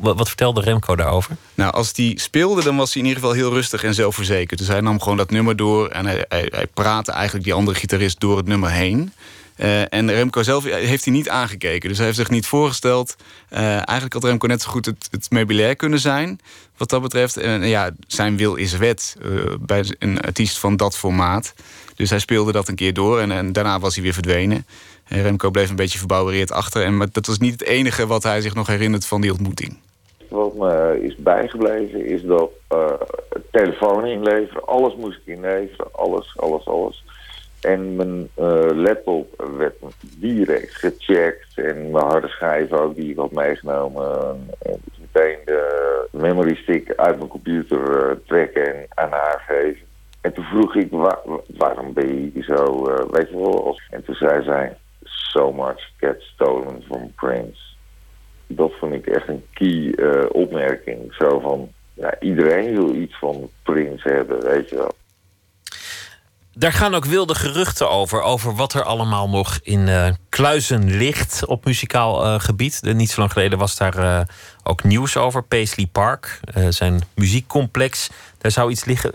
[0.00, 1.36] Wat, wat vertelde Remco daarover?
[1.54, 4.58] Nou, als hij speelde, dan was hij in ieder geval heel rustig en zelfverzekerd.
[4.58, 8.20] Dus hij nam gewoon dat nummer door en hij, hij, praatte eigenlijk die andere gitarist
[8.20, 9.12] door het nummer heen.
[9.56, 11.88] Uh, en Remco zelf heeft hij niet aangekeken.
[11.88, 13.16] Dus hij heeft zich niet voorgesteld.
[13.52, 16.40] Uh, eigenlijk had Remco net zo goed het, het meubilair kunnen zijn.
[16.76, 17.36] Wat dat betreft.
[17.36, 19.16] En ja, zijn wil is wet.
[19.22, 21.54] Uh, bij een artiest van dat formaat.
[21.94, 23.20] Dus hij speelde dat een keer door.
[23.20, 24.66] En, en daarna was hij weer verdwenen.
[25.10, 26.82] En Remco bleef een beetje verbouwereerd achter.
[26.82, 29.78] En, dat was niet het enige wat hij zich nog herinnert van die ontmoeting.
[30.28, 32.86] Wat me is bijgebleven is dat uh,
[33.50, 34.66] telefoon inleveren.
[34.66, 35.92] Alles moest ik inleveren.
[35.92, 37.04] Alles, alles, alles.
[37.60, 39.74] En mijn uh, laptop werd
[40.16, 41.46] direct gecheckt.
[41.54, 44.04] En mijn harde schijf ook, die ik had meegenomen.
[44.62, 49.88] En dus meteen de memory stick uit mijn computer uh, trekken en aan haar geven.
[50.20, 51.18] En toen vroeg ik, waar,
[51.56, 53.78] waarom ben je zo, uh, weet je wel.
[53.90, 54.76] En toen zei zij,
[55.30, 57.60] so much gets stolen from Prince.
[58.46, 61.14] Dat vond ik echt een key uh, opmerking.
[61.18, 64.92] Zo van, ja, iedereen wil iets van Prince hebben, weet je wel.
[66.52, 68.22] Daar gaan ook wilde geruchten over.
[68.22, 72.82] Over wat er allemaal nog in uh, kluizen ligt op muzikaal uh, gebied.
[72.82, 74.28] De, niet zo lang geleden was daar
[74.62, 75.42] ook nieuws over.
[75.42, 78.10] Paisley Park, zijn muziekcomplex.
[78.38, 79.12] Daar zou iets liggen.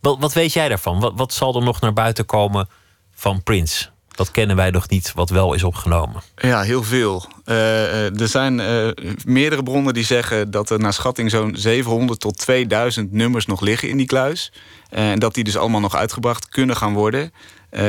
[0.00, 1.00] Wat, wat weet jij daarvan?
[1.00, 2.68] Wat, wat zal er nog naar buiten komen
[3.10, 3.88] van Prince?
[4.20, 6.22] Dat kennen wij nog niet, wat wel is opgenomen.
[6.36, 7.24] Ja, heel veel.
[7.46, 8.88] Uh, er zijn uh,
[9.24, 13.88] meerdere bronnen die zeggen dat er naar schatting zo'n 700 tot 2000 nummers nog liggen
[13.88, 14.52] in die kluis.
[14.90, 17.32] En dat die dus allemaal nog uitgebracht kunnen gaan worden.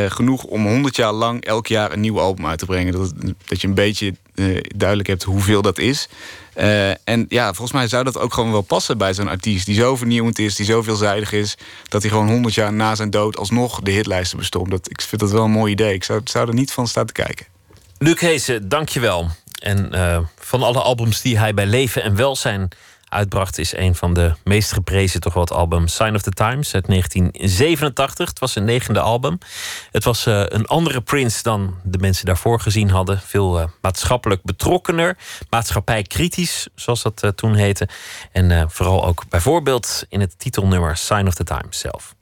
[0.07, 2.93] Genoeg om 100 jaar lang elk jaar een nieuw album uit te brengen.
[2.93, 3.13] Dat,
[3.45, 4.15] dat je een beetje
[4.75, 6.07] duidelijk hebt hoeveel dat is.
[6.57, 9.65] Uh, en ja, volgens mij zou dat ook gewoon wel passen bij zo'n artiest...
[9.65, 11.57] die zo vernieuwend is, die zo veelzijdig is...
[11.87, 14.69] dat hij gewoon 100 jaar na zijn dood alsnog de hitlijsten bestond.
[14.69, 15.93] Dat, ik vind dat wel een mooi idee.
[15.93, 17.45] Ik zou, zou er niet van staan te kijken.
[17.97, 19.29] Luc Heesen, dank je wel.
[19.59, 19.89] En
[20.39, 22.69] van alle albums die hij bij Leven en Welzijn
[23.11, 26.87] uitbracht, is een van de meest geprezen toch wat album Sign of the Times uit
[26.87, 28.29] 1987.
[28.29, 29.37] Het was een negende album.
[29.91, 33.19] Het was uh, een andere Prince dan de mensen daarvoor gezien hadden.
[33.19, 35.17] Veel uh, maatschappelijk betrokkener,
[35.49, 37.87] maatschappijkritisch, zoals dat uh, toen heette.
[38.31, 42.15] En vooral ook bijvoorbeeld in het titelnummer Sign of the Times zelf.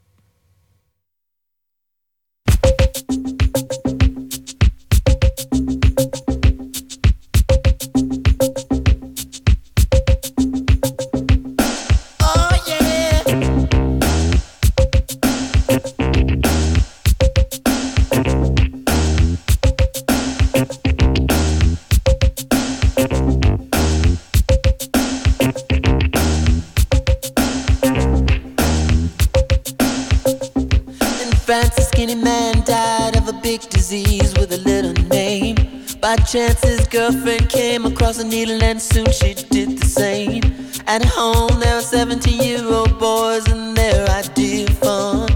[36.00, 40.42] By chance, his girlfriend came across a needle, and soon she did the same.
[40.86, 45.28] At home, there were 17 year old boys, and their idea of fun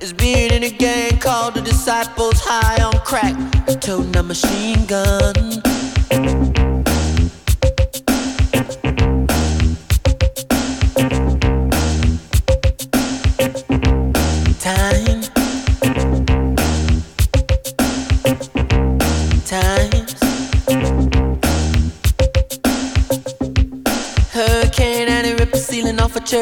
[0.00, 3.36] is being in a gang called the Disciples, high on crack,
[3.80, 5.79] toting a machine gun.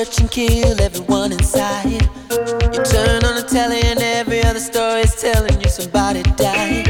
[0.05, 1.91] Search and kill everyone inside.
[1.91, 6.87] You turn on the telly and every other story is telling you somebody died.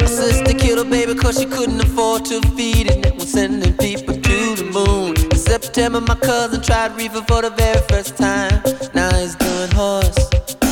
[0.00, 3.06] My sister killed her baby cause she couldn't afford to feed it.
[3.06, 5.16] And was sending people to the moon.
[5.32, 8.62] In September, my cousin tried reefer for the very first time.
[8.94, 10.18] Now he's doing horse.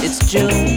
[0.05, 0.70] It's June.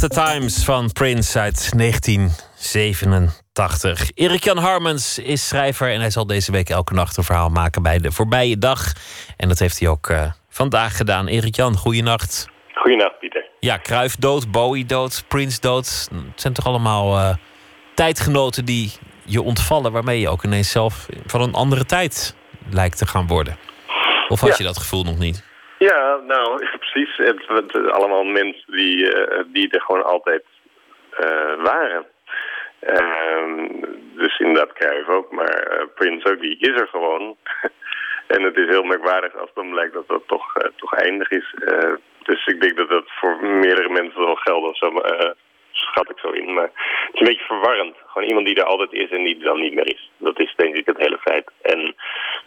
[0.00, 4.10] The Times van Prince uit 1987.
[4.14, 7.98] Erik-Jan Harmens is schrijver en hij zal deze week elke nacht een verhaal maken bij
[7.98, 8.92] de voorbije dag.
[9.36, 11.26] En dat heeft hij ook uh, vandaag gedaan.
[11.26, 12.48] Erik-Jan, goeienacht.
[12.74, 13.48] Goeienacht, Pieter.
[13.60, 16.08] Ja, Kruif dood, Bowie dood, Prince dood.
[16.10, 17.34] Het zijn toch allemaal uh,
[17.94, 18.92] tijdgenoten die
[19.24, 19.92] je ontvallen...
[19.92, 22.36] waarmee je ook ineens zelf van een andere tijd
[22.70, 23.56] lijkt te gaan worden.
[24.28, 25.48] Of had je dat gevoel nog niet?
[25.88, 27.16] Ja, nou, precies.
[27.16, 30.44] Het, het, allemaal mensen die, uh, die er gewoon altijd
[31.20, 32.06] uh, waren.
[32.80, 33.68] Uh,
[34.14, 37.36] dus inderdaad Cruijff ook, maar uh, Prince ook, die is er gewoon.
[38.34, 41.54] en het is heel merkwaardig als dan blijkt dat dat toch, toch eindig is.
[42.22, 44.66] dus ik denk dat dat voor meerdere mensen wel geldt.
[44.66, 45.02] Of zo,
[45.72, 46.52] schat ik zo in.
[46.52, 46.70] Maar
[47.06, 47.96] het is een beetje verwarrend.
[48.06, 50.10] Gewoon iemand die er altijd is en die er dan niet meer is.
[50.16, 51.50] Dat is denk ik het hele feit.
[51.62, 51.94] En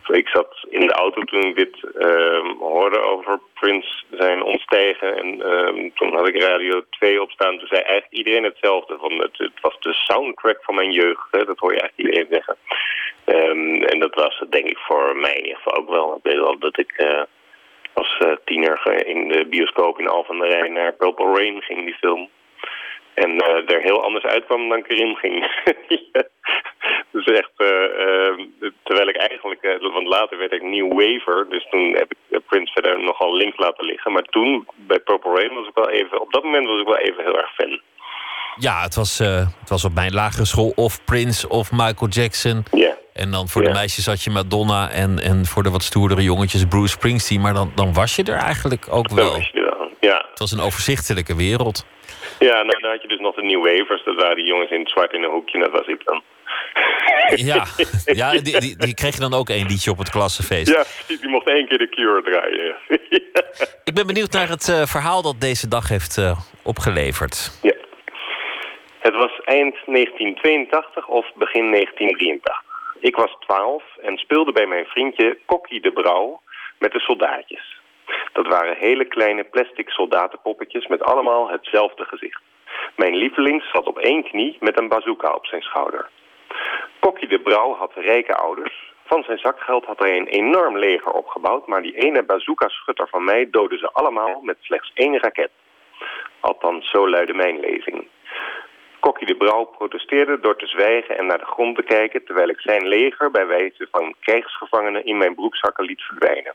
[0.10, 5.18] ik zat in de auto toen ik dit uh, hoorde over Prince zijn ontstijgen.
[5.18, 7.58] En uh, toen had ik Radio 2 opstaan.
[7.58, 8.98] Toen zei eigenlijk iedereen hetzelfde.
[8.98, 11.28] Van het, het was de soundtrack van mijn jeugd.
[11.32, 11.46] Hè?
[11.46, 12.58] Dat hoor je eigenlijk iedereen zeggen.
[13.26, 16.16] Um, en dat was denk ik voor mij in ieder geval ook wel.
[16.16, 16.94] Ik weet wel dat ik...
[16.98, 17.22] Uh,
[17.94, 21.86] als uh, tiener in de bioscoop in Al van der Rijn naar Purple Rain ging,
[21.86, 22.30] die film.
[23.14, 25.36] En uh, er heel anders uitkwam dan ik erin ging.
[27.14, 28.46] dus echt, uh,
[28.84, 33.04] terwijl ik eigenlijk, want later werd ik New Waver, dus toen heb ik Prince verder
[33.04, 34.12] nogal links laten liggen.
[34.12, 36.98] Maar toen, bij Purple Rain, was ik wel even, op dat moment was ik wel
[36.98, 37.82] even heel erg fan.
[38.56, 42.64] Ja, het was, het was op mijn lagere school of Prince of Michael Jackson.
[42.72, 42.98] Ja.
[43.14, 46.66] En dan voor de meisjes had je Madonna en, en voor de wat stoerdere jongetjes
[46.66, 47.42] Bruce Springsteen.
[47.42, 49.32] Maar dan, dan was je er eigenlijk ook wel.
[49.32, 49.74] was je er
[50.10, 50.26] ja.
[50.30, 51.86] Het was een overzichtelijke wereld.
[52.50, 54.04] Ja, nou, dan had je dus nog de New Wavers.
[54.04, 55.60] Dat waren die jongens in het zwart in een hoekje.
[55.60, 56.22] Dat was ik dan.
[57.36, 57.66] Ja,
[58.06, 60.74] ja die, die, die kreeg je dan ook één liedje op het klassenfeest.
[60.76, 62.76] Ja, die mocht één keer de Cure draaien.
[63.90, 67.60] Ik ben benieuwd naar het uh, verhaal dat deze dag heeft uh, opgeleverd.
[67.62, 67.76] Ja.
[69.00, 72.64] Het was eind 1982 of begin 1983.
[73.00, 76.42] Ik was 12 en speelde bij mijn vriendje Kokkie de Brouw
[76.80, 77.82] met de soldaatjes.
[78.34, 82.42] Dat waren hele kleine plastic soldatenpoppetjes met allemaal hetzelfde gezicht.
[82.96, 86.10] Mijn lieveling zat op één knie met een bazooka op zijn schouder.
[87.00, 88.92] Kokkie de Brouw had rijke ouders.
[89.06, 91.68] Van zijn zakgeld had hij een enorm leger opgebouwd...
[91.68, 95.52] maar die ene bazooka-schutter van mij doodde ze allemaal met slechts één raket.
[96.40, 98.08] Althans, zo luidde mijn lezing.
[99.00, 102.26] Kokkie de Brouw protesteerde door te zwijgen en naar de grond te kijken...
[102.26, 106.54] terwijl ik zijn leger bij wijze van krijgsgevangenen in mijn broekzakken liet verdwijnen.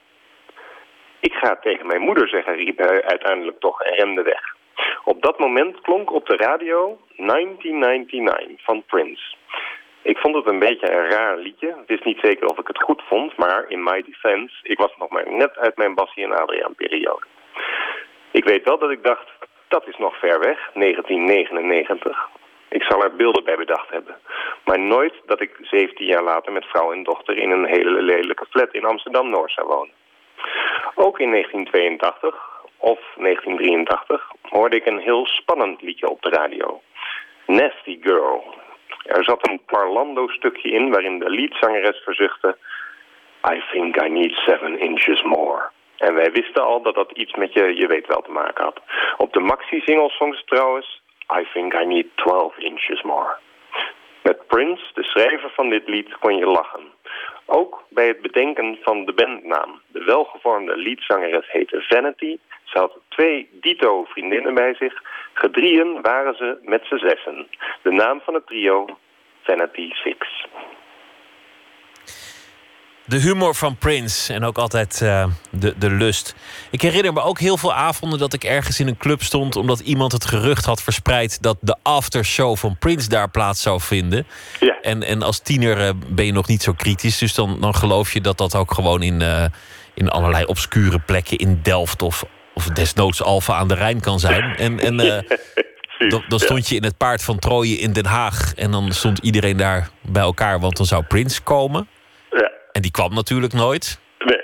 [1.21, 4.57] Ik ga tegen mijn moeder zeggen, riep hij uiteindelijk toch en rende weg.
[5.05, 9.37] Op dat moment klonk op de radio 1999 van Prince.
[10.03, 11.75] Ik vond het een beetje een raar liedje.
[11.87, 14.55] Het is niet zeker of ik het goed vond, maar in my defense...
[14.63, 17.27] ik was nog maar net uit mijn Bassie en Adriaan periode.
[18.31, 19.29] Ik weet wel dat ik dacht,
[19.69, 22.29] dat is nog ver weg, 1999.
[22.69, 24.17] Ik zal er beelden bij bedacht hebben.
[24.65, 27.37] Maar nooit dat ik 17 jaar later met vrouw en dochter...
[27.37, 29.93] in een hele lelijke flat in Amsterdam-Noord zou wonen.
[30.95, 32.35] Ook in 1982
[32.77, 36.83] of 1983 hoorde ik een heel spannend liedje op de radio.
[37.47, 38.55] Nasty Girl.
[39.05, 42.57] Er zat een parlando-stukje in waarin de liedzangeres verzuchtte...
[43.51, 45.71] I think I need seven inches more.
[45.97, 48.81] En wij wisten al dat dat iets met je, je weet wel te maken had.
[49.17, 51.03] Op de maxi-singlesongs trouwens...
[51.41, 53.37] I think I need 12 inches more.
[54.23, 56.93] Met Prince, de schrijver van dit lied, kon je lachen.
[57.51, 59.81] Ook bij het bedenken van de bandnaam.
[59.87, 62.39] De welgevormde liedzangeres heette Vanity.
[62.65, 65.03] Ze had twee dito vriendinnen bij zich.
[65.33, 67.49] Gedrieën waren ze met z'n zessen.
[67.83, 68.87] De naam van het trio,
[69.43, 70.47] Vanity Six.
[73.09, 76.35] De humor van Prince en ook altijd uh, de, de lust.
[76.71, 79.57] Ik herinner me ook heel veel avonden dat ik ergens in een club stond...
[79.57, 81.43] omdat iemand het gerucht had verspreid...
[81.43, 84.27] dat de aftershow van Prince daar plaats zou vinden.
[84.61, 84.79] Ja.
[84.83, 87.19] En, en als tiener uh, ben je nog niet zo kritisch...
[87.19, 89.45] dus dan, dan geloof je dat dat ook gewoon in, uh,
[89.95, 91.39] in allerlei obscure plekken...
[91.39, 92.25] in Delft of,
[92.55, 94.57] of desnoods Alfa aan de Rijn kan zijn.
[94.57, 94.97] En, en
[96.09, 98.55] dan, dan stond je in het paard van Troje in Den Haag...
[98.55, 101.89] en dan stond iedereen daar bij elkaar, want dan zou Prince komen...
[102.79, 104.01] En die kwam natuurlijk nooit.
[104.19, 104.43] Nee.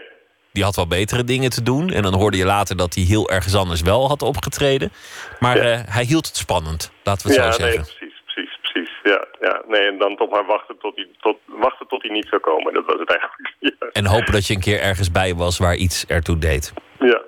[0.52, 1.90] Die had wel betere dingen te doen.
[1.90, 4.92] En dan hoorde je later dat hij heel ergens anders wel had opgetreden.
[5.38, 5.78] Maar ja.
[5.78, 7.80] uh, hij hield het spannend, laten we het ja, zo zeggen.
[7.80, 8.90] Nee, precies, precies, precies.
[9.02, 9.62] Ja, ja.
[9.68, 12.74] Nee, en dan toch maar wachten tot hij, tot, wachten tot hij niet zou komen.
[12.74, 13.52] Dat was het eigenlijk.
[13.78, 13.88] Ja.
[13.92, 16.72] En hopen dat je een keer ergens bij was waar iets ertoe deed.
[16.98, 17.22] Ja,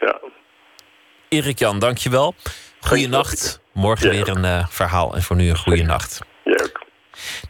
[0.00, 0.20] ja.
[1.28, 2.34] Erik Jan, dankjewel.
[2.80, 3.60] Goeienacht.
[3.72, 5.14] Morgen weer een uh, verhaal.
[5.14, 6.20] En voor nu een goede nacht.
[6.44, 6.66] Ja.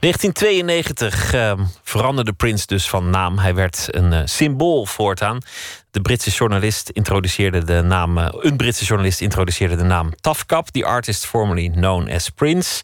[0.01, 1.53] 1992 uh,
[1.83, 3.39] veranderde Prince dus van naam.
[3.39, 5.39] Hij werd een uh, symbool voortaan.
[5.91, 8.19] De Britse journalist introduceerde de naam.
[8.19, 12.83] Uh, een Britse journalist introduceerde de naam Tafkap, the artist formerly known as Prince.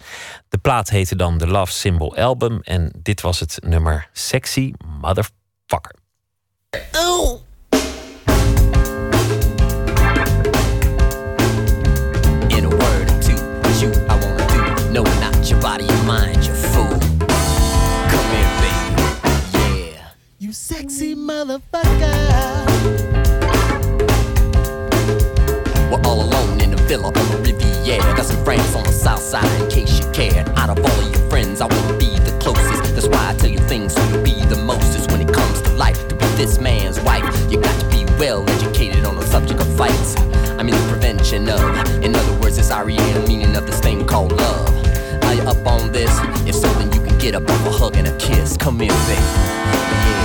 [0.48, 2.60] De plaat heette dan The Love Symbol Album.
[2.62, 5.94] En dit was het nummer Sexy Motherfucker.
[6.92, 7.43] Oh.
[21.54, 22.66] Motherfucker.
[25.90, 28.02] We're all alone in a villa on the Riviera.
[28.16, 30.48] Got some friends on the south side in case you cared.
[30.50, 32.94] Out of all of your friends, I wanna be the closest.
[32.94, 35.70] That's why I tell you things so you'll be the mostest when it comes to
[35.74, 36.08] life.
[36.08, 39.76] To be this man's wife, you got to be well educated on the subject of
[39.76, 40.16] fights.
[40.58, 41.60] I mean the prevention of.
[42.02, 44.68] In other words, it's REM meaning of this thing called love.
[45.24, 46.10] Are you up on this?
[46.48, 48.56] If so, then you can get up off a hug and a kiss.
[48.56, 49.20] Come here, baby.
[49.20, 50.23] Yeah.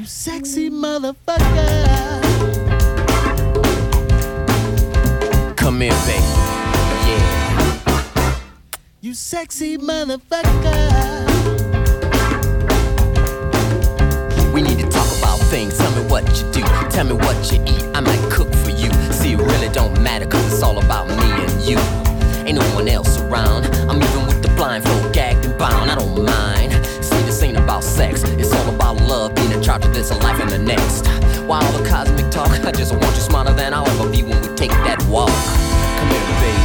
[0.00, 1.36] You sexy motherfucker.
[5.58, 6.24] Come in, baby.
[7.06, 8.40] Yeah.
[9.02, 10.40] You sexy motherfucker.
[14.54, 15.76] We need to talk about things.
[15.76, 16.62] Tell me what you do.
[16.88, 17.84] Tell me what you eat.
[17.94, 18.90] I might cook for you.
[19.12, 21.76] See, it really don't matter, cause it's all about me and you.
[22.46, 23.66] Ain't no one else around.
[23.86, 25.90] I'm even with the blindfold, gagged and bound.
[25.90, 26.72] I don't mind.
[27.04, 29.39] See, this ain't about sex, it's all about love
[29.78, 31.06] this life and the next.
[31.46, 34.40] While all the cosmic talk, I just want you smarter than I'll ever be when
[34.40, 35.30] we take that walk.
[35.98, 36.58] Come here, baby.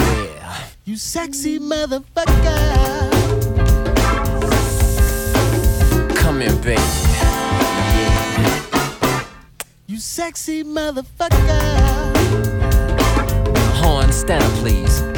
[0.00, 0.66] Yeah.
[0.84, 3.10] You sexy motherfucker.
[6.16, 6.80] Come here, baby.
[8.00, 8.16] Yeah.
[9.86, 12.16] You sexy motherfucker.
[13.74, 15.15] Horn, stand up, please.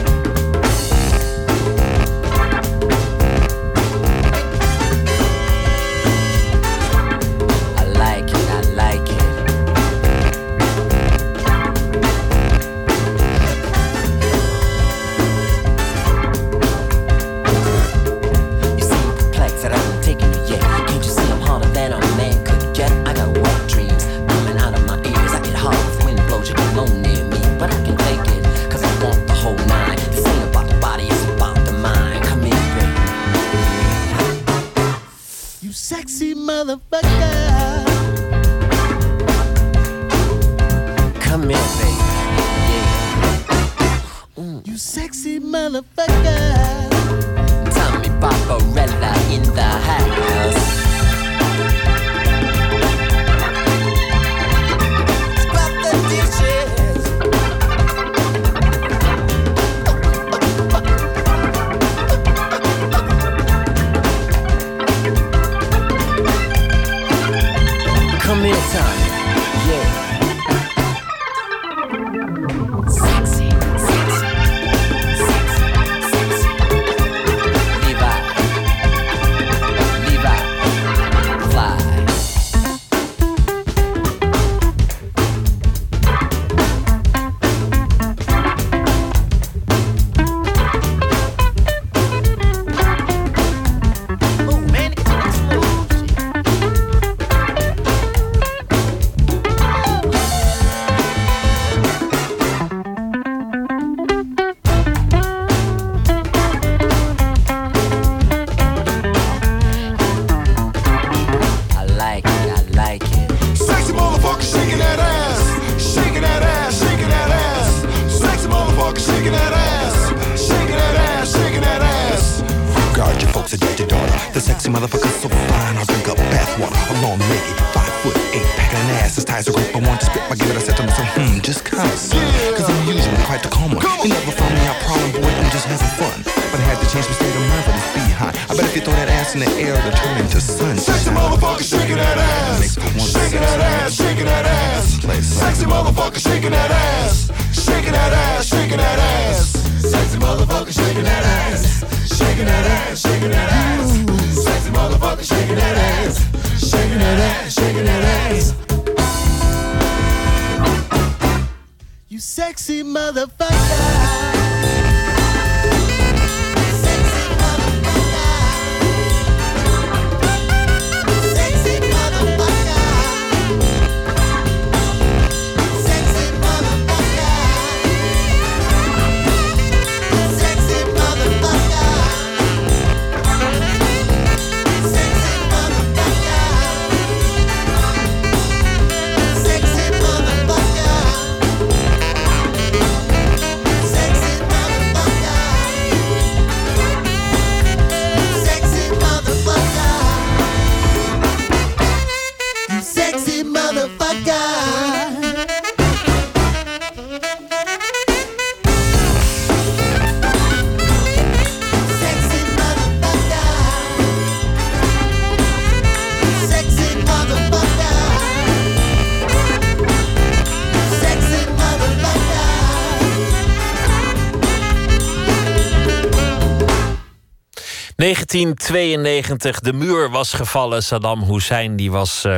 [227.98, 230.82] 1992, de muur was gevallen.
[230.82, 232.36] Saddam Hussein die was uh,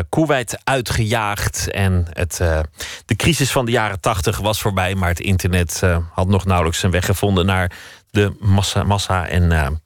[0.65, 1.71] uitgejaagd.
[1.71, 2.61] En het, eh,
[3.07, 4.95] de crisis van de jaren 80 was voorbij.
[4.95, 7.73] Maar het internet eh, had nog nauwelijks zijn weg gevonden naar
[8.11, 8.83] de massa.
[8.83, 9.81] massa en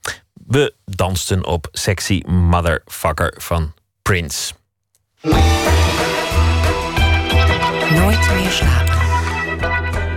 [0.47, 4.53] we dansten op Sexy Motherfucker van Prince.
[7.89, 9.04] Nooit meer slapen.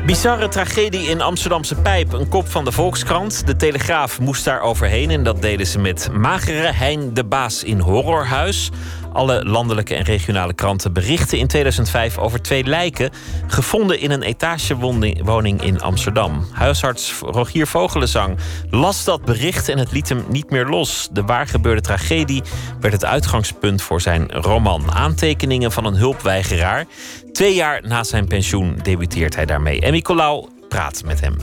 [0.09, 2.13] Bizarre tragedie in Amsterdamse Pijp.
[2.13, 3.47] Een kop van de Volkskrant.
[3.47, 7.79] De Telegraaf moest daar overheen en dat deden ze met magere Hein de Baas in
[7.79, 8.71] Horrorhuis.
[9.13, 13.11] Alle landelijke en regionale kranten berichten in 2005 over twee lijken
[13.47, 16.47] gevonden in een etagewoning in Amsterdam.
[16.53, 18.39] Huisarts Rogier Vogelenzang
[18.71, 21.09] las dat bericht en het liet hem niet meer los.
[21.13, 22.43] De waargebeurde tragedie
[22.81, 24.93] werd het uitgangspunt voor zijn roman.
[24.93, 26.87] Aantekeningen van een hulpweigeraar.
[27.33, 29.81] Twee jaar na zijn pensioen debuteert hij daarmee.
[29.81, 31.37] En Nicolaou praat met hem.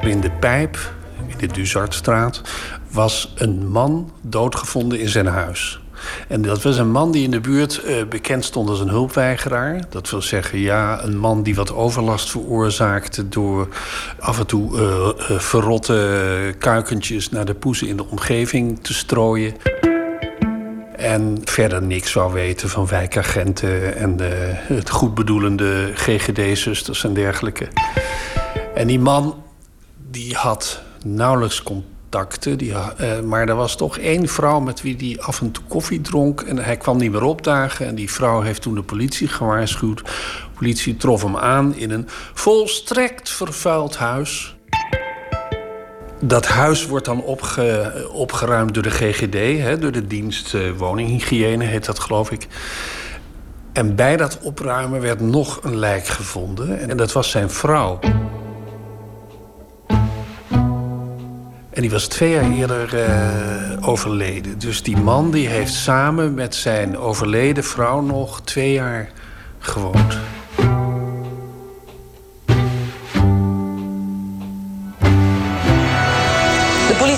[0.00, 0.94] In de pijp,
[1.26, 2.42] in de Duzartstraat,
[2.90, 5.80] was een man doodgevonden in zijn huis.
[6.28, 9.80] En dat was een man die in de buurt eh, bekend stond als een hulpweigeraar.
[9.90, 13.28] Dat wil zeggen, ja, een man die wat overlast veroorzaakte...
[13.28, 13.68] door
[14.18, 19.54] af en toe eh, eh, verrotte kuikentjes naar de poezen in de omgeving te strooien.
[20.96, 27.68] En verder niks zou weten van wijkagenten en de, het goedbedoelende GGD-zusters en dergelijke.
[28.74, 29.42] En die man
[30.10, 31.62] die had nauwelijks
[32.56, 36.00] Die, eh, maar er was toch één vrouw met wie hij af en toe koffie
[36.00, 36.40] dronk.
[36.40, 37.86] En hij kwam niet meer opdagen.
[37.86, 39.98] En die vrouw heeft toen de politie gewaarschuwd.
[39.98, 40.04] De
[40.54, 44.56] politie trof hem aan in een volstrekt vervuild huis.
[46.20, 51.64] Dat huis wordt dan opge, opgeruimd door de GGD, hè, door de dienst uh, woninghygiëne,
[51.64, 52.46] heet dat geloof ik.
[53.72, 56.88] En bij dat opruimen werd nog een lijk gevonden.
[56.88, 57.98] En dat was zijn vrouw.
[61.76, 64.58] En die was twee jaar eerder uh, overleden.
[64.58, 69.10] Dus die man die heeft samen met zijn overleden vrouw nog twee jaar
[69.58, 70.18] gewoond.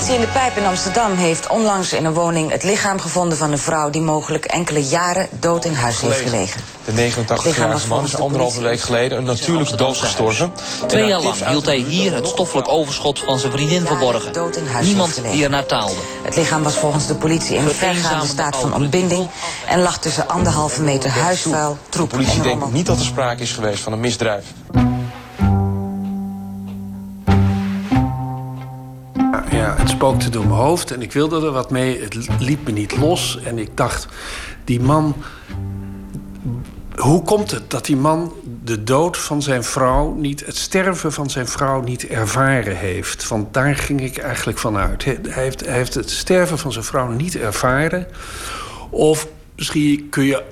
[0.09, 3.51] Politie in de Pijp in Amsterdam heeft onlangs in een woning het lichaam gevonden van
[3.51, 6.61] een vrouw die mogelijk enkele jaren dood in huis heeft gelegen.
[6.85, 10.51] De 89-jarige man is anderhalve week geleden een natuurlijk dood gestorven.
[10.87, 14.51] Twee jaar lang hield hij hier het stoffelijk overschot van zijn vriendin verborgen.
[14.81, 15.95] Niemand die ernaar taalde.
[16.23, 19.27] Het lichaam was volgens de politie in een vergaande staat van ontbinding...
[19.67, 23.41] en lag tussen anderhalve meter huisvuil, troep De politie en denkt niet dat er sprake
[23.41, 24.45] is geweest van een misdrijf.
[29.99, 32.01] Spookte door mijn hoofd en ik wilde er wat mee.
[32.01, 34.07] Het liet me niet los en ik dacht,
[34.63, 35.15] die man...
[36.95, 41.29] Hoe komt het dat die man de dood van zijn vrouw niet, het sterven van
[41.29, 43.27] zijn vrouw niet ervaren heeft?
[43.27, 45.05] Want daar ging ik eigenlijk van uit.
[45.05, 48.07] Hij heeft, hij heeft het sterven van zijn vrouw niet ervaren.
[48.89, 50.43] Of misschien kun je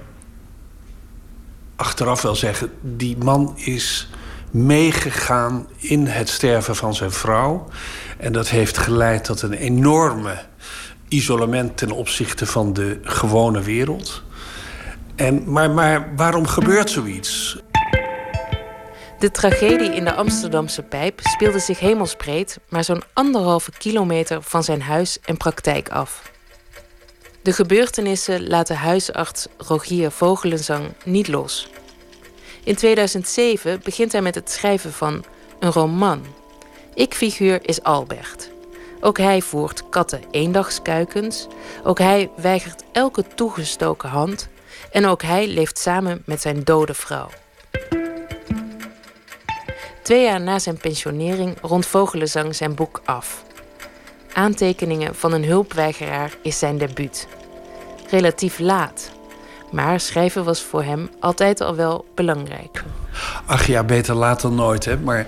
[1.76, 4.10] achteraf wel zeggen, die man is
[4.52, 7.68] meegegaan in het sterven van zijn vrouw.
[8.20, 10.38] En dat heeft geleid tot een enorme
[11.08, 14.24] isolement ten opzichte van de gewone wereld.
[15.16, 17.60] En, maar, maar waarom gebeurt zoiets?
[19.20, 24.82] De tragedie in de Amsterdamse pijp speelde zich hemelsbreed, maar zo'n anderhalve kilometer van zijn
[24.82, 26.32] huis en praktijk af.
[27.42, 31.70] De gebeurtenissen laten huisarts Rogier Vogelenzang niet los.
[32.64, 35.24] In 2007 begint hij met het schrijven van
[35.60, 36.26] een roman.
[36.98, 38.50] Ik-figuur is Albert.
[39.00, 41.48] Ook hij voert katten eendagskuikens.
[41.84, 44.48] Ook hij weigert elke toegestoken hand.
[44.92, 47.30] En ook hij leeft samen met zijn dode vrouw.
[50.04, 53.44] Twee jaar na zijn pensionering rondt Vogelenzang zijn boek af.
[54.34, 57.28] Aantekeningen van een hulpweigeraar is zijn debuut.
[58.10, 59.12] Relatief laat,
[59.72, 62.84] maar schrijven was voor hem altijd al wel belangrijk.
[63.46, 64.98] Ach ja, beter laat dan nooit, hè.
[64.98, 65.28] Maar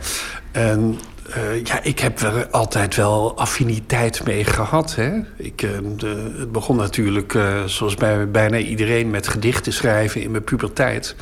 [0.52, 0.92] ehm,
[1.32, 5.20] eh, ja, ik heb er altijd wel affiniteit mee gehad, hè.
[5.36, 9.10] Ik, eh, de, het begon natuurlijk, eh, zoals bij bijna iedereen...
[9.10, 11.16] met gedichten schrijven in mijn puberteit.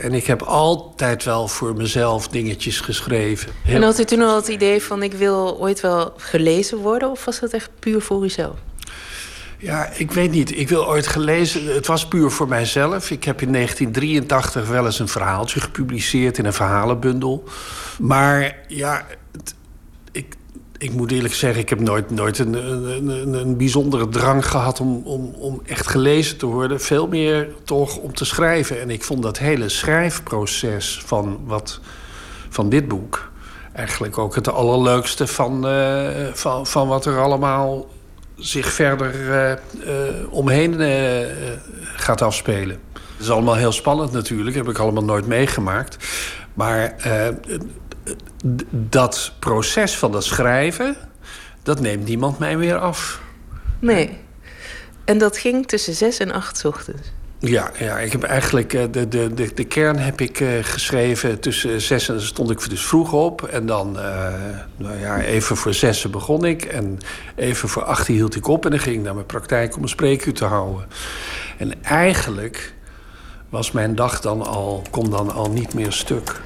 [0.00, 3.52] En ik heb altijd wel voor mezelf dingetjes geschreven.
[3.66, 7.10] En had u toen al het idee van ik wil ooit wel gelezen worden...
[7.10, 8.54] of was dat echt puur voor uzelf?
[9.62, 10.58] Ja, ik weet niet.
[10.58, 11.74] Ik wil ooit gelezen.
[11.74, 13.10] Het was puur voor mijzelf.
[13.10, 17.44] Ik heb in 1983 wel eens een verhaaltje gepubliceerd in een verhalenbundel.
[17.98, 19.06] Maar ja,
[20.12, 20.36] ik,
[20.78, 24.80] ik moet eerlijk zeggen, ik heb nooit, nooit een, een, een, een bijzondere drang gehad
[24.80, 26.80] om, om, om echt gelezen te worden.
[26.80, 28.80] Veel meer toch om te schrijven.
[28.80, 31.80] En ik vond dat hele schrijfproces van, wat,
[32.48, 33.30] van dit boek
[33.72, 37.86] eigenlijk ook het allerleukste van, eh, van, van wat er allemaal
[38.42, 39.58] zich verder eh, eh,
[40.30, 41.26] omheen eh,
[41.96, 42.80] gaat afspelen.
[42.92, 45.96] Het is allemaal heel spannend natuurlijk, heb ik allemaal nooit meegemaakt.
[46.54, 46.94] Maar
[48.70, 50.96] dat proces van dat schrijven,
[51.62, 53.20] dat neemt niemand mij meer af.
[53.78, 54.18] Nee.
[55.04, 57.12] En dat ging tussen zes en acht ochtends.
[57.44, 61.40] Ja, ja, ik heb eigenlijk eh, de, de, de, de kern heb ik uh, geschreven
[61.40, 63.42] tussen zes en stond ik dus vroeg op.
[63.42, 64.28] En dan, uh,
[64.76, 66.64] nou ja, even voor zessen begon ik.
[66.64, 66.98] En
[67.36, 68.64] even voor achter hield ik op.
[68.64, 70.86] En dan ging ik naar mijn praktijk om een spreekuur te houden.
[71.58, 72.74] En eigenlijk
[73.48, 76.40] was mijn dag dan al, kon dan al niet meer stuk.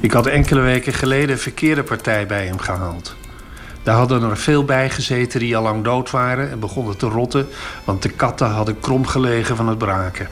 [0.00, 3.15] Ik had enkele weken geleden een verkeerde partij bij hem gehaald.
[3.86, 7.48] Daar hadden er veel bij gezeten die al lang dood waren en begonnen te rotten,
[7.84, 10.28] want de katten hadden krom gelegen van het braken.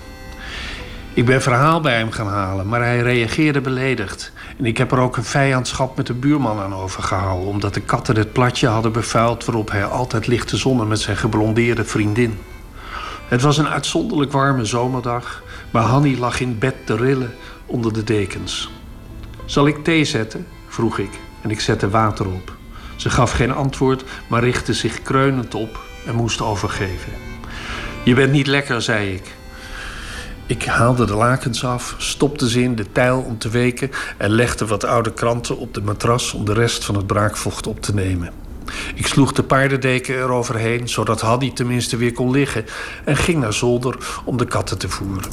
[1.13, 4.33] Ik ben verhaal bij hem gaan halen, maar hij reageerde beledigd.
[4.59, 8.17] En ik heb er ook een vijandschap met de buurman aan overgehouden, omdat de katten
[8.17, 12.39] het platje hadden bevuild waarop hij altijd ligt te zonnen met zijn geblondeerde vriendin.
[13.29, 17.35] Het was een uitzonderlijk warme zomerdag, maar Hanny lag in bed te rillen
[17.67, 18.71] onder de dekens.
[19.45, 20.47] Zal ik thee zetten?
[20.69, 22.63] vroeg ik en ik zette water op.
[22.97, 27.13] Ze gaf geen antwoord, maar richtte zich kreunend op en moest overgeven.
[28.05, 29.35] Je bent niet lekker, zei ik.
[30.47, 34.67] Ik haalde de lakens af, stopte ze in de tijl om te weken en legde
[34.67, 38.33] wat oude kranten op de matras om de rest van het braakvocht op te nemen.
[38.95, 42.65] Ik sloeg de paardendeken eroverheen, zodat Haddy tenminste weer kon liggen,
[43.05, 45.31] en ging naar zolder om de katten te voeren.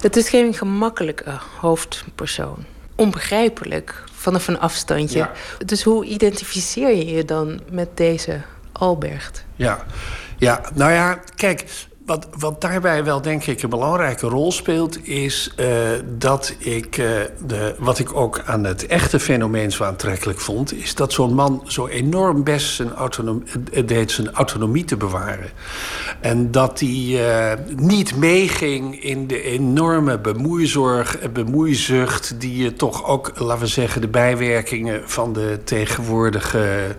[0.00, 2.64] Het is geen gemakkelijke hoofdpersoon.
[2.94, 5.18] Onbegrijpelijk vanaf een afstandje.
[5.18, 5.32] Ja.
[5.64, 8.40] Dus hoe identificeer je je dan met deze
[8.72, 9.44] Albert?
[9.56, 9.84] Ja,
[10.36, 11.64] ja nou ja, kijk,
[12.08, 15.66] wat, wat daarbij wel denk ik een belangrijke rol speelt, is uh,
[16.18, 17.06] dat ik, uh,
[17.46, 21.62] de, wat ik ook aan het echte fenomeen zo aantrekkelijk vond, is dat zo'n man
[21.66, 25.50] zo enorm best zijn autonomie, deed zijn autonomie te bewaren.
[26.20, 33.62] En dat hij niet meeging in de enorme bemoeizorg bemoeizucht die je toch ook, laten
[33.62, 36.96] we zeggen, de bijwerkingen van de tegenwoordige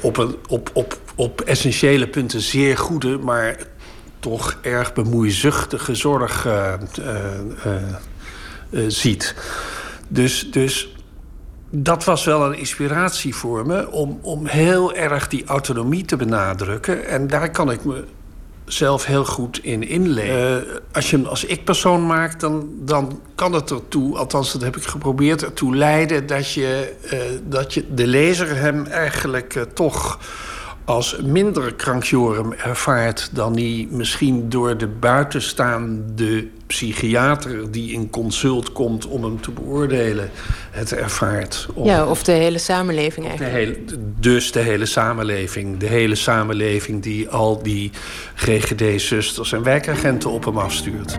[0.00, 3.56] op, een, op, op, op essentiële punten zeer goede, maar
[4.22, 7.74] toch erg bemoeizuchtige zorg uh, uh,
[8.70, 9.34] uh, ziet.
[10.08, 10.94] Dus, dus
[11.70, 17.06] dat was wel een inspiratie voor me om, om heel erg die autonomie te benadrukken.
[17.06, 18.04] En daar kan ik me
[18.64, 20.66] zelf heel goed in inleven.
[20.92, 24.84] als je hem als ik-persoon maakt, dan, dan kan het ertoe, althans dat heb ik
[24.84, 26.92] geprobeerd, ertoe leiden dat je,
[27.48, 30.18] dat je de lezer hem eigenlijk toch
[30.92, 39.06] als minder krankjorum ervaart dan hij misschien door de buitenstaande psychiater die in consult komt
[39.06, 40.30] om hem te beoordelen,
[40.70, 41.66] het ervaart.
[41.74, 43.54] Of, ja, of de hele samenleving eigenlijk.
[43.54, 45.78] De hele, dus de hele samenleving.
[45.78, 47.90] De hele samenleving die al die
[48.34, 51.18] GGD-zusters en wijkagenten op hem afstuurt.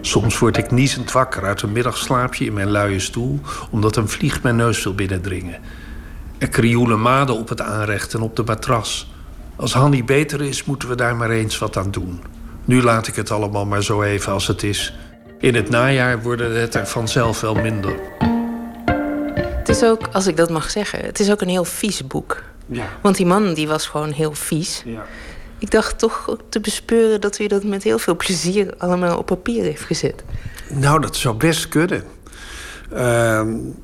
[0.00, 3.40] Soms word ik niezend wakker uit een middagslaapje in mijn luie stoel,
[3.70, 5.60] omdat een vlieg mijn neus wil binnendringen.
[6.42, 9.10] Er krioelen maden op het aanrecht en op de matras.
[9.56, 12.22] Als Hanny beter is, moeten we daar maar eens wat aan doen.
[12.64, 14.94] Nu laat ik het allemaal maar zo even als het is.
[15.38, 17.94] In het najaar worden het er vanzelf wel minder.
[19.34, 22.42] Het is ook, als ik dat mag zeggen, het is ook een heel vies boek.
[22.66, 22.88] Ja.
[23.02, 24.82] Want die man die was gewoon heel vies.
[24.84, 25.06] Ja.
[25.58, 29.62] Ik dacht toch te bespeuren dat u dat met heel veel plezier allemaal op papier
[29.62, 30.24] heeft gezet.
[30.68, 32.04] Nou, dat zou best kunnen.
[32.94, 33.42] Uh,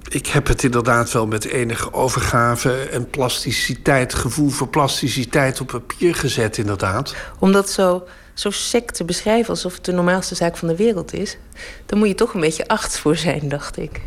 [0.09, 6.15] ik heb het inderdaad wel met enige overgave en plasticiteit, gevoel voor plasticiteit op papier
[6.15, 7.15] gezet, inderdaad.
[7.39, 11.15] Om dat zo, zo sec te beschrijven alsof het de normaalste zaak van de wereld
[11.15, 11.39] is,
[11.87, 14.01] dan moet je toch een beetje acht voor zijn, dacht ik.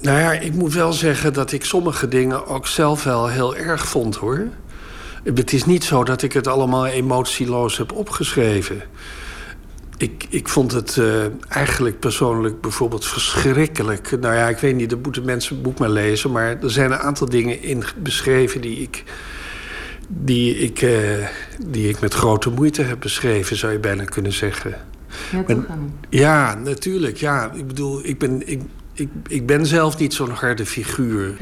[0.00, 3.86] Nou ja, ik moet wel zeggen dat ik sommige dingen ook zelf wel heel erg
[3.86, 4.46] vond hoor.
[5.24, 8.82] Het is niet zo dat ik het allemaal emotieloos heb opgeschreven.
[10.02, 14.20] Ik, ik vond het uh, eigenlijk persoonlijk bijvoorbeeld verschrikkelijk.
[14.20, 16.30] Nou ja, ik weet niet, dat moeten mensen het boek maar lezen.
[16.30, 19.04] Maar er zijn een aantal dingen in beschreven die ik,
[20.08, 21.26] die ik, uh,
[21.66, 24.74] die ik met grote moeite heb beschreven, zou je bijna kunnen zeggen.
[25.46, 25.64] Ja,
[26.08, 27.16] ja natuurlijk.
[27.16, 28.60] Ja, ik bedoel, ik ben, ik,
[28.94, 31.36] ik, ik ben zelf niet zo'n harde figuur.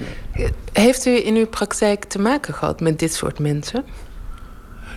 [0.72, 3.84] Heeft u in uw praktijk te maken gehad met dit soort mensen?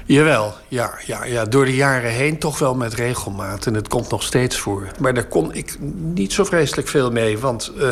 [0.05, 1.45] Jawel, ja, ja, ja.
[1.45, 3.65] Door de jaren heen toch wel met regelmaat.
[3.65, 4.87] En het komt nog steeds voor.
[4.99, 7.37] Maar daar kon ik niet zo vreselijk veel mee.
[7.37, 7.91] Want uh,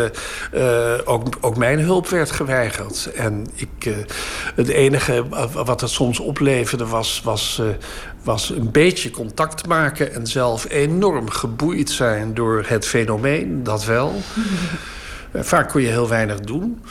[0.54, 3.12] uh, ook, ook mijn hulp werd geweigerd.
[3.16, 3.96] En ik, uh,
[4.56, 7.62] het enige wat het soms opleverde was, was,
[8.24, 10.14] was een beetje contact maken...
[10.14, 13.64] en zelf enorm geboeid zijn door het fenomeen.
[13.64, 14.14] Dat wel.
[15.34, 16.84] Vaak kon je heel weinig doen.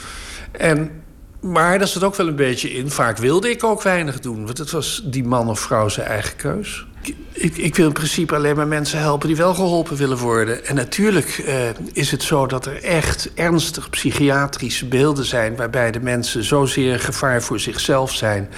[0.50, 0.99] En
[1.40, 2.90] maar daar zit ook wel een beetje in.
[2.90, 4.46] Vaak wilde ik ook weinig doen.
[4.46, 6.86] Want het was die man of vrouw zijn eigen keus.
[7.32, 10.66] Ik, ik, wil in principe alleen maar mensen helpen die wel geholpen willen worden.
[10.66, 11.54] En natuurlijk uh,
[11.92, 15.56] is het zo dat er echt ernstig psychiatrische beelden zijn...
[15.56, 18.50] waarbij de mensen zozeer gevaar voor zichzelf zijn...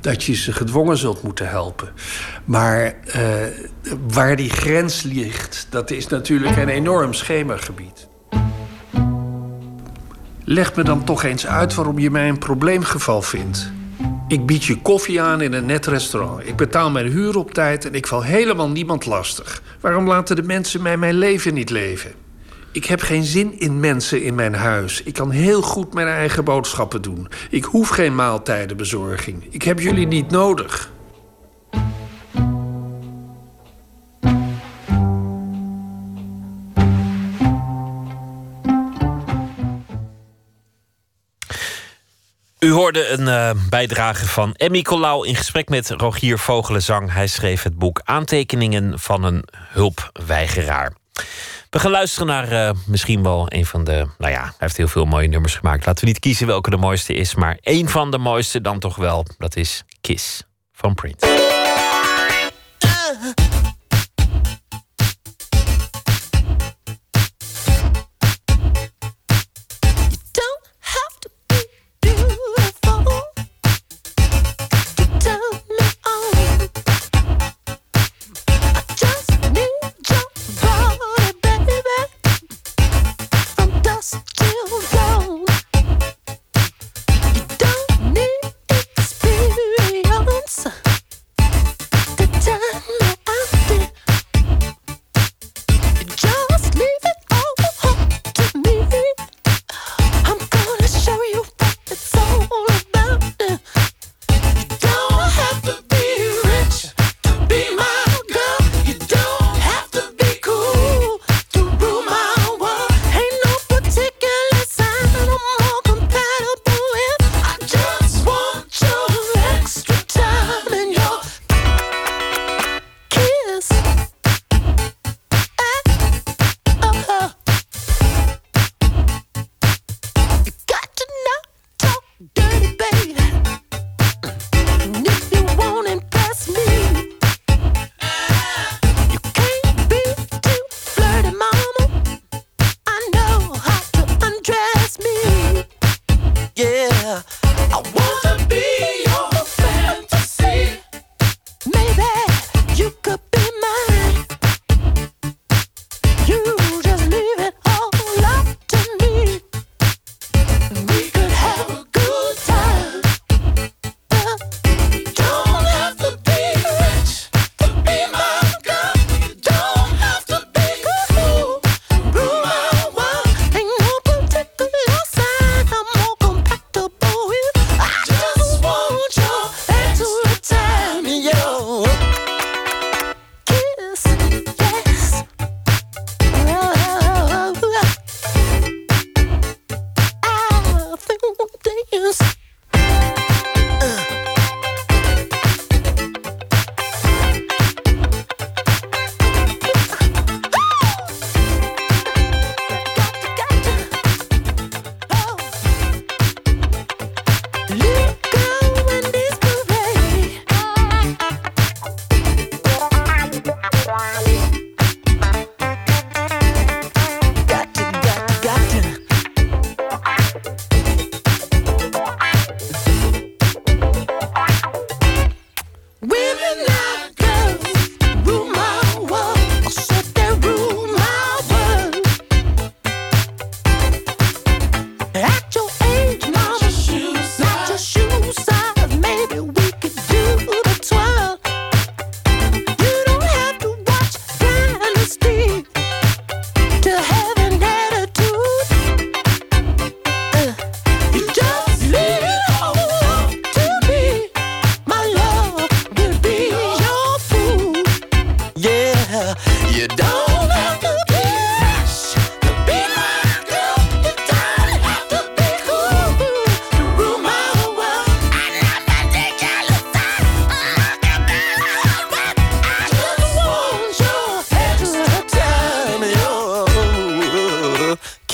[0.00, 1.88] dat je ze gedwongen zult moeten helpen.
[2.44, 3.22] Maar uh,
[4.08, 8.09] waar die grens ligt, dat is natuurlijk een enorm schemergebied.
[10.52, 13.72] Leg me dan toch eens uit waarom je mij een probleemgeval vindt.
[14.28, 16.46] Ik bied je koffie aan in een net restaurant.
[16.46, 19.62] Ik betaal mijn huur op tijd en ik val helemaal niemand lastig.
[19.80, 22.12] Waarom laten de mensen mij mijn leven niet leven?
[22.72, 25.02] Ik heb geen zin in mensen in mijn huis.
[25.02, 27.28] Ik kan heel goed mijn eigen boodschappen doen.
[27.50, 29.46] Ik hoef geen maaltijdenbezorging.
[29.50, 30.90] Ik heb jullie niet nodig.
[42.60, 47.12] U hoorde een uh, bijdrage van Emmy Colau in gesprek met Rogier Vogelenzang.
[47.12, 50.92] Hij schreef het boek Aantekeningen van een hulpweigeraar.
[51.70, 54.06] We gaan luisteren naar uh, misschien wel een van de.
[54.18, 55.86] Nou ja, hij heeft heel veel mooie nummers gemaakt.
[55.86, 58.96] Laten we niet kiezen welke de mooiste is, maar één van de mooiste dan toch
[58.96, 59.26] wel.
[59.38, 60.42] Dat is Kiss
[60.72, 61.49] van Prince.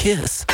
[0.06, 0.44] kiss.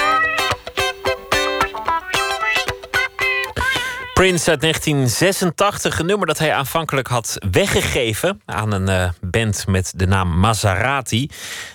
[4.14, 9.92] Prince uit 1986, een nummer dat hij aanvankelijk had weggegeven aan een eh, band met
[9.96, 11.28] de naam Maserati.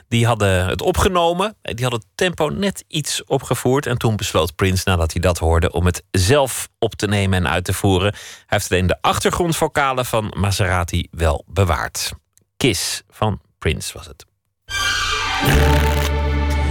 [0.08, 3.86] Die hadden het opgenomen, die hadden het tempo net iets opgevoerd.
[3.86, 7.52] En toen besloot Prince, nadat hij dat hoorde, om het zelf op te nemen en
[7.52, 8.12] uit te voeren.
[8.12, 12.12] Hij heeft alleen de achtergrondvokalen van Maserati wel bewaard.
[12.58, 14.26] Kiss van Prince was het.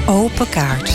[0.09, 0.89] Open kaart.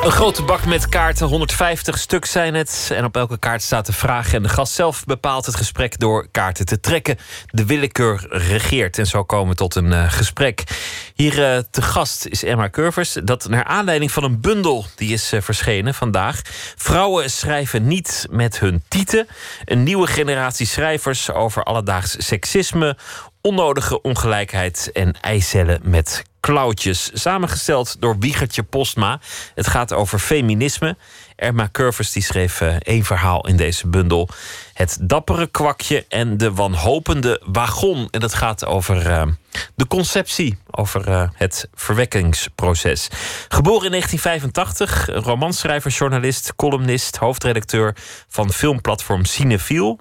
[0.00, 2.90] Een grote bak met kaarten, 150 stuk zijn het.
[2.92, 4.32] En op elke kaart staat de vraag.
[4.32, 7.18] En de gast zelf bepaalt het gesprek door kaarten te trekken.
[7.46, 8.98] De willekeur regeert.
[8.98, 10.64] En zo komen we tot een uh, gesprek.
[11.14, 13.16] Hier uh, te gast is Emma Curvers.
[13.24, 16.40] Dat naar aanleiding van een bundel die is uh, verschenen vandaag.
[16.76, 19.26] Vrouwen schrijven niet met hun tieten.
[19.64, 22.96] Een nieuwe generatie schrijvers over alledaags seksisme,
[23.40, 27.10] onnodige ongelijkheid en eicellen met klauwtjes.
[27.12, 29.20] Samengesteld door Wiegertje Postma.
[29.54, 30.96] Het gaat over feminisme.
[31.36, 34.28] Erma Curvers die schreef uh, één verhaal in deze bundel.
[34.74, 38.08] Het dappere kwakje en de wanhopende wagon.
[38.10, 39.22] En dat gaat over uh,
[39.74, 43.08] de conceptie, over uh, het verwekkingsproces.
[43.48, 47.96] Geboren in 1985, romanschrijver, journalist, columnist, hoofdredacteur
[48.28, 49.98] van filmplatform Cinefiel.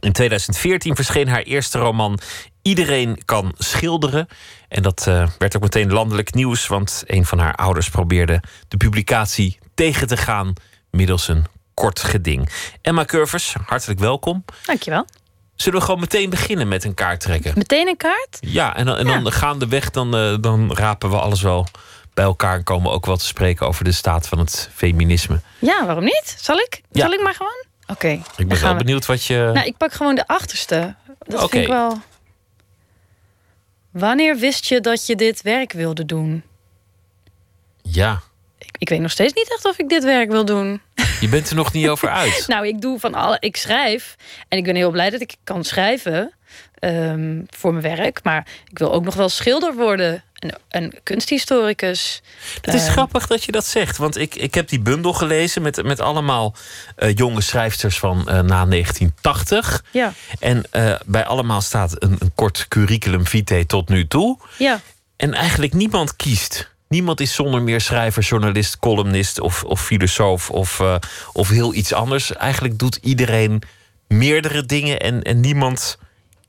[0.00, 2.18] In 2014 verscheen haar eerste roman
[2.64, 4.28] Iedereen kan schilderen.
[4.68, 8.76] En dat uh, werd ook meteen landelijk nieuws, want een van haar ouders probeerde de
[8.76, 10.52] publicatie tegen te gaan
[10.90, 12.48] middels een kort geding.
[12.82, 14.44] Emma Curvers, hartelijk welkom.
[14.64, 15.06] Dankjewel.
[15.54, 17.52] Zullen we gewoon meteen beginnen met een kaart trekken?
[17.56, 18.38] Meteen een kaart?
[18.40, 19.30] Ja, en dan, en dan ja.
[19.30, 21.66] gaandeweg dan, uh, dan rapen we alles wel
[22.14, 25.40] bij elkaar en komen ook wel te spreken over de staat van het feminisme.
[25.58, 26.36] Ja, waarom niet?
[26.38, 26.82] Zal ik?
[26.90, 27.00] Ja.
[27.00, 27.64] Zal ik maar gewoon?
[27.82, 27.92] Oké.
[27.92, 29.50] Okay, ik ben wel benieuwd wat je.
[29.54, 30.94] Nou, ik pak gewoon de achterste.
[31.18, 31.48] Dat okay.
[31.48, 31.98] vind ik wel.
[33.94, 36.42] Wanneer wist je dat je dit werk wilde doen?
[37.82, 38.22] Ja.
[38.58, 40.80] Ik, ik, weet nog steeds niet echt of ik dit werk wil doen.
[41.20, 42.44] Je bent er nog niet over uit.
[42.48, 43.36] nou, ik doe van alle.
[43.40, 44.16] Ik schrijf.
[44.48, 46.32] En ik ben heel blij dat ik kan schrijven
[46.84, 48.20] um, voor mijn werk.
[48.22, 50.22] Maar ik wil ook nog wel schilder worden.
[50.34, 52.22] En, en kunsthistoricus.
[52.60, 53.96] Het is uh, grappig dat je dat zegt.
[53.96, 56.54] Want ik, ik heb die bundel gelezen met, met allemaal
[56.98, 59.84] uh, jonge schrijfsters van uh, na 1980.
[59.90, 60.12] Ja.
[60.38, 60.64] En
[61.06, 64.38] bij allemaal staat een, een kort curriculum vitae tot nu toe.
[64.58, 64.80] Ja.
[65.16, 66.72] En eigenlijk niemand kiest.
[66.88, 70.96] Niemand is zonder meer schrijver, journalist, columnist of, of filosoof of, uh,
[71.32, 72.32] of heel iets anders.
[72.32, 73.62] Eigenlijk doet iedereen
[74.08, 75.98] meerdere dingen en, en niemand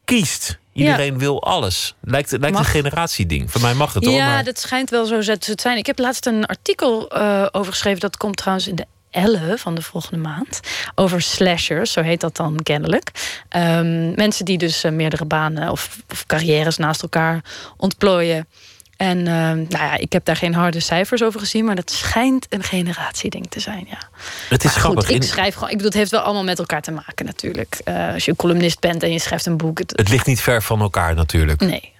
[0.05, 0.57] kiest.
[0.73, 1.19] Iedereen ja.
[1.19, 1.95] wil alles.
[2.01, 3.51] Lijkt, lijkt een generatieding.
[3.51, 4.13] Voor mij mag het hoor.
[4.13, 4.43] Ja, maar...
[4.43, 5.77] dat schijnt wel zo te zijn.
[5.77, 7.99] Ik heb laatst een artikel uh, over geschreven.
[7.99, 10.59] Dat komt trouwens in de Elle van de volgende maand.
[10.95, 13.11] Over slashers, zo heet dat dan kennelijk.
[13.55, 17.43] Um, mensen die dus uh, meerdere banen of, of carrières naast elkaar
[17.77, 18.47] ontplooien.
[18.97, 22.45] En uh, nou ja, ik heb daar geen harde cijfers over gezien, maar dat schijnt
[22.49, 23.87] een generatieding te zijn.
[23.89, 24.09] Ja.
[24.49, 25.05] Het is maar grappig.
[25.05, 25.69] Goed, ik schrijf gewoon.
[25.69, 27.81] Ik bedoel, het heeft wel allemaal met elkaar te maken, natuurlijk.
[27.85, 29.77] Uh, als je een columnist bent en je schrijft een boek.
[29.77, 29.93] Het...
[29.95, 31.61] het ligt niet ver van elkaar, natuurlijk.
[31.61, 31.93] Nee.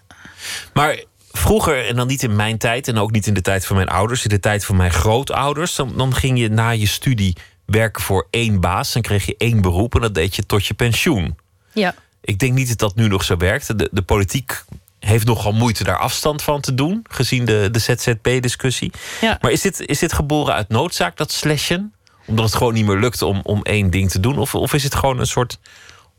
[0.74, 3.76] Maar vroeger, en dan niet in mijn tijd, en ook niet in de tijd van
[3.76, 7.36] mijn ouders, in de tijd van mijn grootouders, dan, dan ging je na je studie
[7.66, 8.94] werken voor één baas.
[8.94, 11.38] Dan kreeg je één beroep en dat deed je tot je pensioen.
[11.74, 11.96] Ja.
[12.22, 13.80] Ik denk niet dat dat nu nog zo werkt.
[13.80, 14.64] De, de politiek
[15.06, 18.92] heeft nogal moeite daar afstand van te doen, gezien de, de ZZP-discussie.
[19.22, 19.38] Ja.
[19.42, 21.94] Maar is dit, is dit geboren uit noodzaak, dat slashen?
[22.26, 24.38] Omdat het gewoon niet meer lukt om, om één ding te doen?
[24.38, 25.60] Of, of is het gewoon een soort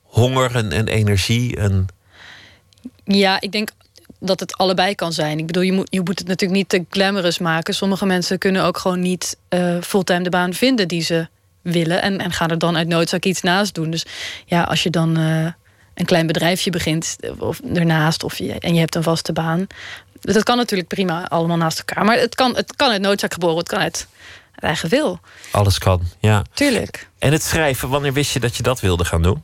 [0.03, 1.57] honger en, en energie?
[1.57, 1.87] En...
[3.05, 3.71] Ja, ik denk
[4.21, 5.39] dat het allebei kan zijn.
[5.39, 7.75] Ik bedoel, je moet, je moet het natuurlijk niet te glamorous maken.
[7.75, 11.29] Sommige mensen kunnen ook gewoon niet uh, fulltime de baan vinden die ze
[11.63, 12.03] willen.
[12.03, 13.91] En, en gaan er dan uit noodzaak iets naast doen.
[13.91, 14.07] Dus
[14.45, 15.19] ja, als je dan...
[15.19, 15.47] Uh,
[15.97, 19.67] een klein bedrijfje begint of ernaast of je, en je hebt een vaste baan.
[20.21, 22.05] Dat kan natuurlijk prima allemaal naast elkaar.
[22.05, 24.07] Maar het kan, het kan uit noodzaak geboren, het kan uit,
[24.53, 25.21] uit eigen wil.
[25.51, 26.45] Alles kan, ja.
[26.55, 27.09] Tuurlijk.
[27.19, 29.43] En het schrijven, wanneer wist je dat je dat wilde gaan doen?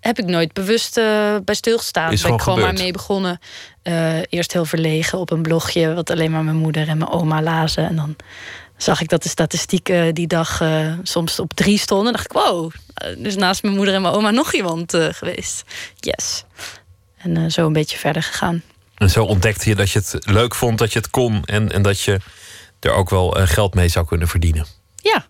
[0.00, 1.04] Heb ik nooit bewust uh,
[1.44, 2.12] bij stilgestaan.
[2.12, 2.74] Is ben ik gewoon gebeurd.
[2.74, 3.40] maar mee begonnen.
[3.82, 7.42] Uh, eerst heel verlegen op een blogje, wat alleen maar mijn moeder en mijn oma
[7.42, 7.88] lazen.
[7.88, 8.16] En dan
[8.82, 12.06] zag ik dat de statistieken die dag uh, soms op drie stonden.
[12.06, 12.72] En dacht ik, wow,
[13.18, 15.62] dus naast mijn moeder en mijn oma nog iemand uh, geweest.
[15.96, 16.44] Yes.
[17.16, 18.62] En uh, zo een beetje verder gegaan.
[18.94, 21.44] En zo ontdekte je dat je het leuk vond, dat je het kon...
[21.44, 22.20] en, en dat je
[22.80, 24.66] er ook wel geld mee zou kunnen verdienen.
[24.96, 25.26] Ja,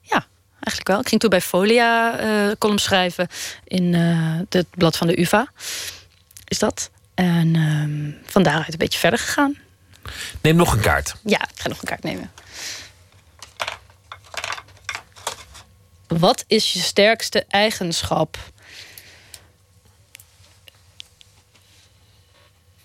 [0.00, 1.00] ja, eigenlijk wel.
[1.00, 2.14] Ik ging toen bij Folia
[2.58, 3.28] column schrijven
[3.64, 3.94] in
[4.48, 5.48] het blad van de UvA.
[6.44, 6.90] Is dat.
[7.14, 9.56] En ehm, van daaruit een beetje verder gegaan.
[10.40, 11.14] Neem nog een kaart.
[11.24, 12.30] Ja, ik ga nog een kaart nemen.
[16.08, 18.36] Wat is je sterkste eigenschap?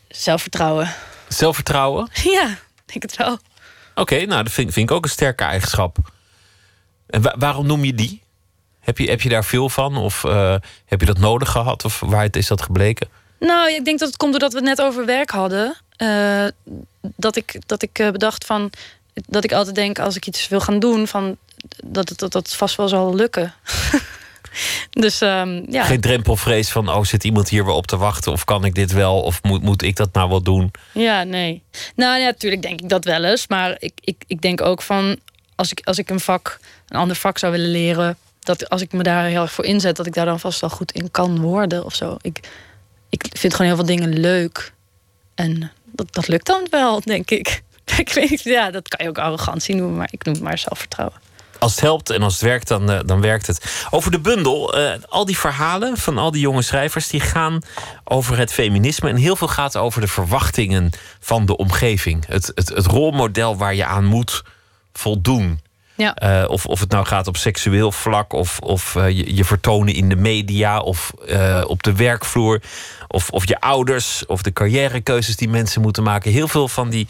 [0.08, 0.94] zelfvertrouwen.
[1.28, 2.08] Zelfvertrouwen?
[2.24, 3.40] Ja, denk het wel.
[3.96, 5.98] Oké, nou, dat vind, vind ik ook een sterke eigenschap.
[7.08, 8.22] En wa- waarom noem je die?
[8.80, 9.98] Heb je, heb je daar veel van?
[9.98, 11.86] Of eh, heb je dat nodig gehad?
[11.86, 13.10] Of waaruit is dat gebleken?
[13.40, 15.78] Nou, ik denk dat het komt doordat we het net over werk hadden.
[15.96, 16.46] Eh,
[17.02, 18.70] dat ik, dat ik eh, bedacht van.
[19.14, 21.38] Dat ik altijd denk als ik iets wil gaan doen, van,
[21.86, 23.54] dat het dat, dat vast wel zal lukken.
[24.90, 25.84] dus ehm, ja.
[25.84, 28.32] Geen drempelvrees van, oh, zit iemand hier weer op te wachten?
[28.32, 29.22] Of kan ik dit wel?
[29.22, 30.72] Of moet, moet ik dat nou wel doen?
[30.92, 31.64] Ja, nee.
[31.96, 33.48] Nou ja, natuurlijk denk ik dat wel eens.
[33.48, 35.20] Maar ik, ik, ik denk ook van
[35.56, 38.92] als ik, als ik een vak, een ander vak zou willen leren, dat als ik
[38.92, 41.40] me daar heel erg voor inzet, dat ik daar dan vast wel goed in kan
[41.40, 42.18] worden of zo.
[42.22, 42.40] Ik,
[43.10, 44.74] ik vind gewoon heel veel dingen leuk.
[45.36, 47.62] En dat, dat lukt dan wel, denk ik.
[47.98, 51.20] ik weet ja, dat kan je ook arrogantie noemen, maar ik noem het maar zelfvertrouwen.
[51.62, 53.86] Als het helpt en als het werkt, dan, eh, dan werkt het.
[53.90, 57.08] Over de bundel, eh, al die verhalen van al die jonge schrijvers...
[57.08, 57.62] die gaan
[58.04, 59.10] over het feminisme.
[59.10, 60.90] En heel veel gaat over de verwachtingen
[61.20, 62.26] van de omgeving.
[62.28, 64.44] Het, het, het rolmodel waar je aan moet
[64.94, 65.62] voldoen.
[65.96, 66.16] Ja.
[66.16, 70.10] Eh, of, of het nou gaat op seksueel vlak, of, of je, je vertonen in
[70.10, 71.12] de media, of
[71.66, 72.62] op de werkvloer,
[73.08, 76.32] of, of je ouders, of de carrièrekeuzes die mensen moeten maken.
[76.32, 77.08] Heel veel van die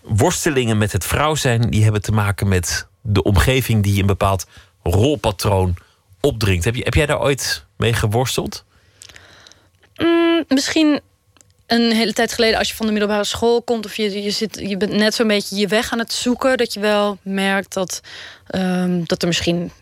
[0.00, 4.46] worstelingen met het vrouw zijn, die hebben te maken met de omgeving die een bepaald
[4.82, 5.74] rolpatroon
[6.20, 6.64] opdringt.
[6.64, 8.64] Heb, je, heb jij daar ooit mee geworsteld?
[9.96, 11.00] Mm, misschien
[11.66, 14.58] een hele tijd geleden, als je van de middelbare school komt, of je, je, zit,
[14.58, 18.00] je bent net zo'n beetje je weg aan het zoeken, dat je wel merkt dat,
[18.46, 19.72] ehm, dat er misschien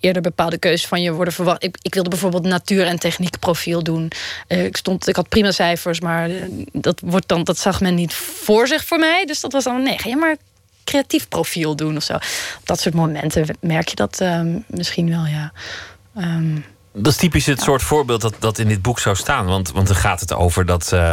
[0.00, 1.64] eerder bepaalde keuzes van je worden verwacht.
[1.64, 4.10] Ik, ik wilde bijvoorbeeld natuur- en techniekprofiel doen.
[4.46, 6.42] Eh, ik, stond, ik had prima cijfers, maar eh,
[6.72, 9.24] dat, wordt dan, dat zag men niet voor zich voor mij.
[9.26, 10.36] Dus dat was dan, nee, ga je maar
[10.86, 12.14] creatief profiel doen of zo.
[12.14, 12.20] Op
[12.64, 15.52] dat soort momenten merk je dat ehm, misschien wel, ja.
[16.16, 16.56] Ehm,
[16.92, 19.46] Dat is typisch het soort voorbeeld dat, dat in dit boek zou staan.
[19.46, 21.12] Want, want dan gaat het over dat eh,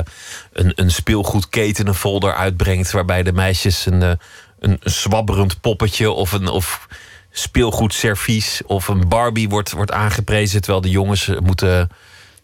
[0.54, 2.92] een, een speelgoedketen een folder uitbrengt.
[2.92, 4.10] waarbij de meisjes een, eh,
[4.60, 6.48] een, een zwabberend poppetje of een.
[6.48, 6.88] Of
[7.36, 10.62] speelgoedservies of een Barbie wordt, wordt aangeprezen.
[10.62, 11.90] terwijl de jongens eh, moeten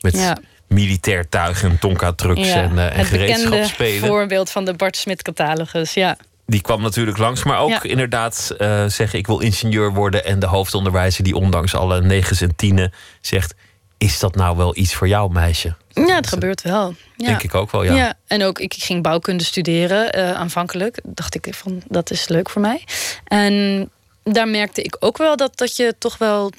[0.02, 0.38] met Ja.
[0.68, 4.08] militair tuig en Tonka-trucks ja, en, en het gereedschap spelen.
[4.08, 6.18] voorbeeld van de Bart Smit catalogus, ja.
[6.50, 7.44] Die kwam natuurlijk langs.
[7.44, 7.84] Maar ook Ja.
[7.84, 10.26] inderdaad eh, zeggen: ik wil ingenieur worden.
[10.26, 13.54] En de hoofdonderwijzer, die ondanks alle negens en tienen zegt:
[13.98, 15.76] Is dat nou wel iets voor jou, meisje?
[15.94, 16.96] Ja, het gebeurt wel.
[17.18, 17.26] Ja.
[17.26, 18.14] Denk ik ook wel, ja.
[18.28, 21.00] en ook ik ging bouwkunde studeren eh, aanvankelijk.
[21.04, 22.84] Dacht ik van dat is leuk voor mij.
[23.24, 23.90] En
[24.24, 26.52] daar merkte ik ook wel dat, dat je toch wel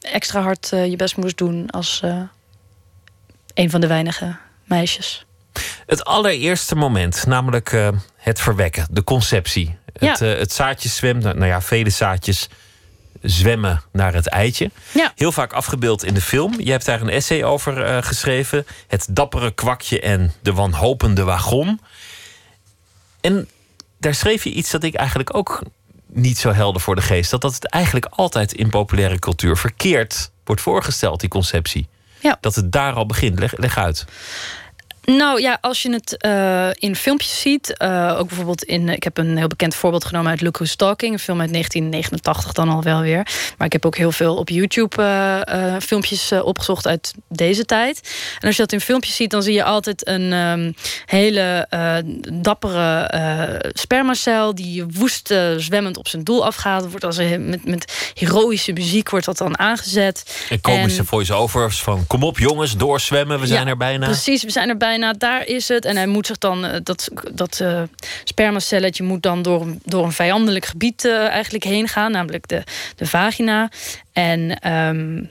[0.00, 2.02] extra hard eh, je best moest doen als
[3.54, 5.26] een van de weinige meisjes.
[5.86, 9.76] Het allereerste moment, namelijk eh, het verwekken, de conceptie.
[9.92, 10.10] Ja.
[10.10, 12.48] Het, eh, het zaadje zwemt, nou ja, vele zaadjes
[13.22, 14.70] zwemmen naar het eitje.
[14.92, 15.12] Ja.
[15.14, 16.54] Heel vaak afgebeeld in de film.
[16.60, 18.66] Je hebt daar een essay over eh, geschreven.
[18.86, 21.80] Het dappere kwakje en de wanhopende wagon.
[23.20, 23.48] En
[23.98, 25.62] daar schreef je iets dat ik eigenlijk ook
[26.06, 27.30] niet zo helder voor de geest.
[27.30, 31.88] Dat dat het eigenlijk altijd in populaire cultuur verkeerd wordt voorgesteld, die conceptie.
[32.20, 32.38] Ja.
[32.40, 33.38] Dat het daar al begint.
[33.38, 34.04] Leg, leg uit.
[35.16, 38.88] Nou ja, als je het eh, in filmpjes ziet, eh, ook bijvoorbeeld in.
[38.88, 42.52] Ik heb een heel bekend voorbeeld genomen uit Look Who's Talking, een film uit 1989
[42.52, 43.26] dan al wel weer.
[43.56, 48.00] Maar ik heb ook heel veel op YouTube eh, filmpjes opgezocht uit deze tijd.
[48.40, 50.72] En als je dat in filmpjes ziet, dan zie je altijd een ehm,
[51.06, 51.66] hele
[52.32, 56.90] dappere spermacel die woest zwemmend op zijn doel afgaat.
[56.90, 60.46] Wordt als een, met, met heroïsche muziek wordt dat dan aangezet.
[60.48, 62.06] En komische voice-overs van...
[62.06, 64.06] kom op jongens, doorzwemmen, we zijn Ja, er bijna.
[64.06, 65.84] Precies, we zijn er bijna, daar is het.
[65.84, 67.82] En hij moet zich dan, eh, dat, dat eh,
[68.24, 72.62] spermacelletje moet dan door, door een vijandelijk gebied eh, eigenlijk heen gaan, namelijk de,
[72.96, 73.70] de vagina.
[74.12, 75.22] En ehm,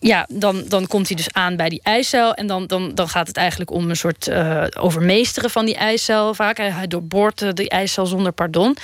[0.00, 2.34] ja, dan, dan komt hij dus aan bij die eicel.
[2.34, 4.30] En dan, dan, dan gaat het eigenlijk om een soort
[4.76, 6.34] overmeesteren van die eicel.
[6.34, 8.76] Vaak hij, hij doorboort die eicel zonder pardon.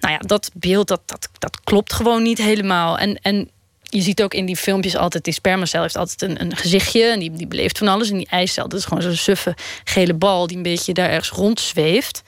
[0.00, 2.98] Nou ja, dat beeld dat, dat, dat klopt gewoon niet helemaal.
[2.98, 3.50] En, en
[3.88, 7.04] je ziet ook in die filmpjes altijd, die spermacel heeft altijd een, een gezichtje.
[7.04, 8.10] En die, die beleeft van alles.
[8.10, 9.54] En die eicel, dat is gewoon zo'n suffe
[9.84, 12.22] gele bal die een beetje daar ergens rondzweeft.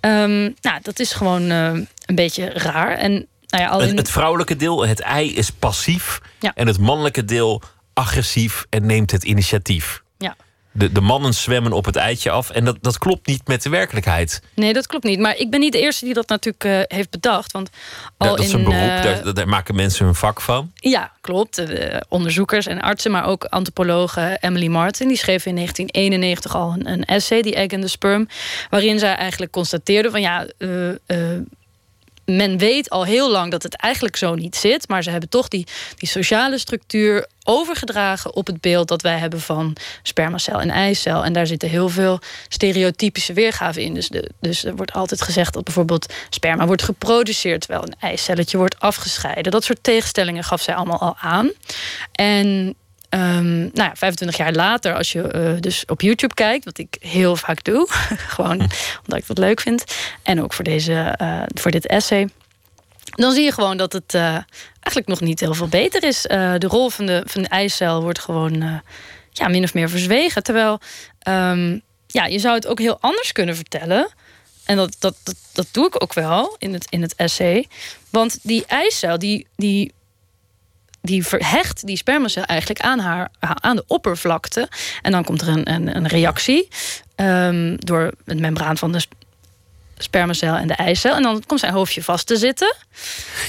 [0.00, 1.72] Ehm, nou, dat is gewoon eh,
[2.04, 2.96] een beetje raar.
[2.96, 3.12] En
[3.46, 6.20] nou ja, al het vrouwelijke deel, het ei, is passief.
[6.40, 6.52] Ja.
[6.54, 7.62] En het mannelijke deel
[7.92, 10.02] agressief en neemt het initiatief.
[10.18, 10.36] Ja.
[10.72, 12.50] De, de mannen zwemmen op het eitje af.
[12.50, 14.42] En dat, dat klopt niet met de werkelijkheid.
[14.54, 15.18] Nee, dat klopt niet.
[15.18, 17.52] Maar ik ben niet de eerste die dat natuurlijk eh, heeft bedacht.
[17.52, 17.70] Want
[18.16, 20.72] al dat is een in, beroep, eh, daar, daar maken mensen hun vak van.
[20.74, 21.58] Ja, klopt.
[21.58, 25.08] Eh, onderzoekers en artsen, maar ook antropologe Emily Martin.
[25.08, 28.28] Die schreef in 1991 al een, een essay, die Egg and the Sperm.
[28.70, 30.46] Waarin zij eigenlijk constateerde van ja,
[32.36, 34.88] men weet al heel lang dat het eigenlijk zo niet zit.
[34.88, 35.66] Maar ze hebben toch die,
[35.96, 41.24] die sociale structuur overgedragen op het beeld dat wij hebben van spermacel en eicel.
[41.24, 43.94] En daar zitten heel veel stereotypische weergaven in.
[43.94, 48.56] Dus, de, dus er wordt altijd gezegd dat bijvoorbeeld sperma wordt geproduceerd terwijl een eicelletje
[48.56, 49.52] wordt afgescheiden.
[49.52, 51.50] Dat soort tegenstellingen gaf zij allemaal al aan.
[52.12, 52.74] En
[53.14, 56.96] Um, nou ja, 25 jaar later, als je uh, dus op YouTube kijkt, wat ik
[57.00, 57.86] heel vaak doe,
[58.34, 58.60] gewoon
[59.00, 59.84] omdat ik het leuk vind,
[60.22, 62.28] en ook voor, deze, uh, voor dit essay,
[63.04, 64.22] dan zie je gewoon dat het uh,
[64.80, 66.22] eigenlijk nog niet heel veel beter is.
[66.22, 68.82] de rol van de, van de eicel wordt gewoon
[69.32, 70.42] ja, min of meer verzwegen.
[70.42, 70.80] Terwijl
[71.28, 74.08] um, ja, je zou het ook heel anders kunnen vertellen.
[74.64, 77.66] En dat, dat, dat, dat doe ik ook wel in het, in het essay.
[78.10, 79.92] Want die eicel, die, die
[81.02, 84.68] die verhecht die spermacel eigenlijk aan, haar, aan de oppervlakte.
[85.02, 86.68] En dan komt er een, een, een reactie
[87.16, 89.06] um, door het membraan van de
[89.98, 91.14] spermacel en de eicel.
[91.14, 92.74] En dan komt zijn hoofdje vast te zitten.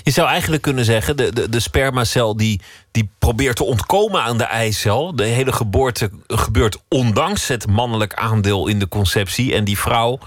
[0.04, 2.62] Je zou eigenlijk kunnen zeggen, de, de, de spermacel die,
[2.92, 5.16] die probeert te ontkomen aan de eicel.
[5.16, 9.56] De hele geboorte gebeurt ondanks het mannelijk aandeel in de conceptie.
[9.56, 10.20] En die vrouw,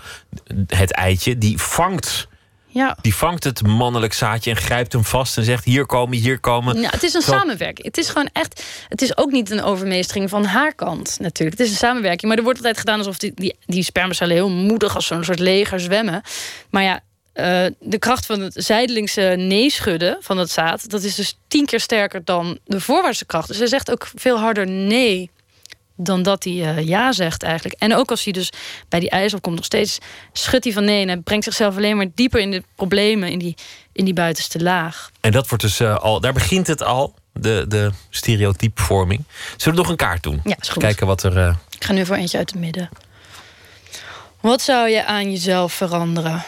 [0.66, 2.28] het eitje, die vangt
[2.74, 2.96] ja.
[3.00, 6.80] Die vangt het mannelijk zaadje en grijpt hem vast en zegt: Hier komen, hier komen.
[6.80, 7.86] Ja, het is een samenwerking.
[7.86, 8.64] Het is gewoon echt.
[8.88, 11.58] Het is ook niet een overmeestering van haar kant, natuurlijk.
[11.58, 12.22] Het is een samenwerking.
[12.28, 15.38] Maar er wordt altijd gedaan alsof die, die, die spermacellen heel moedig als zo'n soort
[15.38, 16.22] leger zwemmen.
[16.70, 17.00] Maar ja,
[17.34, 21.80] uh, de kracht van het zijdelingse nee-schudden van het zaad, dat is dus tien keer
[21.80, 23.48] sterker dan de voorwaartse kracht.
[23.48, 25.30] Dus hij zegt ook veel harder nee
[25.96, 27.74] dan dat hij uh, ja zegt eigenlijk.
[27.78, 28.50] En ook als hij dus
[28.88, 29.98] bij die ijzer komt, nog steeds
[30.32, 33.38] schudt hij van nee en hij brengt zichzelf alleen maar dieper in de problemen in
[33.38, 33.54] die,
[33.92, 35.10] in die buitenste laag.
[35.20, 39.24] En dat wordt dus uh, al, daar begint het al, de, de stereotypevorming.
[39.56, 40.40] Zullen we nog een kaart doen?
[40.44, 40.82] Ja, is goed.
[40.82, 41.36] Kijken wat er.
[41.36, 41.54] Uh...
[41.70, 42.88] Ik ga nu voor eentje uit het midden.
[44.40, 46.44] Wat zou je aan jezelf veranderen?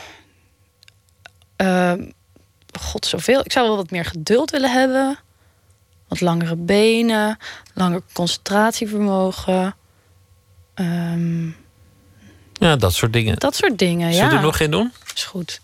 [2.80, 3.40] God, zoveel.
[3.40, 5.18] Ik zou wel wat meer geduld willen hebben.
[6.08, 7.38] Wat langere benen,
[7.74, 9.76] langer concentratievermogen.
[10.74, 11.56] Um,
[12.52, 13.38] ja, dat soort dingen.
[13.38, 14.36] Dat soort dingen, Zullen ja.
[14.36, 14.92] er nog geen doen?
[15.14, 15.60] Is goed.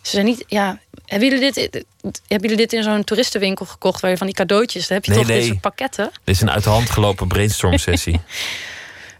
[0.00, 0.78] Ze zijn niet, ja.
[1.04, 4.86] Hebben jullie dit, hebben jullie dit in zo'n toeristenwinkel gekocht waar je van die cadeautjes?
[4.88, 5.40] Dan heb je nee, toch nee.
[5.40, 6.10] deze pakketten?
[6.24, 8.20] Dit is een uit de hand gelopen brainstorm sessie.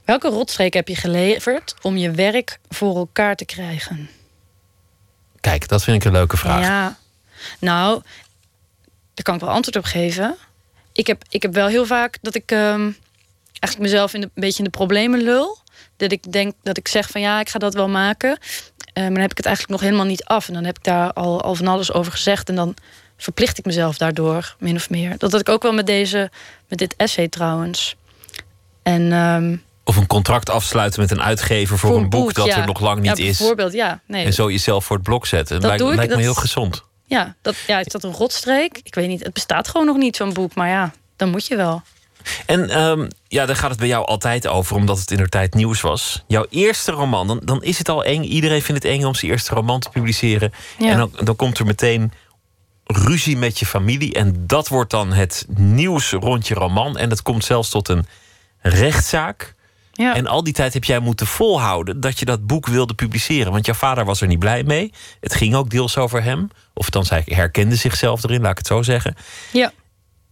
[0.05, 4.11] Welke rotstreek heb je geleverd om je werk voor elkaar te krijgen?
[5.41, 6.63] Kijk, dat vind ik een leuke vraag.
[6.63, 6.97] Ja,
[7.59, 8.03] nou,
[9.15, 10.37] daar kan ik wel antwoord op geven.
[10.93, 12.97] Ik heb, ik heb wel heel vaak dat ik um,
[13.49, 15.59] eigenlijk mezelf in de, een beetje in de problemen lul.
[15.97, 18.31] Dat ik denk dat ik zeg van ja, ik ga dat wel maken.
[18.31, 20.49] Uh, maar dan heb ik het eigenlijk nog helemaal niet af.
[20.49, 22.49] En dan heb ik daar al, al van alles over gezegd.
[22.49, 22.75] En dan
[23.17, 25.19] verplicht ik mezelf daardoor, min of meer.
[25.19, 26.31] Dat had ik ook wel met, deze,
[26.69, 27.97] met dit essay trouwens.
[28.83, 32.47] En, um, of een contract afsluiten met een uitgever voor, voor een boek, boek dat
[32.47, 32.61] ja.
[32.61, 33.39] er nog lang niet ja, is.
[33.39, 34.01] Bijvoorbeeld, ja.
[34.07, 34.25] Nee.
[34.25, 35.55] En zo jezelf voor het blok zetten.
[35.61, 36.85] Dat lijkt, doe ik, lijkt me dat- heel gezond.
[37.05, 38.81] Ja, dat, ja, is dat een rotstreek?
[38.83, 39.25] Ik weet niet.
[39.25, 40.55] Het bestaat gewoon nog niet, zo'n boek.
[40.55, 41.83] Maar ja, dan moet je wel.
[42.47, 45.55] En ehm, ja, daar gaat het bij jou altijd over, omdat het in de tijd
[45.55, 46.25] nieuws was.
[46.27, 48.23] Jouw eerste roman, dan, dan is het al eng.
[48.23, 50.53] Iedereen vindt het eng om zijn eerste roman te publiceren.
[50.79, 50.91] Ja.
[50.91, 52.13] En dan, dan komt er meteen
[52.85, 54.15] ruzie met je familie.
[54.15, 56.99] En dat wordt dan het nieuws rond je roman.
[56.99, 58.07] En dat komt zelfs tot een
[58.61, 59.55] rechtszaak.
[59.97, 60.15] Ja.
[60.15, 63.53] En al die tijd heb jij moeten volhouden dat je dat boek wilde publiceren.
[63.53, 64.93] Want jouw vader was er niet blij mee.
[65.21, 66.51] Het ging ook deels over hem.
[66.75, 69.17] Of dan hij herkende zichzelf erin, laat ik het zo zeggen.
[69.53, 69.73] Ja.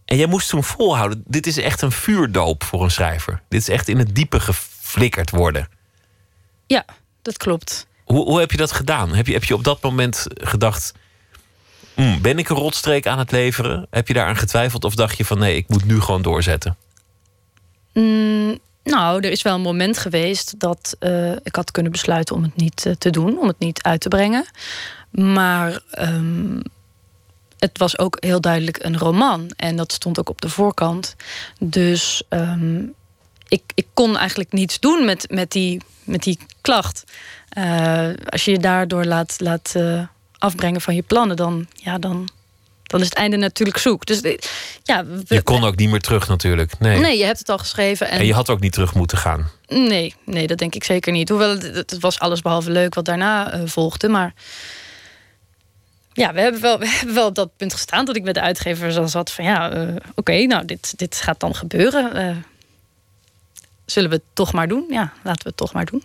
[0.05, 1.23] En jij moest toen volhouden.
[1.27, 3.41] Dit is echt een vuurdoop voor een schrijver.
[3.49, 5.67] Dit is echt in het diepe geflikkerd worden.
[6.67, 6.85] Ja,
[7.21, 7.87] dat klopt.
[8.03, 9.13] Hoe, hoe heb je dat gedaan?
[9.13, 10.93] Heb je, heb je op dat moment gedacht...
[11.93, 13.87] "Hmm, ben ik een rotstreek aan het leveren?
[13.89, 14.83] Heb je daaraan getwijfeld?
[14.83, 16.77] Of dacht je van nee, ik moet nu gewoon doorzetten?
[17.93, 22.43] Mm, nou, er is wel een moment geweest dat eh, ik had kunnen besluiten om
[22.43, 24.45] het niet eh, te doen, om het niet uit te brengen.
[25.09, 26.59] Maar ehm,
[27.59, 31.15] het was ook heel duidelijk een roman en dat stond ook op de voorkant.
[31.59, 32.83] Dus ehm,
[33.47, 37.03] ik, ik kon eigenlijk niets doen met, met, die, met die klacht.
[37.49, 39.75] Eh, als je je daardoor laat, laat
[40.37, 42.29] afbrengen van je plannen, dan, ja, dan,
[42.93, 44.05] dan is het einde natuurlijk zoek.
[44.05, 44.37] Dus eh,
[44.83, 46.79] ja, we- Je kon ook niet meer terug natuurlijk.
[46.79, 46.99] Nee.
[46.99, 48.09] nee, je hebt het al geschreven.
[48.09, 49.49] En, En je had ook niet terug moeten gaan.
[49.67, 51.29] Nee, nee, dat denk ik zeker niet.
[51.29, 54.07] Hoewel het, het was alles behalve leuk wat daarna eh, volgde.
[54.07, 54.33] Maar
[56.13, 58.41] ja, we hebben, wel, we hebben wel op dat punt gestaan dat ik met de
[58.41, 62.13] uitgever zo zat van ja, eh, oké, nou, dit, dit gaat dan gebeuren.
[62.15, 62.35] Eh,
[63.93, 64.85] zullen we het toch maar doen?
[64.89, 66.03] Ja, laten we het toch maar doen.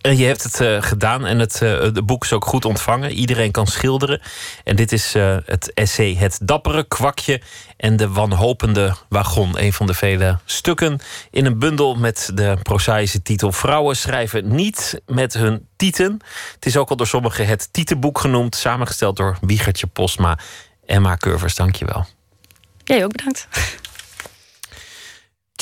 [0.00, 3.10] En je hebt het uh, gedaan en het uh, de boek is ook goed ontvangen.
[3.10, 4.20] Iedereen kan schilderen.
[4.64, 7.40] En dit is uh, het essay Het dappere kwakje
[7.76, 9.60] en de wanhopende wagon.
[9.60, 15.00] Een van de vele stukken in een bundel met de prozaïsche titel Vrouwen schrijven niet
[15.06, 16.18] met hun tieten.
[16.54, 18.56] Het is ook al door sommigen het tietenboek genoemd.
[18.56, 20.38] Samengesteld door Wiegertje Postma.
[20.86, 22.06] Emma Curvers, dankjewel.
[22.84, 23.48] Jij ook bedankt.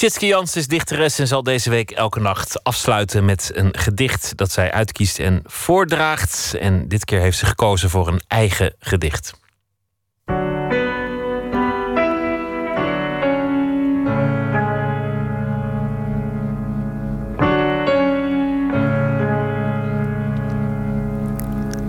[0.02, 4.52] Tjitske Jans is dichteres en zal deze week elke nacht afsluiten met een gedicht dat
[4.52, 6.56] zij uitkiest en voordraagt.
[6.60, 9.32] En dit keer heeft ze gekozen voor een eigen gedicht.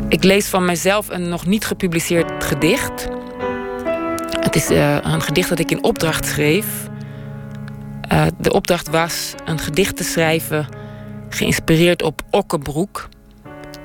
[0.09, 3.07] Ik lees van mijzelf een nog niet gepubliceerd gedicht.
[4.39, 6.91] Het is uh, een gedicht dat ik in opdracht schreef.
[8.13, 10.67] Uh, de opdracht was een gedicht te schrijven
[11.29, 13.09] geïnspireerd op Okkebroek.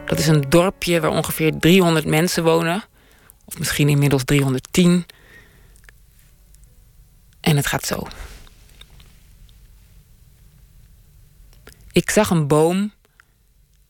[0.05, 2.85] Dat is een dorpje waar ongeveer 300 mensen wonen.
[3.45, 5.07] Of misschien inmiddels 310.
[7.41, 8.07] En het gaat zo.
[11.93, 12.93] Ik zag een boom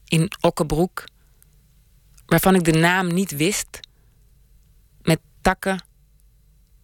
[0.04, 1.04] in Okkebroek
[2.26, 3.80] waarvan ik de naam niet wist,
[5.02, 5.84] met takken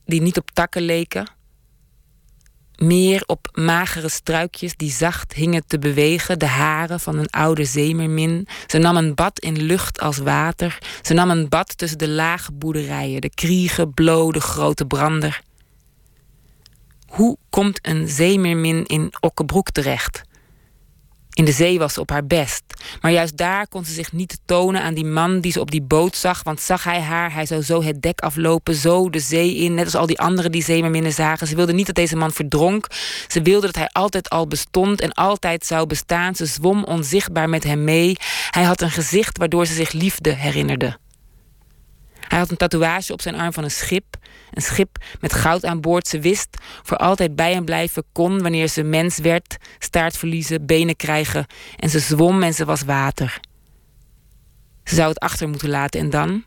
[0.05, 1.29] die niet op takken leken,
[2.77, 8.47] meer op magere struikjes die zacht hingen te bewegen, de haren van een oude zeemermin.
[8.67, 10.79] Ze nam een bad in lucht als water.
[11.03, 15.43] Ze nam een bad tussen de lage boerderijen, de kriegen, blode grote brander.
[17.07, 20.23] Hoe komt een zeemermin in Okkebroek terecht?
[21.35, 22.63] In de zee was ze op haar best.
[23.01, 25.83] Maar juist daar kon ze zich niet tonen aan die man die ze op die
[25.83, 26.43] boot zag.
[26.43, 29.75] Want zag hij haar, hij zou zo het dek aflopen, zo de zee in.
[29.75, 31.47] Net als al die anderen die zeemerminnen zagen.
[31.47, 32.87] Ze wilde niet dat deze man verdronk.
[33.29, 36.35] Ze wilde dat hij altijd al bestond en altijd zou bestaan.
[36.35, 38.17] Ze zwom onzichtbaar met hem mee.
[38.51, 41.03] Hij had een gezicht waardoor ze zich liefde herinnerde.
[42.35, 44.17] Hij had een tatoeage op zijn arm van een schip.
[44.51, 46.09] Een schip met goud aan boord.
[46.09, 50.97] Ze wist voor altijd bij hem blijven kon wanneer ze mens werd, staart verliezen, benen
[50.97, 51.47] krijgen.
[51.77, 53.41] En ze zwom en ze was water.
[54.85, 56.45] Ze zou het achter moeten laten en dan?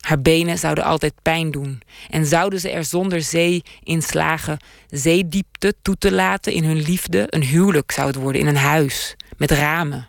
[0.00, 1.82] Haar benen zouden altijd pijn doen.
[2.10, 4.58] En zouden ze er zonder zee in slagen
[4.88, 7.26] zeediepte toe te laten in hun liefde?
[7.28, 9.16] Een huwelijk zou het worden in een huis.
[9.36, 10.08] Met ramen.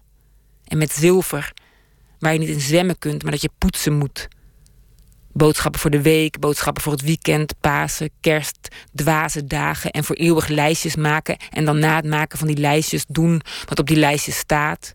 [0.64, 1.53] En met zilver.
[2.26, 4.27] Waar je niet in zwemmen kunt, maar dat je poetsen moet.
[5.34, 10.47] Boodschappen voor de week, boodschappen voor het weekend, Pasen, Kerst, dwaze dagen en voor eeuwig
[10.47, 14.38] lijstjes maken en dan na het maken van die lijstjes doen wat op die lijstjes
[14.38, 14.91] staat.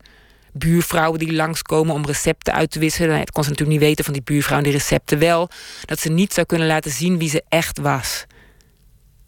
[0.52, 3.18] Buurvrouwen die langskomen om recepten uit te wisselen.
[3.18, 5.48] Het kon ze natuurlijk niet weten van die buurvrouw en die recepten wel.
[5.84, 8.24] Dat ze niet zou kunnen laten zien wie ze echt was.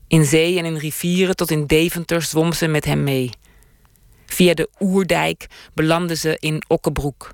[0.06, 3.30] In zee en in rivieren tot in Deventer zwom ze met hem mee.
[4.26, 7.32] Via de Oerdijk belandde ze in Okkebroek.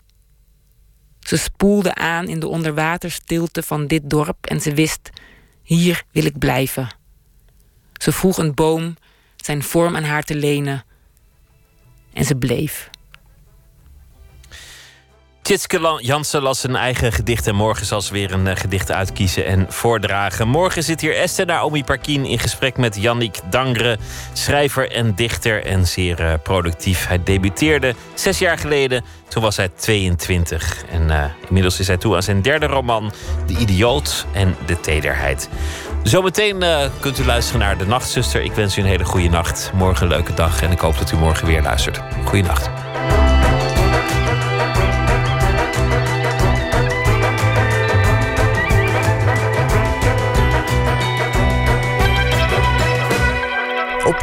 [1.29, 5.11] Ze spoelde aan in de onderwaterstilte van dit dorp en ze wist:
[5.63, 6.89] hier wil ik blijven.
[7.93, 8.97] Ze vroeg een boom
[9.37, 10.85] zijn vorm aan haar te lenen
[12.13, 12.91] en ze bleef.
[15.49, 19.47] Tjitske Jansen las een eigen gedicht en morgen zal ze weer een uh, gedicht uitkiezen
[19.47, 20.49] en voordragen.
[20.49, 23.99] Morgen zit hier Esther Naomi Parkin in gesprek met Yannick Dangre,
[24.33, 27.07] schrijver en dichter en zeer uh, productief.
[27.07, 30.85] Hij debuteerde zes jaar geleden, toen was hij 22.
[30.91, 33.12] En uh, inmiddels is hij toe aan zijn derde roman,
[33.47, 35.49] De Idioot en de Tederheid.
[36.03, 36.65] Zometeen
[37.01, 38.43] kunt u luisteren naar De Nachtzuster.
[38.43, 39.70] Ik wens u een hele goede nacht.
[39.75, 42.01] Morgen een leuke dag en ik hoop dat u morgen weer luistert.
[42.25, 42.70] Goeienacht.